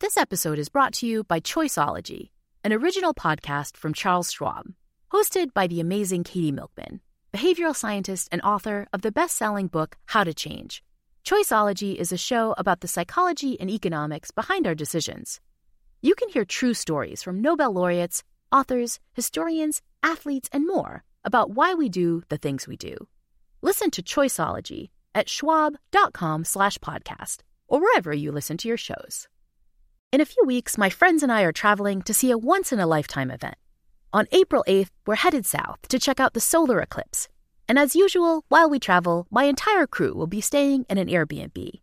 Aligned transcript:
This 0.00 0.16
episode 0.16 0.58
is 0.58 0.70
brought 0.70 0.94
to 0.94 1.06
you 1.06 1.24
by 1.24 1.40
Choiceology, 1.40 2.30
an 2.64 2.72
original 2.72 3.12
podcast 3.12 3.76
from 3.76 3.92
Charles 3.92 4.32
Schwab, 4.32 4.72
hosted 5.12 5.52
by 5.52 5.66
the 5.66 5.78
amazing 5.78 6.24
Katie 6.24 6.52
Milkman, 6.52 7.02
behavioral 7.34 7.76
scientist 7.76 8.26
and 8.32 8.40
author 8.40 8.86
of 8.94 9.02
the 9.02 9.12
best 9.12 9.36
selling 9.36 9.66
book, 9.66 9.98
How 10.06 10.24
to 10.24 10.32
Change. 10.32 10.82
Choiceology 11.22 11.96
is 11.96 12.12
a 12.12 12.16
show 12.16 12.54
about 12.56 12.80
the 12.80 12.88
psychology 12.88 13.60
and 13.60 13.68
economics 13.68 14.30
behind 14.30 14.66
our 14.66 14.74
decisions. 14.74 15.38
You 16.00 16.14
can 16.14 16.30
hear 16.30 16.46
true 16.46 16.72
stories 16.72 17.22
from 17.22 17.42
Nobel 17.42 17.70
laureates, 17.70 18.24
authors, 18.50 19.00
historians, 19.12 19.82
athletes, 20.02 20.48
and 20.50 20.66
more 20.66 21.04
about 21.26 21.50
why 21.50 21.74
we 21.74 21.90
do 21.90 22.22
the 22.30 22.38
things 22.38 22.66
we 22.66 22.78
do. 22.78 22.96
Listen 23.60 23.90
to 23.90 24.02
Choiceology 24.02 24.88
at 25.14 25.28
schwab.com 25.28 26.46
slash 26.46 26.78
podcast 26.78 27.40
or 27.68 27.82
wherever 27.82 28.14
you 28.14 28.32
listen 28.32 28.56
to 28.56 28.68
your 28.68 28.78
shows. 28.78 29.28
In 30.12 30.20
a 30.20 30.24
few 30.24 30.42
weeks, 30.44 30.76
my 30.76 30.90
friends 30.90 31.22
and 31.22 31.30
I 31.30 31.42
are 31.42 31.52
traveling 31.52 32.02
to 32.02 32.12
see 32.12 32.32
a 32.32 32.38
once 32.38 32.72
in 32.72 32.80
a 32.80 32.86
lifetime 32.86 33.30
event. 33.30 33.54
On 34.12 34.26
April 34.32 34.64
8th, 34.66 34.90
we're 35.06 35.14
headed 35.14 35.46
south 35.46 35.78
to 35.86 36.00
check 36.00 36.18
out 36.18 36.34
the 36.34 36.40
solar 36.40 36.80
eclipse. 36.80 37.28
And 37.68 37.78
as 37.78 37.94
usual, 37.94 38.44
while 38.48 38.68
we 38.68 38.80
travel, 38.80 39.28
my 39.30 39.44
entire 39.44 39.86
crew 39.86 40.12
will 40.14 40.26
be 40.26 40.40
staying 40.40 40.84
in 40.90 40.98
an 40.98 41.06
Airbnb. 41.06 41.80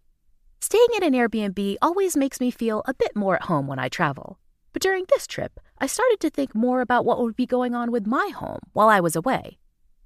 Staying 0.59 0.87
in 0.97 1.03
an 1.03 1.13
Airbnb 1.13 1.77
always 1.81 2.17
makes 2.17 2.41
me 2.41 2.51
feel 2.51 2.81
a 2.85 2.93
bit 2.93 3.15
more 3.15 3.35
at 3.37 3.43
home 3.43 3.65
when 3.65 3.79
I 3.79 3.87
travel. 3.87 4.39
But 4.73 4.81
during 4.81 5.05
this 5.07 5.25
trip, 5.25 5.57
I 5.77 5.87
started 5.87 6.19
to 6.19 6.29
think 6.29 6.53
more 6.53 6.81
about 6.81 7.05
what 7.05 7.21
would 7.21 7.37
be 7.37 7.45
going 7.45 7.73
on 7.73 7.91
with 7.91 8.05
my 8.05 8.29
home 8.35 8.59
while 8.73 8.89
I 8.89 8.99
was 8.99 9.15
away. 9.15 9.57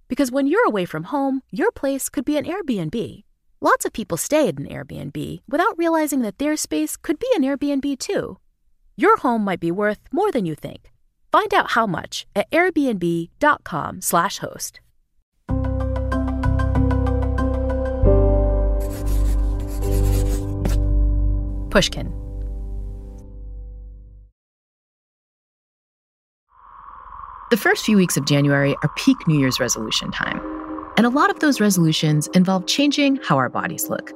Because 0.08 0.32
when 0.32 0.46
you're 0.46 0.68
away 0.68 0.86
from 0.86 1.06
home, 1.06 1.42
your 1.50 1.72
place 1.72 2.08
could 2.08 2.26
be 2.26 2.38
an 2.38 2.46
Airbnb. 2.46 3.24
Lots 3.64 3.86
of 3.86 3.94
people 3.94 4.18
stay 4.18 4.48
at 4.48 4.58
an 4.58 4.66
Airbnb 4.66 5.44
without 5.48 5.78
realizing 5.78 6.22
that 6.22 6.40
their 6.40 6.58
space 6.58 6.98
could 6.98 7.20
be 7.20 7.28
an 7.36 7.44
Airbnb 7.44 8.00
too. 8.00 8.40
Your 8.98 9.18
home 9.18 9.44
might 9.44 9.60
be 9.60 9.70
worth 9.70 10.00
more 10.12 10.32
than 10.32 10.48
you 10.48 10.56
think. 10.56 10.92
Find 11.32 11.54
out 11.54 11.70
how 11.72 11.86
much 11.86 12.26
at 12.36 12.50
airbnb.com/host. 12.50 14.80
Pushkin. 21.70 22.12
The 27.52 27.58
first 27.58 27.86
few 27.86 27.98
weeks 27.98 28.18
of 28.18 28.26
January 28.26 28.76
are 28.82 28.90
peak 28.96 29.28
New 29.28 29.40
Year's 29.40 29.60
resolution 29.60 30.12
time. 30.12 30.61
And 31.02 31.08
a 31.08 31.20
lot 31.20 31.32
of 31.32 31.40
those 31.40 31.60
resolutions 31.60 32.28
involve 32.36 32.68
changing 32.68 33.16
how 33.24 33.36
our 33.36 33.50
bodies 33.50 33.90
look. 33.90 34.12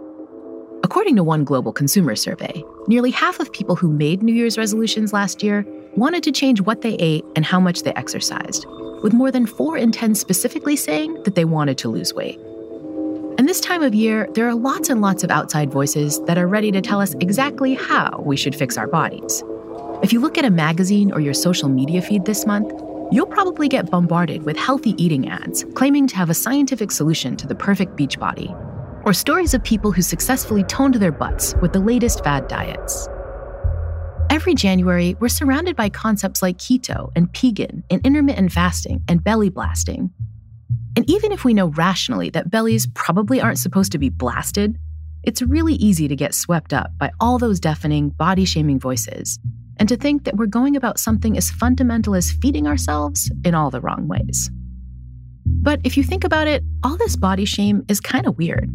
According 0.84 1.16
to 1.16 1.24
one 1.24 1.44
global 1.44 1.74
consumer 1.74 2.16
survey, 2.16 2.64
nearly 2.88 3.10
half 3.10 3.40
of 3.40 3.52
people 3.52 3.76
who 3.76 3.92
made 3.92 4.22
New 4.22 4.36
Year's 4.36 4.56
resolutions 4.56 5.12
last 5.12 5.42
year 5.42 5.66
wanted 5.96 6.22
to 6.22 6.32
change 6.32 6.62
what 6.62 6.84
they 6.84 6.94
ate 6.98 7.26
and 7.36 7.44
how 7.44 7.60
much 7.60 7.82
they 7.82 7.94
exercised, 7.96 8.68
with 9.02 9.14
more 9.14 9.32
than 9.32 9.48
4 9.48 9.78
in 9.80 9.92
10 9.92 10.14
specifically 10.14 10.76
saying 10.76 11.24
that 11.24 11.34
they 11.34 11.44
wanted 11.44 11.80
to 11.80 11.90
lose 11.90 12.14
weight. 12.14 12.40
And 13.40 13.50
this 13.50 13.62
time 13.62 13.82
of 13.82 13.96
year, 13.96 14.30
there 14.36 14.48
are 14.48 14.54
lots 14.54 14.90
and 14.90 15.02
lots 15.02 15.24
of 15.24 15.32
outside 15.32 15.72
voices 15.72 16.24
that 16.26 16.38
are 16.38 16.48
ready 16.48 16.72
to 16.72 16.82
tell 16.82 17.02
us 17.02 17.16
exactly 17.16 17.74
how 17.74 18.22
we 18.24 18.38
should 18.38 18.54
fix 18.54 18.78
our 18.78 18.86
bodies. 18.86 19.44
If 20.04 20.14
you 20.14 20.20
look 20.20 20.38
at 20.38 20.46
a 20.46 20.52
magazine 20.52 21.12
or 21.12 21.20
your 21.20 21.34
social 21.34 21.68
media 21.68 22.04
feed 22.04 22.26
this 22.26 22.46
month, 22.46 22.72
You'll 23.12 23.28
probably 23.28 23.68
get 23.68 23.92
bombarded 23.92 24.44
with 24.44 24.58
healthy 24.58 24.96
eating 25.02 25.30
ads 25.30 25.64
claiming 25.76 26.08
to 26.08 26.16
have 26.16 26.32
a 26.32 26.34
scientific 26.34 26.90
solution 26.90 27.38
to 27.38 27.46
the 27.46 27.54
perfect 27.54 27.96
beach 27.96 28.18
body, 28.18 28.52
or 29.04 29.14
stories 29.14 29.54
of 29.54 29.64
people 29.64 29.92
who 29.92 30.02
successfully 30.02 30.64
toned 30.64 30.96
their 30.96 31.12
butts 31.12 31.54
with 31.62 31.72
the 31.72 31.80
latest 31.80 32.24
fad 32.24 32.48
diets. 32.48 33.08
Every 34.32 34.56
January, 34.56 35.16
we're 35.20 35.30
surrounded 35.30 35.76
by 35.76 35.90
concepts 35.90 36.42
like 36.42 36.58
keto 36.58 37.12
and 37.16 37.32
pegan 37.32 37.84
and 37.92 38.04
intermittent 38.04 38.52
fasting 38.52 39.04
and 39.08 39.24
belly 39.24 39.50
blasting. 39.50 40.10
And 40.96 41.08
even 41.08 41.32
if 41.32 41.46
we 41.46 41.54
know 41.54 41.68
rationally 41.68 42.32
that 42.32 42.50
bellies 42.50 42.88
probably 42.88 43.40
aren't 43.40 43.60
supposed 43.60 43.92
to 43.92 44.00
be 44.00 44.10
blasted, 44.10 44.80
it's 45.22 45.44
really 45.44 45.76
easy 45.76 46.08
to 46.08 46.16
get 46.16 46.34
swept 46.34 46.74
up 46.74 46.90
by 46.98 47.12
all 47.20 47.38
those 47.38 47.60
deafening, 47.60 48.10
body 48.10 48.46
shaming 48.46 48.80
voices 48.80 49.40
and 49.78 49.90
to 49.90 49.98
think 49.98 50.24
that 50.24 50.38
we're 50.38 50.46
going 50.46 50.76
about 50.76 51.00
something 51.00 51.38
as 51.38 51.52
fundamental 51.52 52.16
as 52.16 52.32
feeding 52.32 52.68
ourselves 52.68 53.32
in 53.44 53.56
all 53.56 53.70
the 53.70 53.82
wrong 53.82 54.08
ways. 54.08 54.50
But 55.46 55.82
if 55.84 55.98
you 55.98 56.04
think 56.04 56.24
about 56.24 56.48
it, 56.48 56.64
all 56.84 56.98
this 56.98 57.16
body 57.16 57.46
shame 57.46 57.84
is 57.88 58.00
kind 58.00 58.28
of 58.28 58.38
weird 58.38 58.70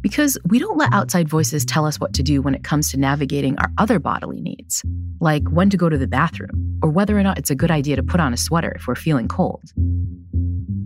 because 0.00 0.36
we 0.46 0.58
don't 0.58 0.76
let 0.76 0.92
outside 0.92 1.28
voices 1.28 1.64
tell 1.64 1.86
us 1.86 1.98
what 1.98 2.12
to 2.14 2.22
do 2.22 2.42
when 2.42 2.54
it 2.54 2.62
comes 2.62 2.90
to 2.90 2.98
navigating 2.98 3.58
our 3.58 3.70
other 3.78 3.98
bodily 3.98 4.40
needs, 4.40 4.82
like 5.20 5.48
when 5.48 5.70
to 5.70 5.76
go 5.76 5.88
to 5.88 5.96
the 5.96 6.06
bathroom 6.06 6.78
or 6.82 6.90
whether 6.90 7.18
or 7.18 7.22
not 7.22 7.38
it's 7.38 7.50
a 7.50 7.54
good 7.54 7.70
idea 7.70 7.96
to 7.96 8.02
put 8.02 8.20
on 8.20 8.34
a 8.34 8.36
sweater 8.36 8.72
if 8.76 8.86
we're 8.86 8.94
feeling 8.94 9.28
cold. 9.28 9.62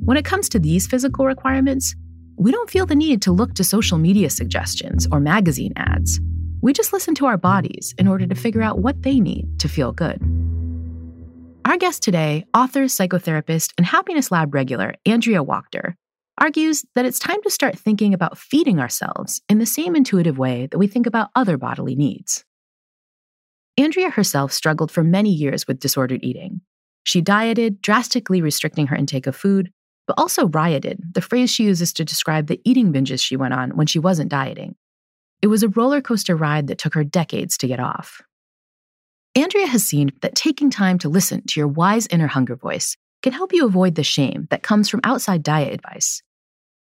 When 0.04 0.16
it 0.16 0.24
comes 0.24 0.48
to 0.50 0.58
these 0.58 0.86
physical 0.86 1.26
requirements, 1.26 1.96
we 2.36 2.52
don't 2.52 2.70
feel 2.70 2.86
the 2.86 2.94
need 2.94 3.20
to 3.22 3.32
look 3.32 3.54
to 3.54 3.64
social 3.64 3.98
media 3.98 4.30
suggestions 4.30 5.08
or 5.10 5.18
magazine 5.18 5.72
ads 5.76 6.20
we 6.60 6.72
just 6.72 6.92
listen 6.92 7.14
to 7.16 7.26
our 7.26 7.36
bodies 7.36 7.94
in 7.98 8.08
order 8.08 8.26
to 8.26 8.34
figure 8.34 8.62
out 8.62 8.78
what 8.78 9.02
they 9.02 9.20
need 9.20 9.60
to 9.60 9.68
feel 9.68 9.92
good. 9.92 10.20
Our 11.64 11.76
guest 11.76 12.02
today, 12.02 12.46
author, 12.54 12.84
psychotherapist, 12.84 13.72
and 13.76 13.86
Happiness 13.86 14.30
Lab 14.30 14.54
regular 14.54 14.94
Andrea 15.04 15.44
Wachter, 15.44 15.94
argues 16.40 16.84
that 16.94 17.04
it's 17.04 17.18
time 17.18 17.42
to 17.42 17.50
start 17.50 17.78
thinking 17.78 18.14
about 18.14 18.38
feeding 18.38 18.80
ourselves 18.80 19.42
in 19.48 19.58
the 19.58 19.66
same 19.66 19.94
intuitive 19.94 20.38
way 20.38 20.66
that 20.70 20.78
we 20.78 20.86
think 20.86 21.06
about 21.06 21.30
other 21.34 21.58
bodily 21.58 21.94
needs. 21.94 22.44
Andrea 23.76 24.10
herself 24.10 24.52
struggled 24.52 24.90
for 24.90 25.04
many 25.04 25.30
years 25.30 25.66
with 25.66 25.78
disordered 25.78 26.24
eating. 26.24 26.60
She 27.04 27.20
dieted, 27.20 27.80
drastically 27.80 28.42
restricting 28.42 28.88
her 28.88 28.96
intake 28.96 29.26
of 29.26 29.36
food, 29.36 29.70
but 30.06 30.18
also 30.18 30.48
rioted, 30.48 31.00
the 31.12 31.20
phrase 31.20 31.50
she 31.50 31.64
uses 31.64 31.92
to 31.94 32.04
describe 32.04 32.46
the 32.46 32.60
eating 32.64 32.92
binges 32.92 33.22
she 33.22 33.36
went 33.36 33.54
on 33.54 33.70
when 33.76 33.86
she 33.86 33.98
wasn't 33.98 34.30
dieting. 34.30 34.74
It 35.40 35.46
was 35.46 35.62
a 35.62 35.68
roller 35.68 36.00
coaster 36.00 36.34
ride 36.34 36.66
that 36.66 36.78
took 36.78 36.94
her 36.94 37.04
decades 37.04 37.56
to 37.58 37.68
get 37.68 37.80
off. 37.80 38.22
Andrea 39.34 39.66
has 39.66 39.84
seen 39.84 40.10
that 40.22 40.34
taking 40.34 40.68
time 40.68 40.98
to 40.98 41.08
listen 41.08 41.42
to 41.46 41.60
your 41.60 41.68
wise 41.68 42.08
inner 42.08 42.26
hunger 42.26 42.56
voice 42.56 42.96
can 43.22 43.32
help 43.32 43.52
you 43.52 43.64
avoid 43.66 43.94
the 43.94 44.02
shame 44.02 44.48
that 44.50 44.62
comes 44.62 44.88
from 44.88 45.00
outside 45.04 45.42
diet 45.42 45.72
advice. 45.72 46.22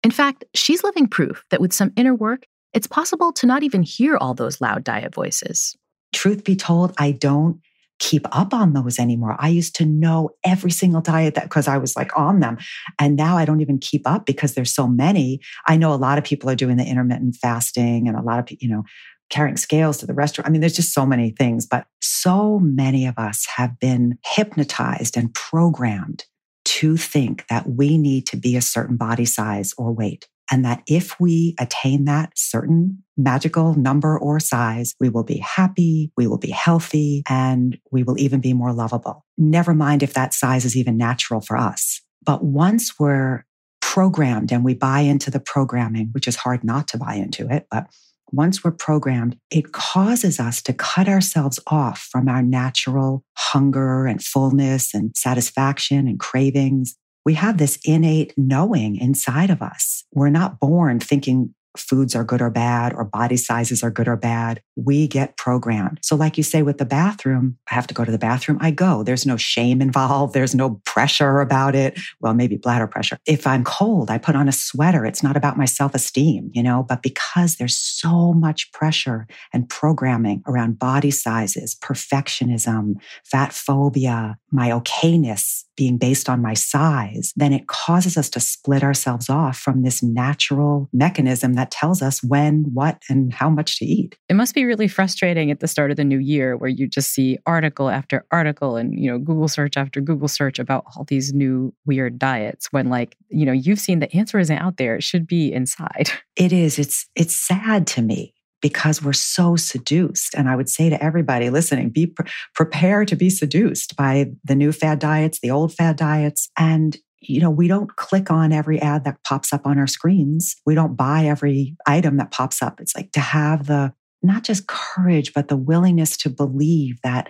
In 0.04 0.12
fact, 0.12 0.46
she's 0.54 0.84
living 0.84 1.08
proof 1.08 1.44
that 1.50 1.60
with 1.60 1.74
some 1.74 1.92
inner 1.96 2.14
work, 2.14 2.46
it's 2.74 2.88
possible 2.88 3.34
to 3.34 3.48
not 3.48 3.64
even 3.64 3.84
hear 3.84 4.18
all 4.18 4.34
those 4.34 4.62
loud 4.62 4.84
diet 4.84 5.14
voices. 5.14 5.76
Truth 6.14 6.44
be 6.44 6.56
told, 6.56 6.94
I 6.98 7.12
don't 7.12 7.60
keep 8.00 8.26
up 8.32 8.54
on 8.54 8.74
those 8.74 9.00
anymore. 9.00 9.36
I 9.40 9.50
used 9.50 9.76
to 9.78 9.86
know 9.86 10.32
every 10.44 10.72
single 10.72 11.02
diet 11.02 11.36
that 11.36 11.46
because 11.46 11.68
I 11.68 11.78
was 11.78 11.96
like 11.96 12.18
on 12.18 12.40
them. 12.40 12.58
And 13.00 13.16
now 13.16 13.38
I 13.38 13.46
don't 13.46 13.62
even 13.62 13.80
keep 13.80 14.08
up 14.08 14.26
because 14.26 14.54
there's 14.54 14.74
so 14.74 14.88
many. 14.88 15.40
I 15.68 15.78
know 15.78 15.94
a 15.94 15.96
lot 15.96 16.18
of 16.18 16.24
people 16.24 16.50
are 16.50 16.56
doing 16.56 16.78
the 16.78 16.86
intermittent 16.86 17.36
fasting 17.36 18.08
and 18.08 18.18
a 18.18 18.22
lot 18.22 18.40
of 18.40 18.58
you 18.60 18.70
know 18.70 18.84
carrying 19.30 19.58
scales 19.58 19.98
to 19.98 20.06
the 20.06 20.14
restaurant. 20.14 20.48
I 20.48 20.52
mean, 20.52 20.62
there's 20.62 20.76
just 20.76 20.94
so 20.94 21.06
many 21.06 21.32
things, 21.32 21.66
but 21.66 21.88
so 22.02 22.60
many 22.60 23.08
of 23.08 23.18
us 23.18 23.46
have 23.56 23.80
been 23.80 24.18
hypnotized 24.24 25.18
and 25.18 25.34
programmed 25.34 26.26
to 26.66 26.98
think 26.98 27.46
that 27.48 27.68
we 27.68 27.98
need 27.98 28.28
to 28.28 28.38
be 28.38 28.56
a 28.56 28.62
certain 28.62 28.98
body 28.98 29.26
size 29.26 29.74
or 29.78 29.92
weight. 29.92 30.28
And 30.52 30.64
that 30.64 30.84
if 30.88 31.20
we 31.20 31.56
attain 31.60 32.06
that 32.06 32.34
certain 32.36 33.04
magical 33.18 33.74
number 33.74 34.18
or 34.18 34.40
size, 34.40 34.94
we 35.00 35.10
will 35.10 35.24
be 35.24 35.38
happy, 35.38 36.12
we 36.18 36.28
will 36.28 36.38
be 36.38 36.52
healthy, 36.52 37.24
and 37.28 37.78
we 37.92 38.04
will 38.04 38.20
even 38.20 38.42
be 38.42 38.54
more 38.54 38.74
lovable. 38.74 39.26
Never 39.38 39.74
mind 39.74 40.04
if 40.04 40.14
that 40.14 40.34
size 40.34 40.66
is 40.66 40.76
even 40.76 40.98
natural 40.98 41.42
for 41.42 41.58
us. 41.58 42.02
But 42.24 42.44
once 42.44 43.00
we're 43.00 43.46
programmed 43.82 44.52
and 44.52 44.64
we 44.64 44.74
buy 44.74 45.02
into 45.02 45.32
the 45.32 45.40
programming, 45.40 46.10
which 46.12 46.28
is 46.28 46.36
hard 46.36 46.64
not 46.64 46.88
to 46.90 46.98
buy 46.98 47.16
into 47.16 47.48
it, 47.50 47.68
but 47.72 47.88
once 48.32 48.64
we're 48.64 48.72
programmed, 48.72 49.38
it 49.52 49.72
causes 49.72 50.40
us 50.40 50.62
to 50.64 50.74
cut 50.74 51.08
ourselves 51.08 51.60
off 51.68 52.00
from 52.12 52.28
our 52.28 52.42
natural 52.42 53.24
hunger 53.38 54.06
and 54.06 54.24
fullness 54.24 54.94
and 54.94 55.16
satisfaction 55.16 56.08
and 56.08 56.20
cravings 56.20 56.96
we 57.26 57.34
have 57.34 57.58
this 57.58 57.80
innate 57.84 58.34
knowing 58.38 58.98
inside 58.98 59.50
of 59.50 59.62
us. 59.62 60.04
We're 60.12 60.30
not 60.30 60.60
born 60.60 61.00
thinking 61.00 61.55
foods 61.78 62.16
are 62.16 62.24
good 62.24 62.42
or 62.42 62.50
bad 62.50 62.94
or 62.94 63.04
body 63.04 63.38
sizes 63.38 63.84
are 63.84 63.92
good 63.92 64.08
or 64.08 64.16
bad. 64.16 64.62
We 64.76 65.08
get 65.08 65.38
programmed. 65.38 66.00
So, 66.02 66.16
like 66.16 66.38
you 66.38 66.44
say 66.44 66.62
with 66.62 66.78
the 66.78 66.86
bathroom, 66.86 67.58
I 67.70 67.76
have 67.76 67.88
to 67.88 67.94
go 67.94 68.06
to 68.06 68.12
the 68.12 68.18
bathroom. 68.18 68.58
I 68.62 68.72
go. 68.72 69.04
There's 69.04 69.26
no 69.26 69.38
shame 69.38 69.82
involved. 69.82 70.34
There's 70.34 70.56
no 70.56 70.82
pressure 70.86 71.40
about 71.40 71.76
it. 71.76 72.00
Well, 72.20 72.34
maybe 72.34 72.58
bladder 72.58 72.88
pressure. 72.88 73.18
If 73.26 73.48
I'm 73.48 73.64
cold, 73.64 74.10
I 74.10 74.18
put 74.18 74.36
on 74.36 74.48
a 74.48 74.52
sweater. 74.52 75.06
It's 75.06 75.24
not 75.24 75.38
about 75.38 75.58
my 75.58 75.66
self 75.66 75.96
esteem, 75.96 76.52
you 76.54 76.64
know, 76.64 76.84
but 76.84 77.02
because 77.02 77.56
there's 77.56 77.78
so 77.78 78.34
much 78.34 78.72
pressure 78.72 79.28
and 79.54 79.70
programming 79.70 80.44
around 80.48 80.80
body 80.80 81.12
sizes, 81.12 81.76
perfectionism, 81.76 82.96
fat 83.24 83.54
phobia, 83.54 84.38
my 84.52 84.70
okayness 84.70 85.64
being 85.76 85.98
based 85.98 86.30
on 86.30 86.42
my 86.42 86.54
size, 86.54 87.34
then 87.36 87.52
it 87.54 87.68
causes 87.68 88.18
us 88.18 88.30
to 88.30 88.40
split 88.40 88.84
ourselves 88.84 89.30
off 89.30 89.58
from 89.58 89.82
this 89.82 90.02
natural 90.02 90.90
mechanism 90.94 91.54
that 91.54 91.65
tells 91.72 92.02
us 92.02 92.24
when, 92.24 92.66
what, 92.74 93.02
and 93.10 93.34
how 93.34 93.50
much 93.50 93.80
to 93.80 93.86
eat. 93.86 94.18
It 94.30 94.36
must 94.36 94.56
be 94.56 94.66
really 94.66 94.88
frustrating 94.88 95.52
at 95.52 95.60
the 95.60 95.68
start 95.68 95.92
of 95.92 95.98
the 95.98 96.04
new 96.04 96.20
year 96.20 96.58
where 96.58 96.70
you 96.70 96.88
just 96.88 97.14
see 97.14 97.38
article 97.46 97.90
after 97.90 98.26
article 98.32 98.76
and, 98.76 98.98
you 98.98 99.10
know, 99.10 99.18
Google 99.18 99.48
search 99.48 99.78
after 99.78 100.02
Google 100.02 100.28
search 100.28 100.60
about 100.60 100.86
all 100.96 101.04
these 101.04 101.34
new 101.34 101.74
weird 101.86 102.20
diets 102.20 102.72
when 102.72 102.90
like, 102.90 103.18
you 103.30 103.46
know, 103.46 103.52
you've 103.52 103.80
seen 103.80 104.00
the 104.00 104.14
answer 104.16 104.40
isn't 104.40 104.58
out 104.58 104.78
there. 104.78 104.96
It 104.96 105.04
should 105.04 105.28
be 105.28 105.52
inside. 105.52 106.10
It 106.36 106.52
is. 106.52 106.78
It's 106.78 107.08
it's 107.16 107.34
sad 107.34 107.88
to 107.88 108.02
me 108.02 108.34
because 108.62 109.02
we're 109.02 109.14
so 109.14 109.56
seduced. 109.56 110.34
And 110.34 110.50
I 110.50 110.56
would 110.56 110.70
say 110.70 110.90
to 110.90 111.04
everybody 111.04 111.52
listening, 111.52 111.92
be 111.92 112.08
pre- 112.08 112.26
prepared 112.56 113.08
to 113.10 113.16
be 113.16 113.30
seduced 113.30 113.96
by 113.96 114.32
the 114.44 114.56
new 114.56 114.72
fad 114.72 114.98
diets, 114.98 115.40
the 115.40 115.52
old 115.52 115.72
fad 115.74 115.98
diets. 115.98 116.50
And 116.58 116.98
you 117.28 117.42
know, 117.42 117.50
we 117.50 117.68
don't 117.68 117.96
click 117.96 118.32
on 118.32 118.52
every 118.52 118.82
ad 118.82 119.04
that 119.06 119.24
pops 119.24 119.54
up 119.54 119.66
on 119.66 119.78
our 119.78 119.88
screens. 119.88 120.56
We 120.66 120.76
don't 120.76 120.96
buy 120.96 121.26
every 121.26 121.76
item 121.88 122.18
that 122.18 122.32
pops 122.32 122.62
up. 122.62 122.80
It's 122.80 122.96
like 122.96 123.12
to 123.14 123.20
have 123.20 123.68
the 123.68 123.94
not 124.24 124.44
just 124.44 124.68
courage, 124.68 125.34
but 125.34 125.48
the 125.48 125.58
willingness 125.58 126.18
to 126.18 126.30
believe 126.30 127.00
that 127.04 127.30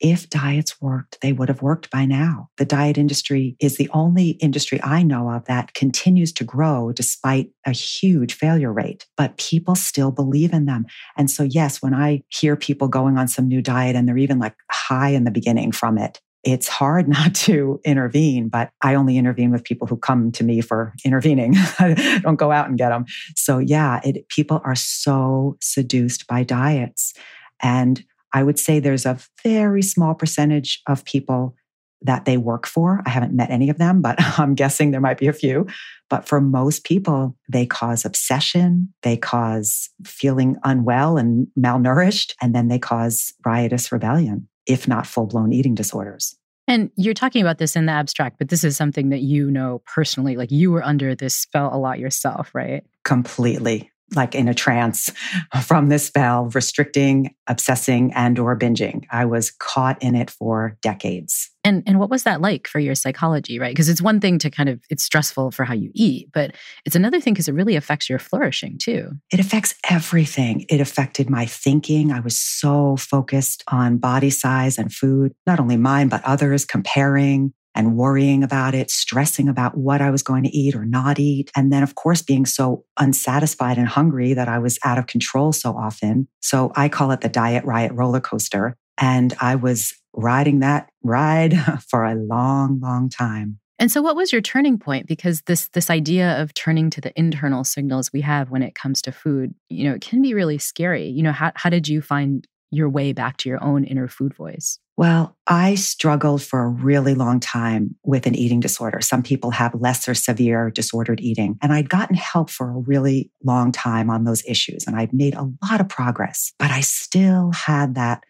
if 0.00 0.30
diets 0.30 0.80
worked, 0.80 1.18
they 1.22 1.32
would 1.32 1.48
have 1.48 1.62
worked 1.62 1.90
by 1.90 2.04
now. 2.04 2.50
The 2.56 2.64
diet 2.64 2.98
industry 2.98 3.56
is 3.58 3.76
the 3.76 3.90
only 3.92 4.30
industry 4.30 4.80
I 4.82 5.02
know 5.02 5.30
of 5.30 5.44
that 5.46 5.74
continues 5.74 6.32
to 6.34 6.44
grow 6.44 6.92
despite 6.92 7.50
a 7.66 7.72
huge 7.72 8.34
failure 8.34 8.72
rate, 8.72 9.06
but 9.16 9.36
people 9.38 9.74
still 9.74 10.12
believe 10.12 10.52
in 10.52 10.66
them. 10.66 10.86
And 11.16 11.28
so, 11.30 11.42
yes, 11.42 11.82
when 11.82 11.94
I 11.94 12.22
hear 12.28 12.56
people 12.56 12.86
going 12.86 13.18
on 13.18 13.26
some 13.26 13.48
new 13.48 13.60
diet 13.60 13.96
and 13.96 14.06
they're 14.06 14.16
even 14.18 14.38
like 14.38 14.54
high 14.70 15.10
in 15.10 15.24
the 15.24 15.32
beginning 15.32 15.72
from 15.72 15.98
it, 15.98 16.20
it's 16.44 16.68
hard 16.68 17.08
not 17.08 17.34
to 17.34 17.80
intervene, 17.84 18.48
but 18.48 18.70
I 18.82 18.94
only 18.94 19.16
intervene 19.16 19.50
with 19.50 19.64
people 19.64 19.86
who 19.86 19.96
come 19.96 20.32
to 20.32 20.44
me 20.44 20.60
for 20.60 20.94
intervening. 21.04 21.54
I 21.78 22.20
don't 22.22 22.36
go 22.36 22.52
out 22.52 22.68
and 22.68 22.78
get 22.78 22.90
them. 22.90 23.06
So 23.36 23.58
yeah, 23.58 24.00
it, 24.04 24.28
people 24.28 24.60
are 24.64 24.76
so 24.76 25.56
seduced 25.60 26.26
by 26.26 26.42
diets. 26.42 27.14
And 27.60 28.02
I 28.32 28.42
would 28.42 28.58
say 28.58 28.78
there's 28.78 29.06
a 29.06 29.18
very 29.42 29.82
small 29.82 30.14
percentage 30.14 30.82
of 30.86 31.04
people 31.04 31.54
that 32.02 32.24
they 32.24 32.36
work 32.36 32.66
for. 32.66 33.02
I 33.06 33.10
haven't 33.10 33.34
met 33.34 33.50
any 33.50 33.70
of 33.70 33.78
them, 33.78 34.00
but 34.00 34.16
I'm 34.38 34.54
guessing 34.54 34.90
there 34.90 35.00
might 35.00 35.18
be 35.18 35.26
a 35.26 35.32
few. 35.32 35.66
But 36.08 36.28
for 36.28 36.40
most 36.40 36.84
people, 36.84 37.36
they 37.50 37.66
cause 37.66 38.04
obsession, 38.04 38.92
they 39.02 39.16
cause 39.16 39.90
feeling 40.04 40.56
unwell 40.64 41.18
and 41.18 41.48
malnourished, 41.58 42.34
and 42.40 42.54
then 42.54 42.68
they 42.68 42.78
cause 42.78 43.34
riotous 43.44 43.90
rebellion, 43.92 44.48
if 44.68 44.86
not 44.86 45.06
full 45.06 45.26
blown 45.26 45.52
eating 45.52 45.74
disorders. 45.74 46.36
And 46.68 46.90
you're 46.96 47.14
talking 47.14 47.40
about 47.40 47.56
this 47.56 47.76
in 47.76 47.86
the 47.86 47.92
abstract, 47.92 48.38
but 48.38 48.50
this 48.50 48.62
is 48.62 48.76
something 48.76 49.08
that 49.08 49.22
you 49.22 49.50
know 49.50 49.82
personally. 49.86 50.36
Like 50.36 50.50
you 50.50 50.70
were 50.70 50.84
under 50.84 51.14
this 51.14 51.34
spell 51.34 51.74
a 51.74 51.78
lot 51.78 51.98
yourself, 51.98 52.54
right? 52.54 52.84
Completely 53.04 53.90
like 54.14 54.34
in 54.34 54.48
a 54.48 54.54
trance 54.54 55.10
from 55.62 55.88
this 55.88 56.06
spell, 56.06 56.46
restricting, 56.54 57.34
obsessing, 57.46 58.12
and 58.14 58.38
or 58.38 58.58
binging. 58.58 59.04
I 59.10 59.24
was 59.24 59.50
caught 59.50 60.02
in 60.02 60.14
it 60.14 60.30
for 60.30 60.76
decades. 60.82 61.50
And 61.64 61.82
and 61.86 61.98
what 61.98 62.08
was 62.08 62.22
that 62.22 62.40
like 62.40 62.66
for 62.66 62.78
your 62.78 62.94
psychology, 62.94 63.58
right? 63.58 63.72
Because 63.74 63.88
it's 63.88 64.00
one 64.00 64.20
thing 64.20 64.38
to 64.38 64.50
kind 64.50 64.68
of 64.68 64.80
it's 64.88 65.04
stressful 65.04 65.50
for 65.50 65.64
how 65.64 65.74
you 65.74 65.90
eat, 65.94 66.30
but 66.32 66.54
it's 66.86 66.96
another 66.96 67.20
thing 67.20 67.34
because 67.34 67.48
it 67.48 67.52
really 67.52 67.76
affects 67.76 68.08
your 68.08 68.18
flourishing 68.18 68.78
too. 68.78 69.10
It 69.30 69.40
affects 69.40 69.74
everything. 69.90 70.64
It 70.68 70.80
affected 70.80 71.28
my 71.28 71.44
thinking. 71.44 72.12
I 72.12 72.20
was 72.20 72.38
so 72.38 72.96
focused 72.96 73.64
on 73.68 73.98
body 73.98 74.30
size 74.30 74.78
and 74.78 74.92
food, 74.92 75.34
not 75.46 75.60
only 75.60 75.76
mine 75.76 76.08
but 76.08 76.24
others, 76.24 76.64
comparing, 76.64 77.52
and 77.78 77.96
worrying 77.96 78.42
about 78.42 78.74
it, 78.74 78.90
stressing 78.90 79.48
about 79.48 79.76
what 79.78 80.02
I 80.02 80.10
was 80.10 80.24
going 80.24 80.42
to 80.42 80.50
eat 80.50 80.74
or 80.74 80.84
not 80.84 81.20
eat. 81.20 81.48
And 81.54 81.72
then, 81.72 81.84
of 81.84 81.94
course, 81.94 82.22
being 82.22 82.44
so 82.44 82.84
unsatisfied 82.98 83.78
and 83.78 83.86
hungry 83.86 84.34
that 84.34 84.48
I 84.48 84.58
was 84.58 84.80
out 84.84 84.98
of 84.98 85.06
control 85.06 85.52
so 85.52 85.76
often. 85.76 86.26
So 86.40 86.72
I 86.74 86.88
call 86.88 87.12
it 87.12 87.20
the 87.20 87.28
diet 87.28 87.64
riot 87.64 87.92
roller 87.92 88.20
coaster. 88.20 88.76
And 88.98 89.32
I 89.40 89.54
was 89.54 89.94
riding 90.12 90.58
that 90.58 90.90
ride 91.04 91.54
for 91.88 92.04
a 92.04 92.16
long, 92.16 92.80
long 92.80 93.08
time. 93.08 93.60
And 93.78 93.92
so 93.92 94.02
what 94.02 94.16
was 94.16 94.32
your 94.32 94.42
turning 94.42 94.76
point 94.76 95.06
because 95.06 95.42
this 95.42 95.68
this 95.68 95.88
idea 95.88 96.42
of 96.42 96.52
turning 96.54 96.90
to 96.90 97.00
the 97.00 97.16
internal 97.16 97.62
signals 97.62 98.12
we 98.12 98.22
have 98.22 98.50
when 98.50 98.62
it 98.62 98.74
comes 98.74 99.00
to 99.02 99.12
food, 99.12 99.54
you 99.68 99.84
know, 99.84 99.94
it 99.94 100.00
can 100.00 100.20
be 100.20 100.34
really 100.34 100.58
scary. 100.58 101.06
You 101.06 101.22
know, 101.22 101.30
how 101.30 101.52
how 101.54 101.70
did 101.70 101.86
you 101.86 102.02
find 102.02 102.44
your 102.72 102.88
way 102.88 103.12
back 103.12 103.36
to 103.36 103.48
your 103.48 103.62
own 103.62 103.84
inner 103.84 104.08
food 104.08 104.34
voice? 104.34 104.80
Well, 104.98 105.36
I 105.46 105.76
struggled 105.76 106.42
for 106.42 106.64
a 106.64 106.68
really 106.68 107.14
long 107.14 107.38
time 107.38 107.94
with 108.02 108.26
an 108.26 108.34
eating 108.34 108.58
disorder. 108.58 109.00
Some 109.00 109.22
people 109.22 109.52
have 109.52 109.72
lesser 109.80 110.12
severe 110.12 110.70
disordered 110.70 111.20
eating. 111.20 111.56
And 111.62 111.72
I'd 111.72 111.88
gotten 111.88 112.16
help 112.16 112.50
for 112.50 112.68
a 112.68 112.80
really 112.80 113.30
long 113.44 113.70
time 113.70 114.10
on 114.10 114.24
those 114.24 114.42
issues. 114.44 114.88
And 114.88 114.96
I'd 114.96 115.12
made 115.12 115.36
a 115.36 115.48
lot 115.62 115.80
of 115.80 115.88
progress, 115.88 116.52
but 116.58 116.72
I 116.72 116.80
still 116.80 117.52
had 117.52 117.94
that 117.94 118.24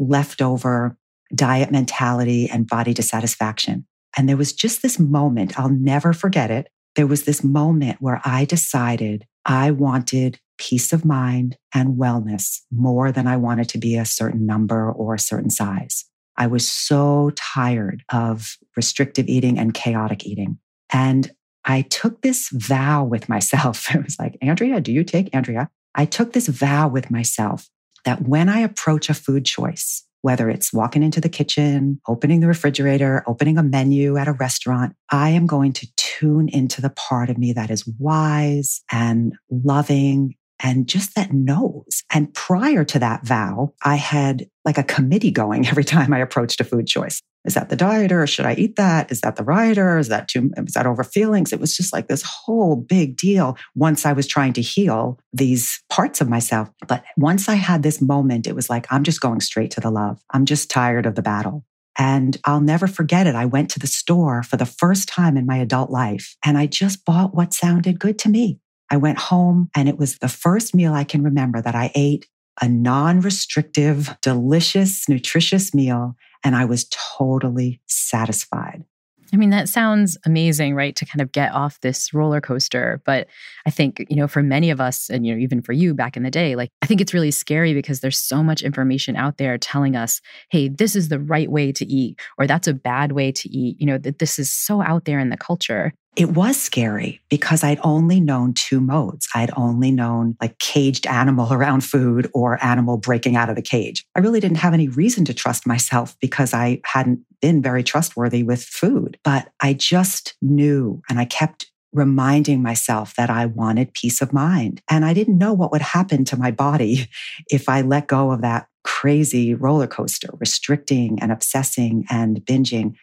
leftover 0.00 0.98
diet 1.32 1.70
mentality 1.70 2.50
and 2.50 2.66
body 2.66 2.92
dissatisfaction. 2.92 3.86
And 4.16 4.28
there 4.28 4.36
was 4.36 4.52
just 4.52 4.82
this 4.82 4.98
moment, 4.98 5.56
I'll 5.56 5.68
never 5.68 6.12
forget 6.12 6.50
it. 6.50 6.66
There 6.96 7.06
was 7.06 7.26
this 7.26 7.44
moment 7.44 7.98
where 8.00 8.20
I 8.24 8.44
decided 8.44 9.24
I 9.46 9.70
wanted 9.70 10.40
peace 10.58 10.92
of 10.92 11.04
mind 11.04 11.56
and 11.72 11.96
wellness 11.96 12.62
more 12.72 13.12
than 13.12 13.28
I 13.28 13.36
wanted 13.36 13.68
to 13.68 13.78
be 13.78 13.96
a 13.96 14.04
certain 14.04 14.44
number 14.44 14.90
or 14.90 15.14
a 15.14 15.18
certain 15.20 15.50
size. 15.50 16.07
I 16.38 16.46
was 16.46 16.66
so 16.66 17.32
tired 17.34 18.04
of 18.10 18.56
restrictive 18.76 19.26
eating 19.28 19.58
and 19.58 19.74
chaotic 19.74 20.24
eating. 20.24 20.58
And 20.90 21.30
I 21.64 21.82
took 21.82 22.22
this 22.22 22.48
vow 22.50 23.04
with 23.04 23.28
myself. 23.28 23.88
It 23.94 24.04
was 24.04 24.18
like, 24.18 24.38
Andrea, 24.40 24.80
do 24.80 24.92
you 24.92 25.04
take 25.04 25.34
Andrea? 25.34 25.68
I 25.94 26.04
took 26.04 26.32
this 26.32 26.46
vow 26.46 26.88
with 26.88 27.10
myself 27.10 27.68
that 28.04 28.22
when 28.22 28.48
I 28.48 28.60
approach 28.60 29.10
a 29.10 29.14
food 29.14 29.44
choice, 29.44 30.04
whether 30.22 30.48
it's 30.48 30.72
walking 30.72 31.02
into 31.02 31.20
the 31.20 31.28
kitchen, 31.28 32.00
opening 32.06 32.40
the 32.40 32.46
refrigerator, 32.46 33.24
opening 33.26 33.58
a 33.58 33.62
menu 33.62 34.16
at 34.16 34.28
a 34.28 34.32
restaurant, 34.32 34.94
I 35.10 35.30
am 35.30 35.46
going 35.46 35.72
to 35.74 35.88
tune 35.96 36.48
into 36.48 36.80
the 36.80 36.90
part 36.90 37.30
of 37.30 37.38
me 37.38 37.52
that 37.52 37.70
is 37.70 37.86
wise 37.98 38.82
and 38.90 39.34
loving 39.50 40.36
and 40.60 40.88
just 40.88 41.14
that 41.14 41.32
knows. 41.32 42.02
And 42.12 42.32
prior 42.34 42.84
to 42.84 42.98
that 42.98 43.24
vow, 43.26 43.74
I 43.82 43.96
had 43.96 44.48
like 44.64 44.78
a 44.78 44.82
committee 44.82 45.30
going 45.30 45.66
every 45.68 45.84
time 45.84 46.12
I 46.12 46.18
approached 46.18 46.60
a 46.60 46.64
food 46.64 46.86
choice. 46.86 47.22
Is 47.44 47.54
that 47.54 47.68
the 47.70 47.76
dieter? 47.76 48.28
Should 48.28 48.46
I 48.46 48.54
eat 48.54 48.76
that? 48.76 49.10
Is 49.10 49.20
that 49.22 49.36
the 49.36 49.44
rioter? 49.44 49.98
Is 49.98 50.08
that 50.08 50.28
too, 50.28 50.50
is 50.56 50.74
that 50.74 50.86
over 50.86 51.04
feelings? 51.04 51.52
It 51.52 51.60
was 51.60 51.74
just 51.76 51.92
like 51.92 52.08
this 52.08 52.22
whole 52.22 52.76
big 52.76 53.16
deal 53.16 53.56
once 53.74 54.04
I 54.04 54.12
was 54.12 54.26
trying 54.26 54.52
to 54.54 54.60
heal 54.60 55.18
these 55.32 55.82
parts 55.88 56.20
of 56.20 56.28
myself. 56.28 56.68
But 56.86 57.04
once 57.16 57.48
I 57.48 57.54
had 57.54 57.82
this 57.82 58.02
moment, 58.02 58.46
it 58.46 58.54
was 58.54 58.68
like, 58.68 58.86
I'm 58.90 59.04
just 59.04 59.20
going 59.20 59.40
straight 59.40 59.70
to 59.72 59.80
the 59.80 59.90
love. 59.90 60.20
I'm 60.30 60.44
just 60.44 60.70
tired 60.70 61.06
of 61.06 61.14
the 61.14 61.22
battle. 61.22 61.64
And 61.96 62.36
I'll 62.44 62.60
never 62.60 62.86
forget 62.86 63.26
it. 63.26 63.34
I 63.34 63.46
went 63.46 63.70
to 63.70 63.78
the 63.78 63.86
store 63.86 64.42
for 64.42 64.56
the 64.56 64.66
first 64.66 65.08
time 65.08 65.36
in 65.36 65.46
my 65.46 65.56
adult 65.56 65.90
life 65.90 66.36
and 66.44 66.56
I 66.58 66.66
just 66.66 67.04
bought 67.04 67.34
what 67.34 67.54
sounded 67.54 67.98
good 67.98 68.18
to 68.20 68.28
me. 68.28 68.60
I 68.90 68.96
went 68.96 69.18
home 69.18 69.70
and 69.74 69.88
it 69.88 69.98
was 69.98 70.18
the 70.18 70.28
first 70.28 70.74
meal 70.74 70.94
I 70.94 71.04
can 71.04 71.22
remember 71.22 71.60
that 71.60 71.74
I 71.74 71.90
ate 71.94 72.26
a 72.60 72.68
non 72.68 73.20
restrictive, 73.20 74.16
delicious, 74.20 75.08
nutritious 75.08 75.74
meal. 75.74 76.16
And 76.44 76.54
I 76.54 76.64
was 76.64 76.86
totally 76.90 77.80
satisfied. 77.86 78.84
I 79.32 79.36
mean, 79.36 79.50
that 79.50 79.68
sounds 79.68 80.16
amazing, 80.24 80.74
right? 80.74 80.96
To 80.96 81.04
kind 81.04 81.20
of 81.20 81.32
get 81.32 81.52
off 81.52 81.80
this 81.80 82.14
roller 82.14 82.40
coaster. 82.40 83.02
But 83.04 83.26
I 83.66 83.70
think, 83.70 84.06
you 84.08 84.16
know, 84.16 84.26
for 84.26 84.42
many 84.42 84.70
of 84.70 84.80
us, 84.80 85.10
and, 85.10 85.26
you 85.26 85.34
know, 85.34 85.40
even 85.40 85.60
for 85.60 85.72
you 85.72 85.92
back 85.92 86.16
in 86.16 86.22
the 86.22 86.30
day, 86.30 86.56
like, 86.56 86.70
I 86.80 86.86
think 86.86 87.00
it's 87.00 87.12
really 87.12 87.30
scary 87.30 87.74
because 87.74 88.00
there's 88.00 88.18
so 88.18 88.42
much 88.42 88.62
information 88.62 89.16
out 89.16 89.36
there 89.36 89.58
telling 89.58 89.96
us, 89.96 90.20
hey, 90.50 90.68
this 90.68 90.96
is 90.96 91.08
the 91.08 91.18
right 91.18 91.50
way 91.50 91.72
to 91.72 91.84
eat, 91.84 92.18
or 92.38 92.46
that's 92.46 92.68
a 92.68 92.74
bad 92.74 93.12
way 93.12 93.30
to 93.32 93.48
eat. 93.50 93.78
You 93.78 93.86
know, 93.86 93.98
that 93.98 94.18
this 94.18 94.38
is 94.38 94.52
so 94.52 94.80
out 94.80 95.04
there 95.04 95.18
in 95.18 95.28
the 95.28 95.36
culture 95.36 95.92
it 96.18 96.30
was 96.30 96.60
scary 96.60 97.20
because 97.30 97.62
I'd 97.62 97.78
only 97.84 98.18
known 98.18 98.52
two 98.52 98.80
modes. 98.80 99.28
I'd 99.36 99.52
only 99.56 99.92
known 99.92 100.36
like 100.40 100.58
caged 100.58 101.06
animal 101.06 101.52
around 101.52 101.84
food 101.84 102.28
or 102.34 102.62
animal 102.62 102.96
breaking 102.96 103.36
out 103.36 103.48
of 103.48 103.54
the 103.54 103.62
cage. 103.62 104.04
I 104.16 104.20
really 104.20 104.40
didn't 104.40 104.56
have 104.56 104.74
any 104.74 104.88
reason 104.88 105.24
to 105.26 105.34
trust 105.34 105.64
myself 105.64 106.16
because 106.20 106.52
I 106.52 106.80
hadn't 106.84 107.20
been 107.40 107.62
very 107.62 107.84
trustworthy 107.84 108.42
with 108.42 108.64
food, 108.64 109.16
but 109.22 109.48
I 109.60 109.74
just 109.74 110.34
knew 110.42 111.00
and 111.08 111.20
I 111.20 111.24
kept 111.24 111.70
reminding 111.92 112.62
myself 112.62 113.14
that 113.14 113.30
I 113.30 113.46
wanted 113.46 113.94
peace 113.94 114.20
of 114.20 114.32
mind. 114.32 114.82
And 114.90 115.04
I 115.04 115.14
didn't 115.14 115.38
know 115.38 115.52
what 115.52 115.70
would 115.70 115.82
happen 115.82 116.24
to 116.26 116.36
my 116.36 116.50
body 116.50 117.08
if 117.48 117.68
I 117.68 117.82
let 117.82 118.08
go 118.08 118.32
of 118.32 118.42
that 118.42 118.66
crazy 118.82 119.54
roller 119.54 119.86
coaster, 119.86 120.30
restricting 120.40 121.20
and 121.20 121.30
obsessing 121.30 122.06
and 122.10 122.44
binging. 122.44 122.94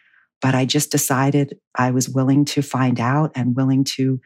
But 0.42 0.54
I 0.54 0.64
just 0.64 0.90
decided 0.90 1.58
I 1.76 1.90
was 1.90 2.08
willing 2.08 2.44
to 2.46 2.62
find 2.62 3.00
out 3.00 3.32
and 3.34 3.56
willing 3.56 3.84
to 3.96 4.20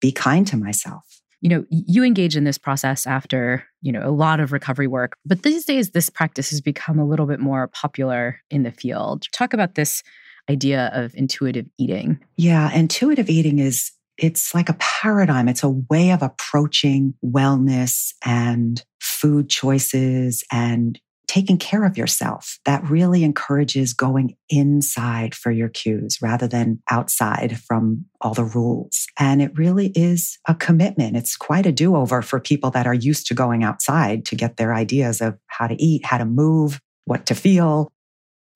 be 0.00 0.12
kind 0.12 0.46
to 0.48 0.56
myself. 0.56 1.04
You 1.40 1.50
know, 1.50 1.64
you 1.70 2.02
engage 2.02 2.36
in 2.36 2.44
this 2.44 2.58
process 2.58 3.06
after, 3.06 3.64
you 3.82 3.92
know, 3.92 4.08
a 4.08 4.10
lot 4.10 4.40
of 4.40 4.52
recovery 4.52 4.86
work, 4.86 5.16
but 5.24 5.42
these 5.42 5.64
days 5.64 5.90
this 5.90 6.08
practice 6.08 6.50
has 6.50 6.60
become 6.60 6.98
a 6.98 7.06
little 7.06 7.26
bit 7.26 7.40
more 7.40 7.68
popular 7.68 8.40
in 8.50 8.62
the 8.62 8.72
field. 8.72 9.24
Talk 9.32 9.52
about 9.52 9.74
this 9.74 10.02
idea 10.50 10.90
of 10.94 11.14
intuitive 11.14 11.66
eating. 11.78 12.18
Yeah, 12.36 12.72
intuitive 12.72 13.28
eating 13.28 13.58
is 13.58 13.92
it's 14.18 14.54
like 14.54 14.68
a 14.68 14.76
paradigm. 14.78 15.48
It's 15.48 15.62
a 15.62 15.68
way 15.68 16.10
of 16.10 16.22
approaching 16.22 17.14
wellness 17.24 18.12
and 18.24 18.82
food 19.00 19.50
choices 19.50 20.42
and 20.50 20.98
taking 21.28 21.58
care 21.58 21.84
of 21.84 21.96
yourself 21.96 22.58
that 22.64 22.88
really 22.88 23.24
encourages 23.24 23.92
going 23.92 24.36
inside 24.48 25.34
for 25.34 25.50
your 25.50 25.68
cues 25.68 26.18
rather 26.22 26.46
than 26.46 26.80
outside 26.90 27.58
from 27.60 28.04
all 28.20 28.34
the 28.34 28.44
rules. 28.44 29.06
And 29.18 29.42
it 29.42 29.56
really 29.56 29.88
is 29.88 30.38
a 30.46 30.54
commitment. 30.54 31.16
It's 31.16 31.36
quite 31.36 31.66
a 31.66 31.72
do 31.72 31.96
over 31.96 32.22
for 32.22 32.40
people 32.40 32.70
that 32.70 32.86
are 32.86 32.94
used 32.94 33.26
to 33.28 33.34
going 33.34 33.64
outside 33.64 34.24
to 34.26 34.36
get 34.36 34.56
their 34.56 34.74
ideas 34.74 35.20
of 35.20 35.36
how 35.46 35.66
to 35.66 35.82
eat, 35.82 36.04
how 36.04 36.18
to 36.18 36.24
move, 36.24 36.80
what 37.04 37.26
to 37.26 37.34
feel. 37.34 37.88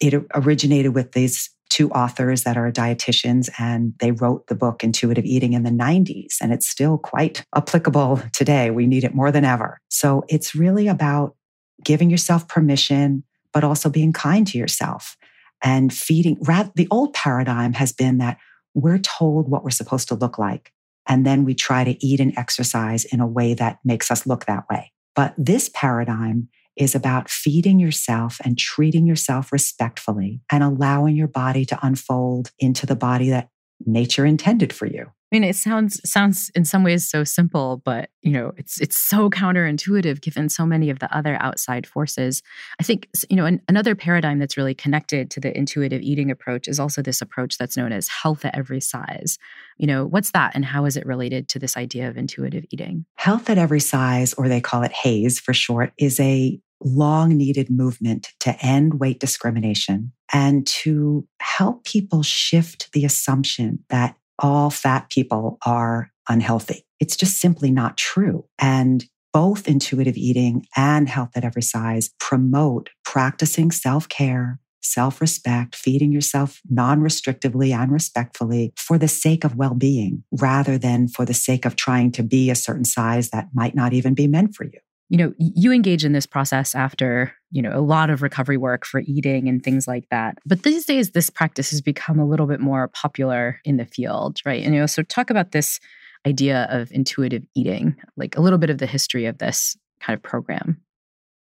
It 0.00 0.14
originated 0.34 0.94
with 0.94 1.12
these 1.12 1.50
two 1.70 1.88
authors 1.90 2.42
that 2.42 2.56
are 2.56 2.70
dietitians 2.70 3.48
and 3.58 3.94
they 4.00 4.10
wrote 4.10 4.48
the 4.48 4.54
book 4.54 4.82
Intuitive 4.82 5.24
Eating 5.24 5.52
in 5.52 5.62
the 5.62 5.70
90s 5.70 6.36
and 6.42 6.52
it's 6.52 6.68
still 6.68 6.98
quite 6.98 7.44
applicable 7.54 8.20
today. 8.32 8.70
We 8.70 8.86
need 8.86 9.04
it 9.04 9.14
more 9.14 9.30
than 9.30 9.44
ever. 9.44 9.78
So 9.88 10.24
it's 10.28 10.54
really 10.54 10.88
about 10.88 11.36
giving 11.84 12.10
yourself 12.10 12.48
permission, 12.48 13.24
but 13.52 13.64
also 13.64 13.88
being 13.90 14.12
kind 14.12 14.46
to 14.48 14.58
yourself 14.58 15.16
and 15.62 15.92
feeding. 15.92 16.38
Rather, 16.42 16.70
the 16.74 16.88
old 16.90 17.12
paradigm 17.14 17.72
has 17.74 17.92
been 17.92 18.18
that 18.18 18.38
we're 18.74 18.98
told 18.98 19.48
what 19.48 19.64
we're 19.64 19.70
supposed 19.70 20.08
to 20.08 20.14
look 20.14 20.38
like. 20.38 20.72
And 21.08 21.26
then 21.26 21.44
we 21.44 21.54
try 21.54 21.84
to 21.84 22.06
eat 22.06 22.20
and 22.20 22.36
exercise 22.38 23.04
in 23.04 23.20
a 23.20 23.26
way 23.26 23.54
that 23.54 23.78
makes 23.84 24.10
us 24.10 24.26
look 24.26 24.46
that 24.46 24.64
way. 24.70 24.92
But 25.16 25.34
this 25.36 25.68
paradigm 25.72 26.48
is 26.76 26.94
about 26.94 27.28
feeding 27.28 27.80
yourself 27.80 28.40
and 28.44 28.56
treating 28.56 29.06
yourself 29.06 29.52
respectfully 29.52 30.40
and 30.50 30.62
allowing 30.62 31.16
your 31.16 31.28
body 31.28 31.64
to 31.66 31.78
unfold 31.82 32.52
into 32.58 32.86
the 32.86 32.96
body 32.96 33.30
that 33.30 33.48
nature 33.84 34.24
intended 34.24 34.72
for 34.72 34.86
you. 34.86 35.10
I 35.32 35.36
mean, 35.36 35.44
it 35.44 35.54
sounds 35.54 36.00
sounds 36.08 36.50
in 36.56 36.64
some 36.64 36.82
ways 36.82 37.08
so 37.08 37.22
simple, 37.22 37.80
but 37.84 38.10
you 38.20 38.32
know, 38.32 38.52
it's 38.56 38.80
it's 38.80 38.98
so 38.98 39.30
counterintuitive 39.30 40.20
given 40.20 40.48
so 40.48 40.66
many 40.66 40.90
of 40.90 40.98
the 40.98 41.14
other 41.16 41.36
outside 41.40 41.86
forces. 41.86 42.42
I 42.80 42.82
think 42.82 43.08
you 43.28 43.36
know 43.36 43.46
an, 43.46 43.62
another 43.68 43.94
paradigm 43.94 44.40
that's 44.40 44.56
really 44.56 44.74
connected 44.74 45.30
to 45.30 45.40
the 45.40 45.56
intuitive 45.56 46.02
eating 46.02 46.32
approach 46.32 46.66
is 46.66 46.80
also 46.80 47.00
this 47.00 47.22
approach 47.22 47.58
that's 47.58 47.76
known 47.76 47.92
as 47.92 48.08
health 48.08 48.44
at 48.44 48.56
every 48.56 48.80
size. 48.80 49.38
You 49.78 49.86
know, 49.86 50.04
what's 50.04 50.32
that, 50.32 50.52
and 50.56 50.64
how 50.64 50.84
is 50.84 50.96
it 50.96 51.06
related 51.06 51.48
to 51.50 51.60
this 51.60 51.76
idea 51.76 52.08
of 52.08 52.16
intuitive 52.16 52.64
eating? 52.70 53.06
Health 53.14 53.48
at 53.48 53.58
every 53.58 53.80
size, 53.80 54.34
or 54.34 54.48
they 54.48 54.60
call 54.60 54.82
it 54.82 54.92
HAES 54.92 55.38
for 55.38 55.54
short, 55.54 55.92
is 55.96 56.18
a 56.18 56.60
long 56.82 57.36
needed 57.36 57.70
movement 57.70 58.32
to 58.40 58.56
end 58.64 58.98
weight 58.98 59.20
discrimination 59.20 60.12
and 60.32 60.66
to 60.66 61.26
help 61.40 61.84
people 61.84 62.22
shift 62.22 62.90
the 62.92 63.04
assumption 63.04 63.84
that 63.90 64.16
all 64.40 64.70
fat 64.70 65.10
people 65.10 65.58
are 65.64 66.10
unhealthy. 66.28 66.84
It's 66.98 67.16
just 67.16 67.38
simply 67.38 67.70
not 67.70 67.96
true. 67.96 68.44
And 68.58 69.04
both 69.32 69.68
intuitive 69.68 70.16
eating 70.16 70.66
and 70.76 71.08
health 71.08 71.30
at 71.36 71.44
every 71.44 71.62
size 71.62 72.10
promote 72.18 72.90
practicing 73.04 73.70
self 73.70 74.08
care, 74.08 74.58
self 74.82 75.20
respect, 75.20 75.76
feeding 75.76 76.12
yourself 76.12 76.60
non 76.68 77.00
restrictively 77.00 77.72
and 77.72 77.92
respectfully 77.92 78.72
for 78.76 78.98
the 78.98 79.08
sake 79.08 79.44
of 79.44 79.56
well 79.56 79.74
being 79.74 80.24
rather 80.32 80.78
than 80.78 81.06
for 81.06 81.24
the 81.24 81.34
sake 81.34 81.64
of 81.64 81.76
trying 81.76 82.10
to 82.12 82.22
be 82.22 82.50
a 82.50 82.56
certain 82.56 82.84
size 82.84 83.30
that 83.30 83.48
might 83.54 83.74
not 83.74 83.92
even 83.92 84.14
be 84.14 84.26
meant 84.26 84.54
for 84.54 84.64
you 84.64 84.80
you 85.10 85.18
know 85.18 85.34
you 85.38 85.72
engage 85.72 86.04
in 86.04 86.12
this 86.12 86.24
process 86.24 86.74
after 86.74 87.34
you 87.50 87.60
know 87.60 87.76
a 87.76 87.82
lot 87.82 88.08
of 88.08 88.22
recovery 88.22 88.56
work 88.56 88.86
for 88.86 89.02
eating 89.04 89.48
and 89.48 89.62
things 89.62 89.86
like 89.86 90.08
that. 90.10 90.38
But 90.46 90.62
these 90.62 90.86
days 90.86 91.10
this 91.10 91.28
practice 91.28 91.70
has 91.70 91.82
become 91.82 92.18
a 92.18 92.26
little 92.26 92.46
bit 92.46 92.60
more 92.60 92.88
popular 92.88 93.60
in 93.64 93.76
the 93.76 93.84
field 93.84 94.38
right? 94.46 94.64
And 94.64 94.74
you 94.74 94.80
know 94.80 94.86
so 94.86 95.02
talk 95.02 95.28
about 95.28 95.52
this 95.52 95.80
idea 96.26 96.66
of 96.70 96.90
intuitive 96.92 97.42
eating 97.54 97.96
like 98.16 98.36
a 98.36 98.40
little 98.40 98.58
bit 98.58 98.70
of 98.70 98.78
the 98.78 98.86
history 98.86 99.26
of 99.26 99.38
this 99.38 99.76
kind 100.00 100.16
of 100.16 100.22
program. 100.22 100.80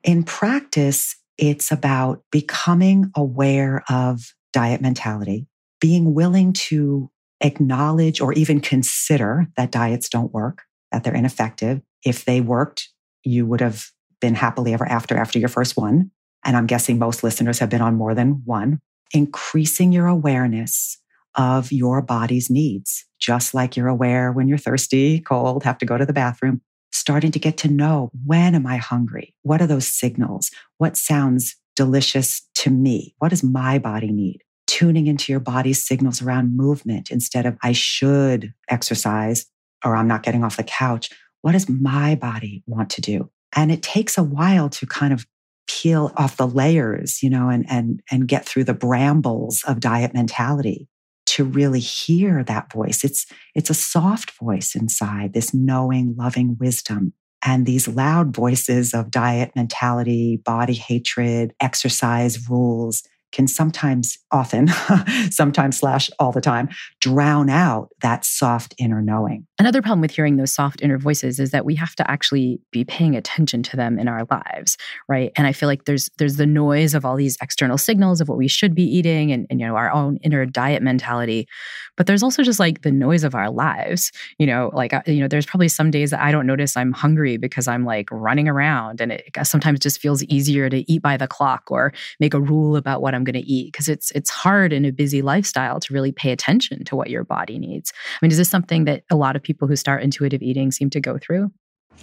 In 0.03 0.25
practice 0.25 1.15
it's 1.37 1.71
about 1.71 2.25
becoming 2.33 3.13
aware 3.15 3.85
of 3.89 4.35
diet 4.53 4.81
mentality 4.81 5.47
being 5.81 6.15
willing 6.15 6.53
to 6.53 7.09
acknowledge 7.41 8.21
or 8.21 8.33
even 8.33 8.61
consider 8.61 9.47
that 9.57 9.71
diets 9.71 10.09
don't 10.09 10.33
work 10.33 10.63
that 10.91 11.05
they're 11.05 11.15
ineffective. 11.15 11.81
If 12.05 12.25
they 12.25 12.41
worked 12.41 12.89
you 13.25 13.47
would 13.47 13.61
have 13.61 13.87
been 14.21 14.35
happily 14.35 14.75
ever 14.75 14.87
after 14.87 15.17
after 15.17 15.39
your 15.39 15.49
first 15.49 15.77
one. 15.77 16.11
And 16.45 16.57
I'm 16.57 16.67
guessing 16.67 16.99
most 16.99 17.23
listeners 17.23 17.59
have 17.59 17.69
been 17.69 17.81
on 17.81 17.97
more 17.97 18.15
than 18.15 18.43
one. 18.45 18.81
Increasing 19.13 19.93
your 19.93 20.07
awareness 20.07 20.99
of 21.35 21.71
your 21.73 22.03
body's 22.03 22.51
needs, 22.51 23.05
just 23.19 23.55
like 23.55 23.77
you're 23.77 23.89
aware 23.89 24.33
when 24.33 24.49
you're 24.49 24.59
thirsty, 24.59 25.21
cold, 25.21 25.65
have 25.65 25.79
to 25.79 25.87
go 25.87 25.97
to 25.97 26.07
the 26.07 26.13
bathroom. 26.13 26.61
Starting 26.91 27.31
to 27.33 27.39
get 27.39 27.57
to 27.59 27.69
know 27.69 28.11
when 28.25 28.55
am 28.55 28.67
I 28.67 28.77
hungry? 28.77 29.35
What 29.43 29.61
are 29.61 29.67
those 29.67 29.87
signals? 29.87 30.51
What 30.79 30.97
sounds 30.97 31.57
delicious 31.77 32.43
to 32.57 32.71
me? 32.71 33.15
What 33.19 33.29
does 33.29 33.45
my 33.45 33.79
body 33.79 34.11
need? 34.11 34.43
Tuning 34.67 35.07
into 35.07 35.33
your 35.33 35.41
body's 35.41 35.87
signals 35.87 36.21
around 36.21 36.57
movement 36.57 37.11
instead 37.11 37.47
of 37.47 37.57
I 37.63 37.73
should 37.73 38.53
exercise 38.69 39.47
or 39.85 39.95
I'm 39.95 40.09
not 40.09 40.23
getting 40.23 40.45
off 40.45 40.57
the 40.57 40.65
couch. 40.65 41.11
What 41.42 41.52
does 41.52 41.68
my 41.68 42.14
body 42.14 42.62
want 42.66 42.90
to 42.90 43.00
do? 43.00 43.30
And 43.54 43.73
it 43.73 43.83
takes 43.83 44.18
a 44.18 44.23
while 44.23 44.68
to 44.71 44.87
kind 44.87 45.12
of 45.12 45.26
peel 45.66 46.12
off 46.16 46.37
the 46.37 46.47
layers, 46.47 47.23
you 47.23 47.30
know, 47.30 47.49
and, 47.49 47.64
and, 47.71 48.00
and 48.11 48.28
get 48.28 48.47
through 48.47 48.64
the 48.64 48.75
brambles 48.75 49.62
of 49.64 49.80
diet 49.80 50.14
mentality 50.14 50.88
to 51.26 51.45
really 51.45 51.80
hear 51.80 52.42
that 52.42 52.73
voice. 52.73 53.04
It's, 53.04 53.26
it's 53.54 53.71
a 53.71 53.75
soft 53.75 54.30
voice 54.33 54.75
inside, 54.75 55.35
this 55.35 55.52
knowing, 55.52 56.14
loving 56.16 56.57
wisdom. 56.59 57.12
And 57.45 57.66
these 57.66 57.87
loud 57.87 58.35
voices 58.35 58.95
of 58.95 59.11
diet 59.11 59.52
mentality, 59.54 60.40
body 60.45 60.75
hatred, 60.75 61.54
exercise 61.61 62.49
rules 62.49 63.02
can 63.33 63.47
sometimes, 63.47 64.19
often, 64.31 64.69
sometimes 65.31 65.79
slash 65.79 66.11
all 66.19 66.33
the 66.33 66.41
time, 66.41 66.69
drown 67.01 67.51
out 67.51 67.91
that 68.01 68.25
soft 68.25 68.75
inner 68.79 69.03
knowing. 69.03 69.47
Another 69.59 69.83
problem 69.83 70.01
with 70.01 70.11
hearing 70.11 70.37
those 70.37 70.53
soft 70.53 70.81
inner 70.83 70.99
voices 70.99 71.39
is 71.39 71.51
that 71.51 71.65
we 71.65 71.75
have 71.75 71.95
to 71.97 72.11
actually 72.11 72.61
be 72.71 72.85
paying 72.85 73.17
attention 73.17 73.63
to 73.65 73.77
them 73.77 73.99
in 73.99 74.09
our 74.09 74.25
lives, 74.31 74.77
right? 75.09 75.33
And 75.37 75.47
I 75.47 75.53
feel 75.53 75.69
like 75.69 75.85
there's 75.85 76.11
there's 76.19 76.37
the 76.37 76.47
noise 76.47 76.95
of 76.95 77.05
all 77.05 77.17
these 77.17 77.37
external 77.43 77.77
signals 77.77 78.21
of 78.21 78.29
what 78.29 78.39
we 78.39 78.49
should 78.49 78.75
be 78.75 78.85
eating 78.85 79.33
and, 79.33 79.47
and 79.51 79.61
you 79.61 79.67
know 79.67 79.77
our 79.77 79.91
own 79.91 80.19
inner 80.19 80.47
diet 80.47 80.83
mentality, 80.83 81.49
but 81.97 82.07
there's 82.07 82.23
also 82.23 82.43
just 82.43 82.61
like 82.61 82.83
the 82.83 82.93
noise 82.93 83.25
of 83.25 83.35
our 83.35 83.51
lives. 83.51 84.13
You 84.39 84.47
know, 84.47 84.71
like 84.73 84.95
uh, 84.95 85.03
you 85.07 85.21
know, 85.21 85.29
there's 85.29 85.47
probably 85.47 85.69
some 85.69 85.91
days 85.91 86.11
that 86.13 86.21
I 86.21 86.31
don't 86.31 86.47
notice 86.47 86.77
I'm 86.77 86.93
hungry 86.93 87.37
because 87.37 87.67
I'm 87.67 87.85
like 87.85 88.09
running 88.11 88.49
around, 88.49 89.01
and 89.01 89.13
it 89.13 89.25
sometimes 89.43 89.81
just 89.81 90.01
feels 90.01 90.23
easier 90.25 90.71
to 90.71 90.91
eat 90.91 91.03
by 91.03 91.17
the 91.17 91.27
clock 91.27 91.65
or 91.71 91.93
make 92.21 92.35
a 92.35 92.41
rule 92.41 92.77
about 92.77 93.03
what 93.03 93.15
I'm 93.15 93.18
going 93.25 93.35
to 93.35 93.47
eat 93.47 93.73
because 93.73 93.89
it's 93.89 94.11
it's 94.13 94.31
hard 94.31 94.73
in 94.73 94.85
a 94.85 94.93
busy 94.93 95.23
lifestyle 95.23 95.81
to 95.81 95.93
really 95.93 96.13
pay 96.13 96.31
attention 96.33 96.85
to 96.85 96.97
what 96.97 97.11
your 97.11 97.25
body 97.25 97.59
needs. 97.59 97.93
I 97.95 98.19
mean, 98.23 98.31
is 98.31 98.39
this 98.39 98.51
something 98.51 98.85
that 98.85 99.05
a 99.11 99.17
lot 99.17 99.37
of 99.37 99.43
people 99.43 99.69
who 99.69 99.77
start 99.77 100.03
intuitive 100.03 100.43
eating 100.43 100.71
seem 100.71 100.91
to 100.91 101.01
go 101.01 101.19
through? 101.19 101.51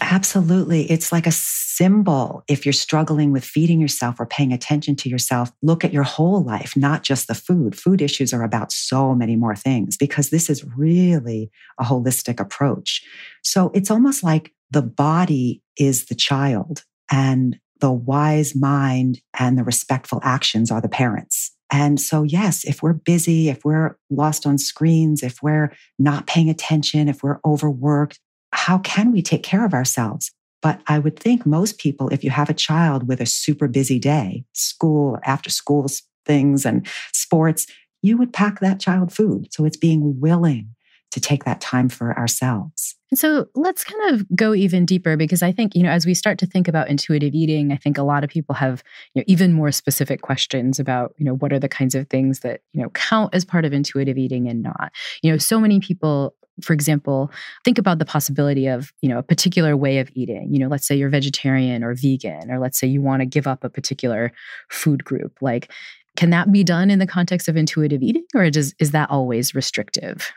Absolutely. 0.02 0.92
It's 0.92 1.12
like 1.12 1.26
a 1.26 1.32
symbol. 1.32 2.44
If 2.48 2.66
you're 2.66 2.74
struggling 2.74 3.32
with 3.32 3.46
feeding 3.46 3.80
yourself 3.80 4.20
or 4.20 4.26
paying 4.26 4.52
attention 4.52 4.96
to 4.98 5.10
yourself, 5.10 5.52
look 5.62 5.86
at 5.86 5.94
your 5.94 6.04
whole 6.04 6.44
life, 6.44 6.76
not 6.76 7.04
just 7.04 7.28
the 7.28 7.34
food. 7.34 7.78
Food 7.78 8.02
issues 8.02 8.34
are 8.34 8.44
about 8.44 8.72
so 8.72 9.16
many 9.16 9.36
more 9.36 9.56
things 9.56 9.96
because 9.96 10.30
this 10.30 10.50
is 10.50 10.66
really 10.76 11.50
a 11.80 11.84
holistic 11.84 12.40
approach. 12.40 13.04
So 13.44 13.72
it's 13.74 13.90
almost 13.90 14.24
like 14.24 14.52
the 14.72 14.82
body 14.82 15.62
is 15.78 16.06
the 16.06 16.16
child 16.16 16.84
and 17.10 17.58
the 17.82 17.92
wise 17.92 18.56
mind 18.56 19.22
and 19.38 19.58
the 19.58 19.64
respectful 19.64 20.20
actions 20.24 20.72
are 20.72 20.82
the 20.82 20.90
parents. 20.90 21.52
And 21.72 22.00
so, 22.00 22.24
yes, 22.24 22.64
if 22.64 22.84
we're 22.84 22.94
busy, 22.94 23.50
if 23.50 23.66
we're 23.66 23.98
lost 24.10 24.46
on 24.46 24.58
screens, 24.58 25.24
if 25.24 25.42
we're 25.42 25.74
not 25.98 26.28
paying 26.28 26.50
attention, 26.50 27.10
if 27.10 27.24
we're 27.24 27.40
overworked, 27.44 28.20
how 28.52 28.78
can 28.80 29.12
we 29.12 29.22
take 29.22 29.44
care 29.44 29.66
of 29.66 29.74
ourselves? 29.74 30.32
But 30.62 30.82
I 30.88 31.00
would 31.00 31.20
think 31.20 31.46
most 31.46 31.78
people, 31.80 32.10
if 32.10 32.24
you 32.24 32.30
have 32.30 32.50
a 32.50 32.54
child 32.54 33.08
with 33.08 33.20
a 33.20 33.26
super 33.26 33.68
busy 33.68 34.00
day, 34.00 34.46
school, 34.54 35.20
after 35.24 35.50
school 35.50 35.88
things 36.26 36.66
and 36.66 36.88
sports, 37.14 37.68
you 38.02 38.18
would 38.18 38.34
pack 38.34 38.60
that 38.60 38.80
child 38.80 39.12
food. 39.12 39.52
So 39.52 39.66
it's 39.66 39.78
being 39.78 40.20
willing 40.20 40.75
to 41.16 41.22
take 41.22 41.46
that 41.46 41.62
time 41.62 41.88
for 41.88 42.18
ourselves. 42.20 42.94
And 43.10 43.18
so 43.18 43.46
let's 43.56 43.86
kind 43.86 44.14
of 44.14 44.26
go 44.36 44.54
even 44.54 44.86
deeper 44.86 45.16
because 45.16 45.42
I 45.42 45.54
think, 45.54 45.74
you 45.74 45.82
know, 45.82 45.90
as 45.90 46.06
we 46.06 46.14
start 46.14 46.38
to 46.40 46.46
think 46.46 46.68
about 46.68 46.90
intuitive 46.90 47.34
eating, 47.34 47.72
I 47.72 47.78
think 47.78 47.98
a 47.98 48.04
lot 48.04 48.26
of 48.26 48.30
people 48.30 48.54
have, 48.54 48.84
you 49.14 49.22
know, 49.22 49.24
even 49.26 49.54
more 49.54 49.72
specific 49.72 50.22
questions 50.22 50.78
about, 50.78 51.16
you 51.18 51.24
know, 51.24 51.36
what 51.36 51.54
are 51.54 51.60
the 51.60 51.70
kinds 51.70 51.96
of 51.96 52.10
things 52.10 52.42
that, 52.42 52.60
you 52.74 52.84
know, 52.84 52.90
count 52.90 53.34
as 53.34 53.46
part 53.46 53.64
of 53.64 53.72
intuitive 53.72 54.18
eating 54.18 54.50
and 54.50 54.62
not. 54.62 54.92
You 55.22 55.32
know, 55.32 55.38
so 55.38 55.58
many 55.58 55.80
people 55.80 56.36
for 56.62 56.72
example, 56.72 57.30
think 57.66 57.78
about 57.78 58.00
the 58.00 58.06
possibility 58.06 58.68
of, 58.68 58.94
you 59.02 59.10
know, 59.10 59.18
a 59.18 59.24
particular 59.24 59.76
way 59.76 60.00
of 60.00 60.10
eating. 60.14 60.54
You 60.54 60.60
know, 60.60 60.70
let's 60.70 60.88
say 60.88 60.96
you're 60.96 61.10
vegetarian 61.10 61.84
or 61.84 61.94
vegan, 61.96 62.50
or 62.50 62.60
let's 62.60 62.80
say 62.80 62.88
you 62.88 63.02
want 63.02 63.20
to 63.20 63.26
give 63.26 63.46
up 63.46 63.66
a 63.66 63.70
particular 63.70 64.32
food 64.70 65.04
group. 65.04 65.38
Like, 65.42 65.70
can 66.16 66.30
that 66.30 66.54
be 66.54 66.64
done 66.64 66.90
in 66.90 67.00
the 67.00 67.06
context 67.08 67.50
of 67.50 67.58
intuitive 67.58 68.02
eating, 68.02 68.24
or 68.34 68.50
does, 68.50 68.74
is 68.80 68.92
that 68.92 69.10
always 69.10 69.54
restrictive? 69.54 70.32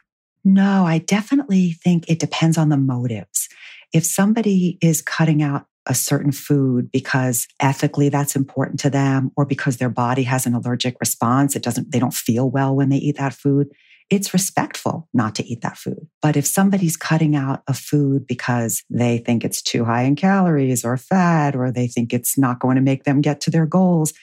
No, 0.48 0.86
I 0.86 0.96
definitely 0.96 1.72
think 1.72 2.08
it 2.08 2.18
depends 2.18 2.56
on 2.56 2.70
the 2.70 2.78
motives. 2.78 3.50
If 3.92 4.06
somebody 4.06 4.78
is 4.80 5.02
cutting 5.02 5.42
out 5.42 5.66
a 5.84 5.94
certain 5.94 6.32
food 6.32 6.90
because 6.90 7.46
ethically 7.60 8.08
that's 8.08 8.34
important 8.34 8.80
to 8.80 8.88
them 8.88 9.30
or 9.36 9.44
because 9.44 9.76
their 9.76 9.90
body 9.90 10.22
has 10.22 10.46
an 10.46 10.54
allergic 10.54 10.96
response, 11.00 11.54
it 11.54 11.62
doesn't 11.62 11.92
they 11.92 11.98
don't 11.98 12.14
feel 12.14 12.48
well 12.48 12.74
when 12.74 12.88
they 12.88 12.96
eat 12.96 13.18
that 13.18 13.34
food, 13.34 13.66
it's 14.08 14.32
respectful 14.32 15.06
not 15.12 15.34
to 15.34 15.44
eat 15.44 15.60
that 15.60 15.76
food. 15.76 16.08
But 16.22 16.34
if 16.34 16.46
somebody's 16.46 16.96
cutting 16.96 17.36
out 17.36 17.62
a 17.66 17.74
food 17.74 18.26
because 18.26 18.82
they 18.88 19.18
think 19.18 19.44
it's 19.44 19.60
too 19.60 19.84
high 19.84 20.04
in 20.04 20.16
calories 20.16 20.82
or 20.82 20.96
fat 20.96 21.56
or 21.56 21.70
they 21.70 21.88
think 21.88 22.14
it's 22.14 22.38
not 22.38 22.58
going 22.58 22.76
to 22.76 22.82
make 22.82 23.04
them 23.04 23.20
get 23.20 23.42
to 23.42 23.50
their 23.50 23.66
goals, 23.66 24.14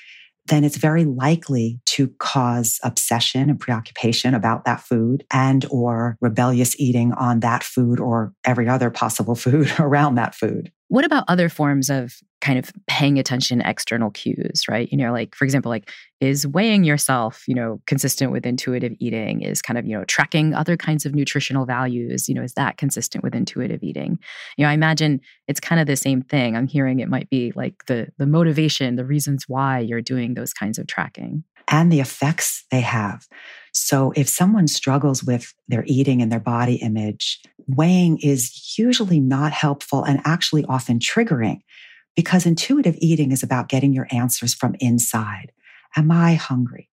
then 0.47 0.63
it's 0.63 0.77
very 0.77 1.05
likely 1.05 1.79
to 1.85 2.07
cause 2.19 2.79
obsession 2.83 3.49
and 3.49 3.59
preoccupation 3.59 4.33
about 4.33 4.65
that 4.65 4.81
food 4.81 5.25
and 5.31 5.65
or 5.71 6.17
rebellious 6.21 6.79
eating 6.79 7.13
on 7.13 7.39
that 7.39 7.63
food 7.63 7.99
or 7.99 8.33
every 8.43 8.69
other 8.69 8.89
possible 8.89 9.35
food 9.45 9.71
around 9.79 10.15
that 10.15 10.35
food. 10.35 10.71
What 10.87 11.05
about 11.05 11.25
other 11.27 11.49
forms 11.49 11.89
of 11.89 12.13
kind 12.41 12.59
of 12.59 12.71
paying 12.85 13.17
attention 13.17 13.61
external 13.61 14.11
cues, 14.11 14.65
right? 14.69 14.87
You 14.91 14.97
know, 14.99 15.11
like 15.11 15.33
for 15.33 15.45
example, 15.45 15.69
like 15.69 15.89
is 16.21 16.45
weighing 16.45 16.83
yourself, 16.83 17.43
you 17.47 17.55
know, 17.55 17.81
consistent 17.87 18.31
with 18.31 18.45
intuitive 18.45 18.93
eating? 18.99 19.41
Is 19.41 19.63
kind 19.63 19.79
of, 19.79 19.85
you 19.87 19.97
know, 19.97 20.05
tracking 20.05 20.53
other 20.53 20.77
kinds 20.77 21.05
of 21.05 21.15
nutritional 21.15 21.65
values, 21.65 22.29
you 22.29 22.35
know, 22.35 22.43
is 22.43 22.53
that 22.53 22.77
consistent 22.77 23.23
with 23.23 23.33
intuitive 23.33 23.81
eating? 23.81 24.19
You 24.57 24.65
know, 24.65 24.69
I 24.69 24.73
imagine 24.73 25.21
it's 25.47 25.59
kind 25.59 25.81
of 25.81 25.87
the 25.87 25.95
same 25.95 26.21
thing. 26.21 26.55
I'm 26.55 26.67
hearing 26.67 26.99
it 26.99 27.09
might 27.09 27.29
be 27.31 27.51
like 27.55 27.85
the 27.87 28.09
the 28.17 28.27
motivation, 28.27 28.95
the 28.95 29.05
reasons 29.05 29.45
why 29.47 29.79
you're 29.79 30.01
doing 30.01 30.35
those 30.35 30.53
kinds 30.53 30.77
of 30.77 30.85
tracking 30.85 31.43
and 31.67 31.91
the 31.91 31.99
effects 31.99 32.65
they 32.71 32.81
have. 32.81 33.27
So 33.75 34.13
if 34.15 34.29
someone 34.29 34.69
struggles 34.69 35.21
with 35.21 35.53
their 35.67 35.83
eating 35.85 36.21
and 36.21 36.31
their 36.31 36.39
body 36.39 36.75
image, 36.75 37.41
weighing 37.67 38.17
is 38.19 38.77
usually 38.77 39.19
not 39.19 39.51
helpful 39.51 40.01
and 40.05 40.21
actually 40.23 40.63
often 40.69 40.97
triggering 40.97 41.59
because 42.15 42.45
intuitive 42.45 42.95
eating 42.99 43.33
is 43.33 43.43
about 43.43 43.67
getting 43.67 43.91
your 43.91 44.07
answers 44.11 44.53
from 44.53 44.77
inside. 44.79 45.51
Am 45.97 46.09
I 46.09 46.35
hungry? 46.35 46.89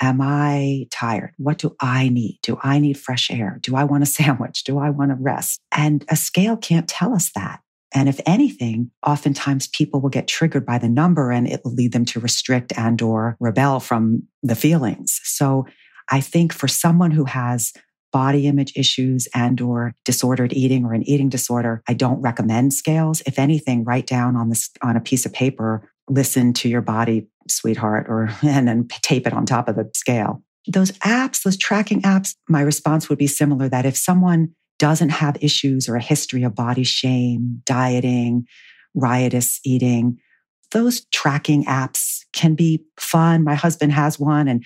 Am 0.00 0.22
I 0.22 0.86
tired? 0.90 1.34
What 1.36 1.58
do 1.58 1.76
I 1.80 2.08
need? 2.08 2.38
Do 2.42 2.58
I 2.62 2.78
need 2.78 2.98
fresh 2.98 3.30
air? 3.30 3.58
Do 3.60 3.76
I 3.76 3.84
want 3.84 4.02
a 4.02 4.06
sandwich? 4.18 4.64
Do 4.64 4.78
I 4.78 4.88
want 4.88 5.10
to 5.10 5.16
rest? 5.20 5.60
And 5.70 6.02
a 6.08 6.16
scale 6.16 6.56
can't 6.56 6.88
tell 6.88 7.14
us 7.14 7.30
that. 7.34 7.60
And 7.94 8.08
if 8.08 8.18
anything, 8.24 8.90
oftentimes 9.06 9.68
people 9.68 10.00
will 10.00 10.08
get 10.08 10.28
triggered 10.28 10.64
by 10.64 10.78
the 10.78 10.88
number 10.88 11.30
and 11.30 11.46
it 11.46 11.60
will 11.62 11.74
lead 11.74 11.92
them 11.92 12.06
to 12.06 12.20
restrict 12.20 12.72
and 12.74 13.02
or 13.02 13.36
rebel 13.38 13.80
from 13.80 14.22
the 14.42 14.54
feelings. 14.54 15.20
So 15.24 15.66
I 16.10 16.20
think 16.20 16.52
for 16.52 16.68
someone 16.68 17.10
who 17.10 17.24
has 17.24 17.72
body 18.12 18.46
image 18.46 18.72
issues 18.76 19.26
and 19.34 19.60
or 19.60 19.94
disordered 20.04 20.52
eating 20.52 20.84
or 20.84 20.92
an 20.92 21.02
eating 21.04 21.28
disorder, 21.28 21.82
I 21.88 21.94
don't 21.94 22.20
recommend 22.20 22.74
scales. 22.74 23.22
If 23.26 23.38
anything, 23.38 23.84
write 23.84 24.06
down 24.06 24.36
on 24.36 24.50
this 24.50 24.70
on 24.82 24.96
a 24.96 25.00
piece 25.00 25.24
of 25.26 25.32
paper, 25.32 25.90
listen 26.08 26.52
to 26.54 26.68
your 26.68 26.82
body, 26.82 27.26
sweetheart, 27.48 28.06
or 28.08 28.30
and 28.42 28.68
then 28.68 28.86
tape 29.02 29.26
it 29.26 29.32
on 29.32 29.46
top 29.46 29.68
of 29.68 29.76
the 29.76 29.90
scale. 29.94 30.42
Those 30.68 30.92
apps, 30.98 31.42
those 31.42 31.56
tracking 31.56 32.02
apps, 32.02 32.36
my 32.48 32.60
response 32.60 33.08
would 33.08 33.18
be 33.18 33.26
similar 33.26 33.68
that 33.68 33.86
if 33.86 33.96
someone 33.96 34.50
doesn't 34.78 35.10
have 35.10 35.36
issues 35.40 35.88
or 35.88 35.96
a 35.96 36.02
history 36.02 36.42
of 36.42 36.54
body 36.54 36.84
shame, 36.84 37.62
dieting, 37.64 38.46
riotous 38.94 39.60
eating, 39.64 40.18
those 40.70 41.04
tracking 41.06 41.64
apps 41.64 42.20
can 42.32 42.54
be 42.54 42.82
fun. 42.98 43.44
My 43.44 43.54
husband 43.54 43.92
has 43.92 44.18
one 44.18 44.48
and 44.48 44.64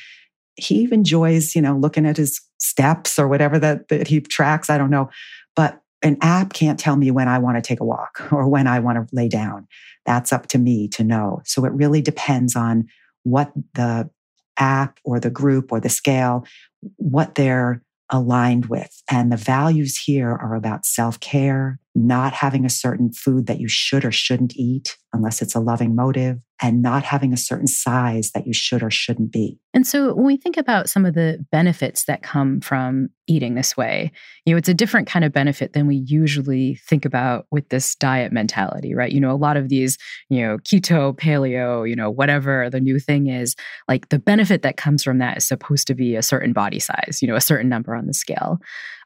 he 0.56 0.76
even 0.76 1.00
enjoys, 1.00 1.54
you 1.54 1.62
know, 1.62 1.76
looking 1.76 2.06
at 2.06 2.16
his 2.16 2.40
steps 2.58 3.18
or 3.18 3.28
whatever 3.28 3.58
that, 3.58 3.88
that 3.88 4.08
he 4.08 4.20
tracks. 4.20 4.70
I 4.70 4.78
don't 4.78 4.90
know. 4.90 5.10
But 5.54 5.80
an 6.02 6.18
app 6.20 6.52
can't 6.52 6.78
tell 6.78 6.96
me 6.96 7.10
when 7.10 7.28
I 7.28 7.38
want 7.38 7.56
to 7.56 7.62
take 7.62 7.80
a 7.80 7.84
walk 7.84 8.22
or 8.32 8.48
when 8.48 8.66
I 8.66 8.78
want 8.78 8.96
to 8.96 9.14
lay 9.14 9.28
down. 9.28 9.66
That's 10.04 10.32
up 10.32 10.46
to 10.48 10.58
me 10.58 10.88
to 10.88 11.04
know. 11.04 11.42
So 11.44 11.64
it 11.64 11.72
really 11.72 12.00
depends 12.00 12.56
on 12.56 12.86
what 13.24 13.52
the 13.74 14.08
app 14.58 14.98
or 15.04 15.20
the 15.20 15.30
group 15.30 15.72
or 15.72 15.80
the 15.80 15.88
scale, 15.88 16.46
what 16.96 17.34
they're 17.34 17.82
aligned 18.10 18.66
with. 18.66 19.02
And 19.10 19.32
the 19.32 19.36
values 19.36 19.96
here 19.96 20.30
are 20.30 20.54
about 20.54 20.86
self 20.86 21.18
care, 21.20 21.80
not 21.96 22.34
having 22.34 22.66
a 22.66 22.70
certain 22.70 23.10
food 23.10 23.46
that 23.46 23.58
you 23.58 23.68
should 23.68 24.04
or 24.04 24.12
shouldn't 24.12 24.54
eat 24.54 24.98
unless 25.14 25.40
it's 25.40 25.54
a 25.54 25.60
loving 25.60 25.94
motive, 25.94 26.38
and 26.60 26.82
not 26.82 27.02
having 27.02 27.32
a 27.32 27.38
certain 27.38 27.66
size 27.66 28.32
that 28.32 28.46
you 28.46 28.52
should 28.52 28.82
or 28.82 28.90
shouldn't 28.90 29.32
be. 29.32 29.58
And 29.72 29.86
so 29.86 30.14
when 30.14 30.26
we 30.26 30.36
think 30.36 30.58
about 30.58 30.90
some 30.90 31.06
of 31.06 31.14
the 31.14 31.42
benefits 31.50 32.04
that 32.04 32.22
come 32.22 32.60
from 32.60 33.08
eating 33.26 33.54
this 33.54 33.78
way, 33.78 34.12
you 34.44 34.52
know, 34.52 34.58
it's 34.58 34.68
a 34.68 34.74
different 34.74 35.06
kind 35.06 35.24
of 35.24 35.32
benefit 35.32 35.72
than 35.72 35.86
we 35.86 35.96
usually 36.06 36.74
think 36.86 37.06
about 37.06 37.46
with 37.50 37.66
this 37.70 37.94
diet 37.94 38.30
mentality, 38.30 38.94
right? 38.94 39.12
You 39.12 39.20
know, 39.20 39.30
a 39.30 39.36
lot 39.36 39.56
of 39.56 39.70
these, 39.70 39.96
you 40.28 40.42
know, 40.42 40.58
keto, 40.58 41.16
paleo, 41.16 41.88
you 41.88 41.96
know, 41.96 42.10
whatever 42.10 42.68
the 42.68 42.80
new 42.80 42.98
thing 42.98 43.28
is, 43.28 43.56
like 43.88 44.10
the 44.10 44.18
benefit 44.18 44.60
that 44.62 44.76
comes 44.76 45.02
from 45.02 45.16
that 45.18 45.38
is 45.38 45.48
supposed 45.48 45.86
to 45.86 45.94
be 45.94 46.14
a 46.14 46.22
certain 46.22 46.52
body 46.52 46.78
size, 46.78 47.20
you 47.22 47.28
know, 47.28 47.36
a 47.36 47.40
certain 47.40 47.70
number 47.70 47.94
on 47.94 48.06
the 48.06 48.14
scale. 48.14 48.58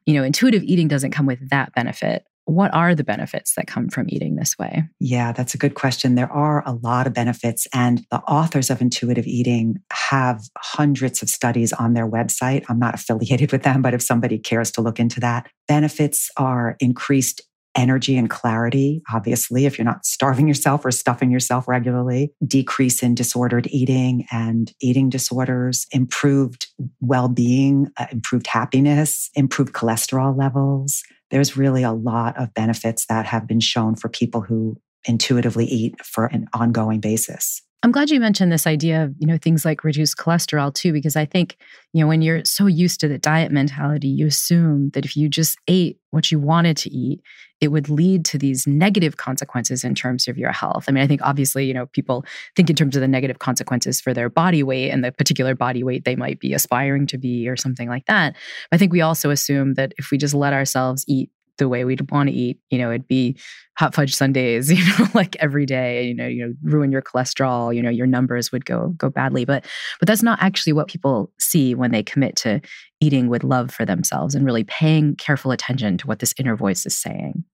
You 0.06 0.14
know, 0.14 0.24
intuitive 0.24 0.64
eating 0.64 0.88
doesn't 0.88 1.12
come 1.12 1.26
with 1.26 1.50
that 1.50 1.72
benefit 1.74 2.24
what 2.44 2.74
are 2.74 2.94
the 2.94 3.04
benefits 3.04 3.54
that 3.54 3.66
come 3.66 3.88
from 3.88 4.06
eating 4.08 4.36
this 4.36 4.58
way? 4.58 4.84
Yeah, 4.98 5.32
that's 5.32 5.54
a 5.54 5.58
good 5.58 5.74
question. 5.74 6.14
There 6.14 6.32
are 6.32 6.62
a 6.66 6.72
lot 6.72 7.06
of 7.06 7.14
benefits, 7.14 7.66
and 7.72 8.04
the 8.10 8.20
authors 8.20 8.70
of 8.70 8.80
intuitive 8.80 9.26
eating 9.26 9.76
have 9.92 10.42
hundreds 10.58 11.22
of 11.22 11.28
studies 11.28 11.72
on 11.72 11.94
their 11.94 12.08
website. 12.08 12.64
I'm 12.68 12.78
not 12.78 12.94
affiliated 13.00 13.52
with 13.52 13.62
them, 13.62 13.82
but 13.82 13.94
if 13.94 14.02
somebody 14.02 14.38
cares 14.38 14.70
to 14.72 14.80
look 14.80 14.98
into 14.98 15.20
that, 15.20 15.48
benefits 15.68 16.30
are 16.36 16.76
increased 16.80 17.42
energy 17.76 18.16
and 18.16 18.28
clarity, 18.28 19.02
obviously, 19.12 19.66
if 19.66 19.78
you're 19.78 19.84
not 19.84 20.04
starving 20.04 20.48
yourself 20.48 20.84
or 20.84 20.90
stuffing 20.90 21.30
yourself 21.30 21.68
regularly, 21.68 22.32
decrease 22.46 23.02
in 23.02 23.14
disordered 23.14 23.66
eating 23.68 24.26
and 24.32 24.72
eating 24.80 25.08
disorders, 25.08 25.86
improved 25.92 26.66
well 27.00 27.28
being, 27.28 27.88
uh, 27.96 28.06
improved 28.10 28.46
happiness, 28.46 29.30
improved 29.34 29.72
cholesterol 29.72 30.36
levels, 30.36 31.02
there's 31.30 31.56
really 31.56 31.82
a 31.82 31.92
lot 31.92 32.36
of 32.36 32.54
benefits 32.54 33.06
that 33.06 33.26
have 33.26 33.46
been 33.46 33.60
shown 33.60 33.94
for 33.96 34.08
people 34.08 34.42
who 34.42 34.80
intuitively 35.06 35.64
eat 35.64 36.04
for 36.04 36.26
an 36.26 36.46
ongoing 36.52 37.00
basis. 37.00 37.62
I'm 37.82 37.92
glad 37.92 38.10
you 38.10 38.20
mentioned 38.20 38.52
this 38.52 38.66
idea 38.66 39.04
of, 39.04 39.14
you 39.18 39.26
know, 39.26 39.38
things 39.38 39.64
like 39.64 39.84
reduced 39.84 40.18
cholesterol 40.18 40.72
too, 40.72 40.92
because 40.92 41.16
I 41.16 41.24
think, 41.24 41.56
you 41.94 42.02
know, 42.02 42.08
when 42.08 42.20
you're 42.20 42.44
so 42.44 42.66
used 42.66 43.00
to 43.00 43.08
the 43.08 43.16
diet 43.16 43.50
mentality, 43.50 44.08
you 44.08 44.26
assume 44.26 44.90
that 44.90 45.06
if 45.06 45.16
you 45.16 45.30
just 45.30 45.56
ate 45.66 45.98
what 46.10 46.30
you 46.30 46.38
wanted 46.38 46.76
to 46.78 46.90
eat, 46.90 47.22
it 47.58 47.68
would 47.68 47.88
lead 47.88 48.26
to 48.26 48.38
these 48.38 48.66
negative 48.66 49.16
consequences 49.16 49.82
in 49.82 49.94
terms 49.94 50.28
of 50.28 50.36
your 50.36 50.52
health. 50.52 50.84
I 50.88 50.92
mean, 50.92 51.02
I 51.02 51.06
think 51.06 51.22
obviously, 51.22 51.64
you 51.64 51.72
know, 51.72 51.86
people 51.86 52.24
think 52.54 52.68
in 52.68 52.76
terms 52.76 52.96
of 52.96 53.00
the 53.00 53.08
negative 53.08 53.38
consequences 53.38 53.98
for 53.98 54.12
their 54.12 54.28
body 54.28 54.62
weight 54.62 54.90
and 54.90 55.02
the 55.02 55.12
particular 55.12 55.54
body 55.54 55.82
weight 55.82 56.04
they 56.04 56.16
might 56.16 56.38
be 56.38 56.52
aspiring 56.52 57.06
to 57.08 57.18
be 57.18 57.48
or 57.48 57.56
something 57.56 57.88
like 57.88 58.04
that. 58.06 58.34
But 58.70 58.76
I 58.76 58.78
think 58.78 58.92
we 58.92 59.00
also 59.00 59.30
assume 59.30 59.74
that 59.74 59.94
if 59.96 60.10
we 60.10 60.18
just 60.18 60.34
let 60.34 60.52
ourselves 60.52 61.04
eat 61.08 61.30
the 61.60 61.68
way 61.68 61.84
we'd 61.84 62.10
want 62.10 62.28
to 62.28 62.34
eat. 62.34 62.58
You 62.70 62.78
know, 62.78 62.90
it'd 62.90 63.06
be 63.06 63.36
hot 63.78 63.94
fudge 63.94 64.14
sundaes, 64.14 64.72
you 64.72 64.84
know, 64.98 65.08
like 65.14 65.36
every 65.36 65.64
day, 65.64 66.08
you 66.08 66.14
know, 66.14 66.26
you 66.26 66.44
know, 66.44 66.54
ruin 66.64 66.90
your 66.90 67.02
cholesterol, 67.02 67.74
you 67.74 67.82
know, 67.82 67.90
your 67.90 68.08
numbers 68.08 68.50
would 68.50 68.64
go 68.64 68.88
go 68.96 69.08
badly. 69.08 69.44
But 69.44 69.64
but 70.00 70.08
that's 70.08 70.22
not 70.22 70.42
actually 70.42 70.72
what 70.72 70.88
people 70.88 71.30
see 71.38 71.76
when 71.76 71.92
they 71.92 72.02
commit 72.02 72.34
to 72.36 72.60
eating 73.00 73.28
with 73.28 73.44
love 73.44 73.70
for 73.70 73.84
themselves 73.84 74.34
and 74.34 74.44
really 74.44 74.64
paying 74.64 75.14
careful 75.14 75.52
attention 75.52 75.96
to 75.98 76.06
what 76.08 76.18
this 76.18 76.34
inner 76.36 76.56
voice 76.56 76.84
is 76.84 76.96
saying. 76.96 77.44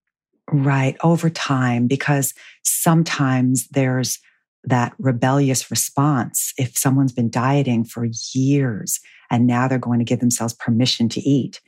Right. 0.51 0.97
Over 1.03 1.29
time, 1.29 1.89
because 1.89 2.33
sometimes 2.63 3.67
there's 3.69 4.21
that 4.65 4.93
rebellious 4.99 5.71
response. 5.71 6.53
If 6.57 6.77
someone's 6.77 7.13
been 7.13 7.31
dieting 7.31 7.85
for 7.85 8.07
years 8.35 9.01
and 9.31 9.47
now 9.47 9.67
they're 9.69 9.79
going 9.79 9.99
to 9.99 10.05
give 10.05 10.21
themselves 10.21 10.55
permission 10.55 11.09
to 11.11 11.21
eat, 11.21 11.61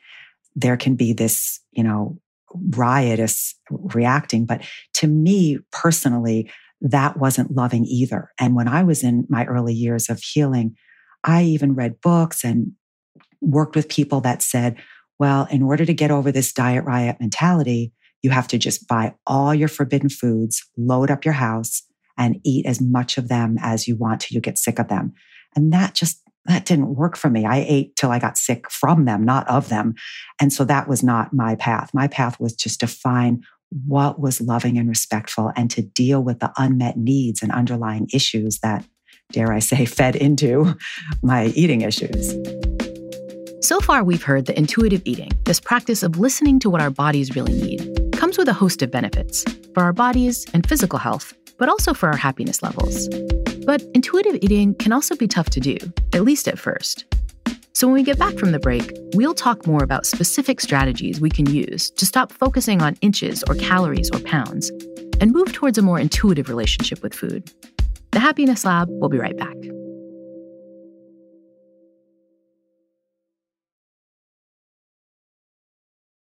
there 0.54 0.76
can 0.76 0.94
be 0.96 1.12
this, 1.12 1.60
you 1.72 1.84
know, 1.84 2.18
riotous 2.54 3.54
reacting. 3.70 4.46
But 4.46 4.64
to 4.94 5.06
me 5.06 5.58
personally, 5.72 6.50
that 6.80 7.18
wasn't 7.18 7.54
loving 7.56 7.84
either. 7.86 8.30
And 8.38 8.54
when 8.54 8.68
I 8.68 8.82
was 8.82 9.02
in 9.02 9.26
my 9.28 9.44
early 9.46 9.74
years 9.74 10.08
of 10.08 10.20
healing, 10.20 10.76
I 11.24 11.42
even 11.44 11.74
read 11.74 12.00
books 12.00 12.44
and 12.44 12.72
worked 13.40 13.74
with 13.74 13.88
people 13.88 14.20
that 14.22 14.42
said, 14.42 14.76
Well, 15.18 15.46
in 15.50 15.62
order 15.62 15.84
to 15.84 15.94
get 15.94 16.10
over 16.10 16.30
this 16.30 16.52
diet 16.52 16.84
riot 16.84 17.16
mentality, 17.20 17.92
you 18.22 18.30
have 18.30 18.48
to 18.48 18.58
just 18.58 18.86
buy 18.88 19.14
all 19.26 19.54
your 19.54 19.68
forbidden 19.68 20.08
foods, 20.08 20.64
load 20.76 21.10
up 21.10 21.24
your 21.24 21.34
house, 21.34 21.82
and 22.16 22.40
eat 22.44 22.66
as 22.66 22.80
much 22.80 23.16
of 23.16 23.28
them 23.28 23.56
as 23.60 23.86
you 23.86 23.96
want 23.96 24.20
till 24.20 24.34
you 24.34 24.40
get 24.40 24.58
sick 24.58 24.78
of 24.78 24.88
them. 24.88 25.12
And 25.54 25.72
that 25.72 25.94
just 25.94 26.22
that 26.48 26.64
didn't 26.64 26.94
work 26.94 27.16
for 27.16 27.30
me. 27.30 27.44
I 27.44 27.58
ate 27.68 27.94
till 27.94 28.10
I 28.10 28.18
got 28.18 28.38
sick 28.38 28.70
from 28.70 29.04
them, 29.04 29.24
not 29.24 29.48
of 29.48 29.68
them. 29.68 29.94
And 30.40 30.52
so 30.52 30.64
that 30.64 30.88
was 30.88 31.02
not 31.02 31.32
my 31.32 31.54
path. 31.54 31.90
My 31.92 32.08
path 32.08 32.40
was 32.40 32.54
just 32.54 32.80
to 32.80 32.86
find 32.86 33.44
what 33.86 34.18
was 34.18 34.40
loving 34.40 34.78
and 34.78 34.88
respectful 34.88 35.52
and 35.54 35.70
to 35.70 35.82
deal 35.82 36.22
with 36.22 36.40
the 36.40 36.50
unmet 36.56 36.96
needs 36.96 37.42
and 37.42 37.52
underlying 37.52 38.08
issues 38.12 38.60
that, 38.60 38.84
dare 39.30 39.52
I 39.52 39.58
say, 39.58 39.84
fed 39.84 40.16
into 40.16 40.74
my 41.22 41.46
eating 41.48 41.82
issues. 41.82 42.34
So 43.60 43.80
far, 43.80 44.02
we've 44.02 44.22
heard 44.22 44.46
that 44.46 44.56
intuitive 44.56 45.02
eating, 45.04 45.30
this 45.44 45.60
practice 45.60 46.02
of 46.02 46.18
listening 46.18 46.58
to 46.60 46.70
what 46.70 46.80
our 46.80 46.90
bodies 46.90 47.36
really 47.36 47.52
need, 47.52 48.12
comes 48.12 48.38
with 48.38 48.48
a 48.48 48.54
host 48.54 48.82
of 48.82 48.90
benefits 48.90 49.44
for 49.74 49.82
our 49.82 49.92
bodies 49.92 50.46
and 50.54 50.66
physical 50.66 50.98
health, 50.98 51.34
but 51.58 51.68
also 51.68 51.92
for 51.92 52.08
our 52.08 52.16
happiness 52.16 52.62
levels. 52.62 53.08
But 53.68 53.82
intuitive 53.92 54.38
eating 54.40 54.74
can 54.76 54.94
also 54.94 55.14
be 55.14 55.28
tough 55.28 55.50
to 55.50 55.60
do, 55.60 55.76
at 56.14 56.24
least 56.24 56.48
at 56.48 56.58
first. 56.58 57.04
So, 57.74 57.86
when 57.86 57.92
we 57.92 58.02
get 58.02 58.18
back 58.18 58.38
from 58.38 58.52
the 58.52 58.58
break, 58.58 58.96
we'll 59.12 59.34
talk 59.34 59.66
more 59.66 59.84
about 59.84 60.06
specific 60.06 60.62
strategies 60.62 61.20
we 61.20 61.28
can 61.28 61.44
use 61.44 61.90
to 61.90 62.06
stop 62.06 62.32
focusing 62.32 62.80
on 62.80 62.96
inches 63.02 63.44
or 63.46 63.54
calories 63.56 64.10
or 64.10 64.20
pounds 64.20 64.70
and 65.20 65.32
move 65.32 65.52
towards 65.52 65.76
a 65.76 65.82
more 65.82 66.00
intuitive 66.00 66.48
relationship 66.48 67.02
with 67.02 67.12
food. 67.12 67.52
The 68.12 68.20
Happiness 68.20 68.64
Lab 68.64 68.88
will 68.88 69.10
be 69.10 69.18
right 69.18 69.36
back. 69.36 69.54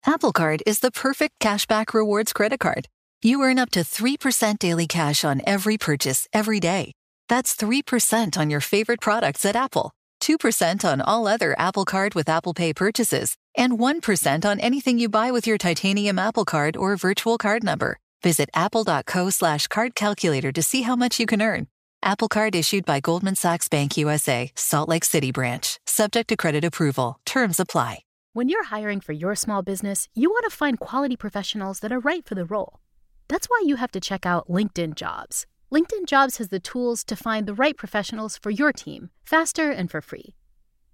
Apple 0.05 0.33
Card 0.33 0.63
is 0.67 0.81
the 0.81 0.91
perfect 0.91 1.39
cashback 1.41 1.95
rewards 1.95 2.35
credit 2.35 2.61
card. 2.61 2.89
You 3.23 3.43
earn 3.43 3.59
up 3.59 3.71
to 3.71 3.81
3% 3.81 4.59
daily 4.59 4.87
cash 4.87 5.25
on 5.25 5.41
every 5.47 5.79
purchase 5.79 6.29
every 6.35 6.61
day. 6.61 6.93
That's 7.29 7.57
3% 7.57 8.37
on 8.37 8.51
your 8.51 8.61
favorite 8.61 9.01
products 9.01 9.45
at 9.45 9.57
Apple, 9.57 9.93
2% 10.21 10.85
on 10.85 11.01
all 11.01 11.27
other 11.27 11.55
Apple 11.59 11.85
Card 11.85 12.15
with 12.15 12.29
Apple 12.29 12.55
Pay 12.55 12.73
purchases, 12.73 13.37
and 13.57 13.79
1% 13.79 14.45
on 14.45 14.61
anything 14.61 14.99
you 14.99 15.09
buy 15.09 15.31
with 15.31 15.47
your 15.47 15.59
titanium 15.59 16.19
Apple 16.19 16.45
Card 16.45 16.77
or 16.77 16.97
virtual 16.97 17.39
card 17.39 17.65
number. 17.65 17.99
Visit 18.23 18.49
apple.co 18.55 19.31
slash 19.31 19.67
card 19.67 19.95
calculator 19.95 20.53
to 20.53 20.63
see 20.63 20.83
how 20.83 20.95
much 20.95 21.19
you 21.19 21.27
can 21.27 21.43
earn. 21.43 21.67
Apple 22.05 22.29
Card 22.29 22.55
issued 22.55 22.85
by 22.85 23.01
Goldman 23.01 23.37
Sachs 23.37 23.69
Bank 23.69 23.97
USA, 23.97 24.51
Salt 24.55 24.89
Lake 24.89 25.05
City 25.05 25.31
branch. 25.33 25.79
Subject 25.87 26.29
to 26.29 26.37
credit 26.37 26.65
approval. 26.65 27.19
Terms 27.25 27.61
apply. 27.61 28.01
When 28.33 28.49
you're 28.49 28.65
hiring 28.65 29.01
for 29.01 29.13
your 29.13 29.35
small 29.35 29.63
business, 29.63 30.09
you 30.15 30.31
want 30.31 30.45
to 30.49 30.57
find 30.57 30.81
quality 30.81 31.17
professionals 31.17 31.81
that 31.81 31.93
are 31.93 32.01
right 32.01 32.25
for 32.25 32.35
the 32.35 32.45
role. 32.45 32.81
That's 33.29 33.47
why 33.47 33.63
you 33.65 33.77
have 33.77 33.93
to 33.93 34.01
check 34.01 34.25
out 34.25 34.49
LinkedIn 34.49 34.95
Jobs. 34.95 35.47
LinkedIn 35.73 36.05
Jobs 36.05 36.37
has 36.37 36.49
the 36.49 36.61
tools 36.61 37.03
to 37.03 37.17
find 37.17 37.47
the 37.47 37.55
right 37.55 37.75
professionals 37.75 38.37
for 38.37 38.51
your 38.51 38.75
team 38.75 39.09
faster 39.25 39.71
and 39.71 39.91
for 39.91 40.03
free. 40.03 40.35